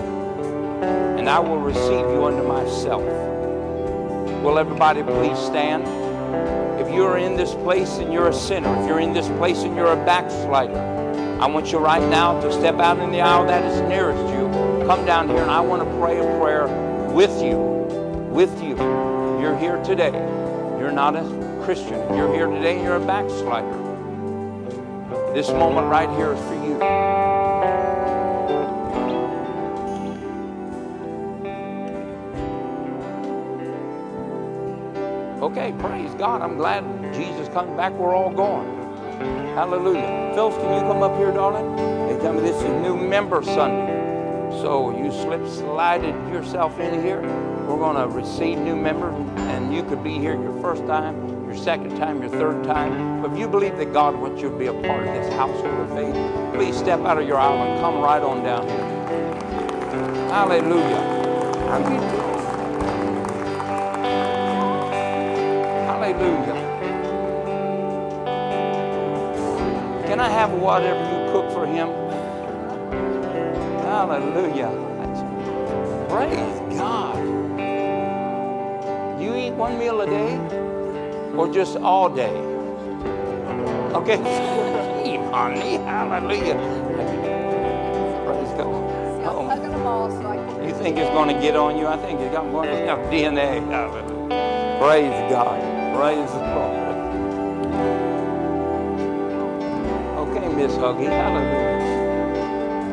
and 1.18 1.28
I 1.28 1.40
will 1.40 1.58
receive 1.58 2.06
you 2.10 2.24
unto 2.24 2.46
myself. 2.46 3.02
Will 4.42 4.58
everybody 4.58 5.02
please 5.02 5.38
stand? 5.38 5.84
If 6.80 6.92
you're 6.94 7.18
in 7.18 7.36
this 7.36 7.54
place 7.54 7.98
and 7.98 8.12
you're 8.12 8.28
a 8.28 8.32
sinner, 8.32 8.72
if 8.80 8.86
you're 8.86 9.00
in 9.00 9.12
this 9.12 9.28
place 9.38 9.62
and 9.62 9.74
you're 9.74 9.92
a 9.92 10.04
backslider, 10.04 10.78
I 11.40 11.46
want 11.46 11.72
you 11.72 11.78
right 11.78 12.02
now 12.08 12.40
to 12.40 12.52
step 12.52 12.76
out 12.76 12.98
in 12.98 13.10
the 13.10 13.20
aisle 13.20 13.46
that 13.46 13.64
is 13.64 13.80
nearest 13.88 14.22
you. 14.32 14.44
Come 14.86 15.04
down 15.04 15.28
here, 15.28 15.42
and 15.42 15.50
I 15.50 15.60
want 15.60 15.82
to 15.82 15.98
pray 15.98 16.18
a 16.18 16.40
prayer 16.40 16.68
with 17.12 17.42
you. 17.42 17.58
With 18.30 18.62
you. 18.62 18.76
You're 19.40 19.56
here 19.58 19.82
today. 19.82 20.12
You're 20.78 20.92
not 20.92 21.16
a 21.16 21.22
Christian. 21.64 21.98
You're 22.16 22.32
here 22.32 22.46
today 22.46 22.74
and 22.76 22.84
you're 22.84 22.96
a 22.96 23.06
backslider. 23.06 23.83
This 25.34 25.50
moment 25.50 25.88
right 25.88 26.08
here 26.10 26.34
is 26.34 26.40
for 26.46 26.54
you. 26.54 26.74
Okay, 35.42 35.74
praise 35.80 36.14
God. 36.14 36.40
I'm 36.40 36.56
glad 36.56 36.84
Jesus 37.12 37.48
comes 37.48 37.76
back. 37.76 37.92
We're 37.94 38.14
all 38.14 38.30
going. 38.30 38.68
Hallelujah. 39.56 40.30
Phyllis, 40.36 40.54
can 40.54 40.72
you 40.72 40.80
come 40.82 41.02
up 41.02 41.16
here, 41.16 41.32
darling? 41.32 41.74
They 42.06 42.16
tell 42.22 42.32
me 42.32 42.40
this 42.40 42.62
is 42.62 42.70
new 42.80 42.96
member 42.96 43.42
Sunday. 43.42 44.52
So 44.62 44.96
you 44.96 45.10
slip 45.10 45.44
slided 45.48 46.14
yourself 46.32 46.78
in 46.78 47.02
here. 47.02 47.22
We're 47.66 47.78
going 47.78 47.96
to 47.96 48.06
receive 48.06 48.58
new 48.58 48.76
members, 48.76 49.16
and 49.48 49.74
you 49.74 49.82
could 49.82 50.04
be 50.04 50.16
here 50.16 50.40
your 50.40 50.56
first 50.62 50.86
time 50.86 51.33
your 51.54 51.62
second 51.62 51.96
time, 51.96 52.20
your 52.20 52.30
third 52.30 52.64
time. 52.64 53.22
But 53.22 53.32
if 53.32 53.38
you 53.38 53.46
believe 53.48 53.76
that 53.76 53.92
God 53.92 54.16
wants 54.16 54.42
you 54.42 54.50
to 54.50 54.56
be 54.58 54.66
a 54.66 54.72
part 54.72 55.06
of 55.06 55.14
this 55.14 55.32
household 55.34 55.80
of 55.80 55.90
faith, 55.90 56.14
please 56.54 56.76
step 56.76 57.00
out 57.00 57.18
of 57.18 57.26
your 57.28 57.38
aisle 57.38 57.62
and 57.62 57.80
come 57.80 58.00
right 58.00 58.22
on 58.22 58.42
down 58.42 58.66
here. 58.66 58.78
Hallelujah. 60.30 61.02
Hallelujah. 65.86 66.64
Can 70.06 70.20
I 70.20 70.28
have 70.28 70.50
whatever 70.52 71.00
you 71.00 71.32
cook 71.32 71.52
for 71.52 71.66
him? 71.66 71.88
Hallelujah. 73.84 74.70
Praise 76.08 76.78
God. 76.78 77.18
You 79.20 79.36
eat 79.36 79.52
one 79.52 79.78
meal 79.78 80.00
a 80.00 80.06
day? 80.06 80.72
Or 81.36 81.48
just 81.52 81.76
all 81.76 82.08
day? 82.08 82.34
Okay. 83.94 84.16
honey, 85.30 85.76
hallelujah. 85.78 86.54
Praise 88.24 88.52
God. 88.56 88.84
Oh. 89.26 90.64
You 90.64 90.74
think 90.74 90.96
it's 90.96 91.10
going 91.10 91.34
to 91.34 91.40
get 91.40 91.56
on 91.56 91.76
you? 91.76 91.86
I 91.86 91.96
think 91.96 92.20
it's 92.20 92.32
got 92.32 92.46
more 92.46 92.66
enough 92.66 92.98
DNA. 93.10 93.64
Hallelujah. 93.66 94.78
Praise 94.80 95.30
God. 95.30 95.60
Praise 95.96 96.30
the 96.32 96.38
Lord. 96.54 96.84
Okay, 100.28 100.48
Miss 100.54 100.72
Huggy. 100.72 101.06
Hallelujah. 101.06 101.74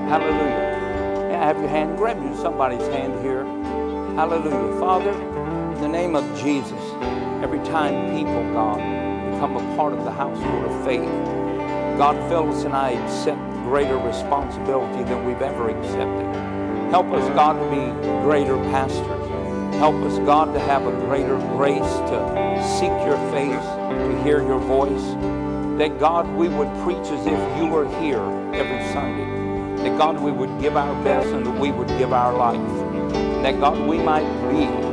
Hallelujah. 0.10 1.30
Yeah, 1.30 1.46
have 1.46 1.58
your 1.60 1.70
hand. 1.70 1.98
Grab 1.98 2.22
you 2.24 2.36
somebody's 2.38 2.88
hand 2.88 3.22
here. 3.24 3.46
Hallelujah. 4.16 4.80
Father, 4.80 5.12
in 5.12 5.82
the 5.82 5.88
name 5.88 6.16
of 6.16 6.26
Jesus 6.40 6.91
every 7.52 7.68
time 7.70 8.16
people, 8.16 8.54
God, 8.54 8.78
become 9.34 9.58
a 9.58 9.76
part 9.76 9.92
of 9.92 10.06
the 10.06 10.12
household 10.12 10.72
of 10.72 10.86
faith. 10.86 11.04
God, 11.98 12.16
Phyllis 12.30 12.64
and 12.64 12.74
I 12.74 12.92
accept 12.92 13.42
greater 13.66 13.98
responsibility 13.98 15.04
than 15.04 15.26
we've 15.26 15.42
ever 15.42 15.70
accepted. 15.70 16.34
Help 16.92 17.08
us, 17.08 17.28
God, 17.36 17.60
to 17.60 17.70
be 17.70 17.92
greater 18.24 18.56
pastors. 18.72 19.30
Help 19.76 19.96
us, 19.96 20.18
God, 20.20 20.54
to 20.54 20.62
have 20.62 20.88
a 20.88 20.92
greater 21.08 21.38
grace 21.58 21.82
to 21.82 22.64
seek 22.80 22.96
your 23.06 23.20
face, 23.32 23.66
to 24.00 24.24
hear 24.24 24.42
your 24.42 24.60
voice. 24.60 25.04
That, 25.78 26.00
God, 26.00 26.34
we 26.34 26.48
would 26.48 26.72
preach 26.86 27.06
as 27.12 27.28
if 27.28 27.58
you 27.58 27.68
were 27.68 27.90
here 28.00 28.24
every 28.54 28.94
Sunday. 28.94 29.84
That, 29.84 29.98
God, 29.98 30.22
we 30.22 30.32
would 30.32 30.62
give 30.62 30.78
our 30.78 31.04
best 31.04 31.28
and 31.28 31.46
that 31.46 31.60
we 31.60 31.72
would 31.72 31.90
give 31.98 32.14
our 32.14 32.34
life. 32.34 32.62
That, 33.44 33.60
God, 33.60 33.78
we 33.86 33.98
might 33.98 34.30
be 34.50 34.91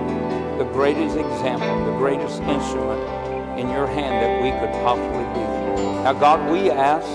the 0.58 0.64
greatest 0.64 1.16
example, 1.16 1.84
the 1.84 1.96
greatest 1.98 2.42
instrument 2.42 3.00
in 3.60 3.70
your 3.70 3.86
hand 3.86 4.14
that 4.20 4.42
we 4.42 4.50
could 4.58 4.72
possibly 4.82 5.22
be. 5.32 6.02
Now, 6.02 6.12
God, 6.14 6.50
we 6.50 6.68
ask 6.68 7.06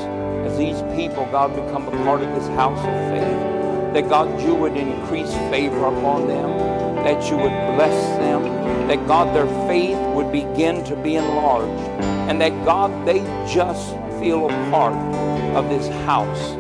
as 0.48 0.58
these 0.58 0.82
people, 0.96 1.26
God, 1.26 1.54
become 1.54 1.90
a 1.90 1.92
part 2.06 2.22
of 2.22 2.34
this 2.34 2.48
house 2.56 2.80
of 2.80 2.94
faith, 3.12 3.94
that 3.94 4.08
God, 4.08 4.42
you 4.42 4.56
would 4.56 4.78
increase 4.78 5.34
favor 5.52 5.88
upon 5.88 6.28
them, 6.28 6.58
that 7.04 7.30
you 7.30 7.36
would 7.36 7.52
bless 7.76 8.18
them, 8.18 8.44
that 8.88 9.06
God, 9.08 9.36
their 9.36 9.48
faith 9.68 9.98
would 10.16 10.32
begin 10.32 10.82
to 10.86 10.96
be 10.96 11.16
enlarged, 11.16 11.82
and 12.30 12.40
that 12.40 12.54
God, 12.64 13.06
they 13.06 13.20
just 13.46 13.90
feel 14.22 14.46
a 14.46 14.70
part 14.72 14.96
of 15.54 15.68
this 15.68 15.90
house, 16.06 16.54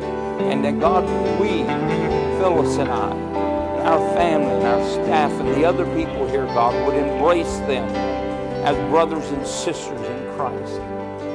and 0.52 0.66
that 0.66 0.82
God, 0.82 1.06
we, 1.40 1.64
Phyllis 2.40 2.78
and 2.78 2.90
I, 2.90 3.33
our 3.94 4.16
family 4.16 4.50
and 4.50 4.64
our 4.64 4.84
staff 4.90 5.32
and 5.40 5.50
the 5.50 5.64
other 5.64 5.86
people 5.96 6.28
here, 6.28 6.46
God, 6.48 6.74
would 6.88 6.96
embrace 6.96 7.60
them 7.68 7.88
as 8.66 8.76
brothers 8.90 9.30
and 9.30 9.46
sisters 9.46 10.02
in 10.02 10.34
Christ. 10.34 10.78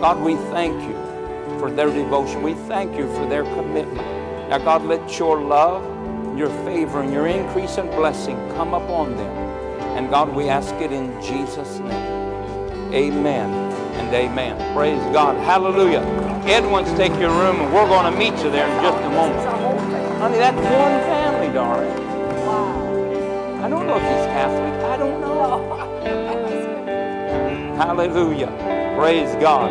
God, 0.00 0.20
we 0.20 0.34
thank 0.50 0.74
you 0.82 0.94
for 1.60 1.70
their 1.70 1.88
devotion. 1.88 2.42
We 2.42 2.54
thank 2.54 2.96
you 2.96 3.06
for 3.14 3.28
their 3.28 3.44
commitment. 3.44 4.08
Now, 4.48 4.58
God, 4.58 4.82
let 4.82 5.20
your 5.20 5.40
love, 5.40 5.84
your 6.36 6.48
favor, 6.64 7.00
and 7.00 7.12
your 7.12 7.28
increase 7.28 7.78
and 7.78 7.88
blessing 7.92 8.36
come 8.56 8.74
upon 8.74 9.16
them. 9.16 9.36
And 9.96 10.10
God, 10.10 10.34
we 10.34 10.48
ask 10.48 10.74
it 10.76 10.90
in 10.90 11.12
Jesus' 11.22 11.78
name. 11.78 12.92
Amen 12.92 13.50
and 14.00 14.12
amen. 14.12 14.74
Praise 14.74 15.02
God. 15.12 15.36
Hallelujah. 15.44 16.00
Edwin's 16.44 16.92
take 16.98 17.12
your 17.20 17.30
room, 17.30 17.60
and 17.60 17.72
we're 17.72 17.86
going 17.86 18.12
to 18.12 18.18
meet 18.18 18.34
you 18.42 18.50
there 18.50 18.66
in 18.66 18.82
just 18.82 18.98
a 19.04 19.10
moment. 19.10 20.18
Honey, 20.18 20.38
that's 20.38 20.56
one 20.56 21.00
family, 21.06 21.54
darling. 21.54 22.07
I 23.68 23.70
don't 23.70 23.86
know 23.86 23.96
if 23.96 24.02
he's 24.02 24.26
Catholic. 24.32 24.82
I 24.82 24.96
don't 24.96 25.20
know. 25.20 25.68
hallelujah. 27.76 28.46
Praise 28.98 29.34
God. 29.42 29.68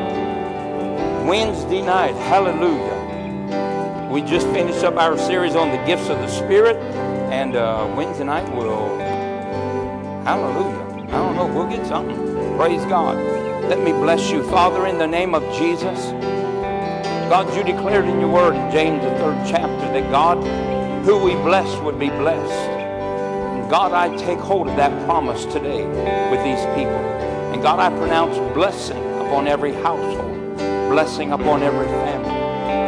Wednesday 1.27 1.81
night. 1.81 2.13
Hallelujah. 2.13 4.07
We 4.11 4.21
just 4.21 4.45
finished 4.49 4.83
up 4.83 4.97
our 4.97 5.17
series 5.17 5.55
on 5.55 5.71
the 5.71 5.83
gifts 5.87 6.09
of 6.09 6.19
the 6.19 6.27
Spirit. 6.27 6.75
And 7.31 7.55
uh, 7.55 7.91
Wednesday 7.97 8.25
night 8.25 8.47
we'll. 8.55 8.99
Hallelujah. 10.25 11.07
I 11.07 11.17
don't 11.17 11.35
know. 11.35 11.47
We'll 11.47 11.67
get 11.67 11.87
something. 11.87 12.55
Praise 12.55 12.85
God. 12.85 13.17
Let 13.63 13.79
me 13.79 13.93
bless 13.93 14.29
you, 14.29 14.43
Father, 14.43 14.85
in 14.85 14.99
the 14.99 15.07
name 15.07 15.33
of 15.33 15.41
Jesus. 15.57 16.11
God, 17.31 17.51
you 17.57 17.63
declared 17.63 18.05
in 18.05 18.19
your 18.19 18.29
word 18.29 18.53
in 18.53 18.69
James, 18.69 19.03
the 19.03 19.09
third 19.17 19.43
chapter, 19.47 19.91
that 19.91 20.11
God, 20.11 20.37
who 21.03 21.17
we 21.17 21.33
bless, 21.33 21.81
would 21.81 21.97
be 21.97 22.09
blessed. 22.09 22.76
God, 23.69 23.91
I 23.91 24.15
take 24.15 24.39
hold 24.39 24.69
of 24.69 24.77
that 24.77 25.05
promise 25.05 25.43
today 25.43 25.85
with 26.31 26.41
these 26.41 26.63
people. 26.73 27.03
And 27.51 27.61
God, 27.61 27.79
I 27.79 27.89
pronounce 27.97 28.37
blessing 28.53 29.03
upon 29.19 29.45
every 29.45 29.73
household, 29.73 30.55
blessing 30.89 31.33
upon 31.33 31.63
every 31.63 31.87
family, 31.87 32.29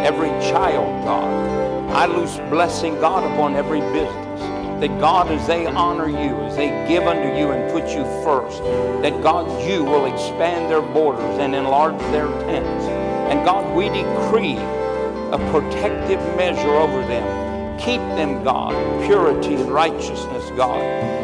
every 0.08 0.30
child, 0.50 1.04
God. 1.04 1.92
I 1.94 2.06
loose 2.06 2.38
blessing, 2.50 2.94
God, 3.02 3.30
upon 3.34 3.58
every 3.58 3.82
business. 3.82 4.40
That 4.80 4.98
God, 5.02 5.30
as 5.30 5.46
they 5.48 5.66
honor 5.66 6.08
you, 6.08 6.40
as 6.46 6.56
they 6.56 6.70
give 6.88 7.04
unto 7.04 7.38
you 7.38 7.52
and 7.52 7.70
put 7.74 7.90
you 7.90 8.06
first, 8.24 8.64
that 9.04 9.22
God, 9.22 9.48
you 9.70 9.84
will 9.84 10.06
expand 10.06 10.72
their 10.72 10.82
borders 10.82 11.40
and 11.40 11.56
enlarge 11.56 12.00
their 12.14 12.28
tents. 12.48 12.86
And 13.30 13.44
God, 13.44 13.76
we 13.76 13.90
decree 13.90 14.56
a 14.56 15.38
protective 15.52 16.22
measure 16.38 16.74
over 16.74 17.02
them 17.02 17.49
Keep 17.80 18.02
them, 18.18 18.44
God, 18.44 18.74
purity 19.06 19.56
and 19.56 19.72
righteousness, 19.72 20.52
God. 20.58 20.82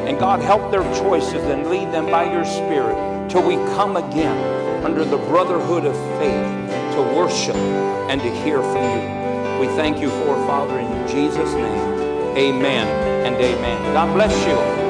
And 0.08 0.18
God, 0.18 0.40
help 0.40 0.72
their 0.72 0.84
choices 0.96 1.44
and 1.44 1.70
lead 1.70 1.92
them 1.92 2.06
by 2.06 2.32
your 2.32 2.46
Spirit 2.46 3.30
till 3.30 3.46
we 3.46 3.56
come 3.76 3.98
again 3.98 4.84
under 4.86 5.04
the 5.04 5.18
brotherhood 5.18 5.86
of 5.86 5.96
faith 6.20 6.94
to 6.96 7.02
worship 7.16 7.56
and 8.10 8.22
to 8.22 8.36
hear 8.44 8.62
from 8.62 8.84
you. 8.84 9.60
We 9.60 9.68
thank 9.76 10.00
you 10.00 10.10
for, 10.10 10.36
Father, 10.48 10.80
in 10.80 11.08
Jesus' 11.08 11.54
name. 11.54 12.38
Amen 12.38 12.88
and 13.26 13.36
amen. 13.36 13.94
God 13.94 14.14
bless 14.14 14.34
you. 14.48 14.85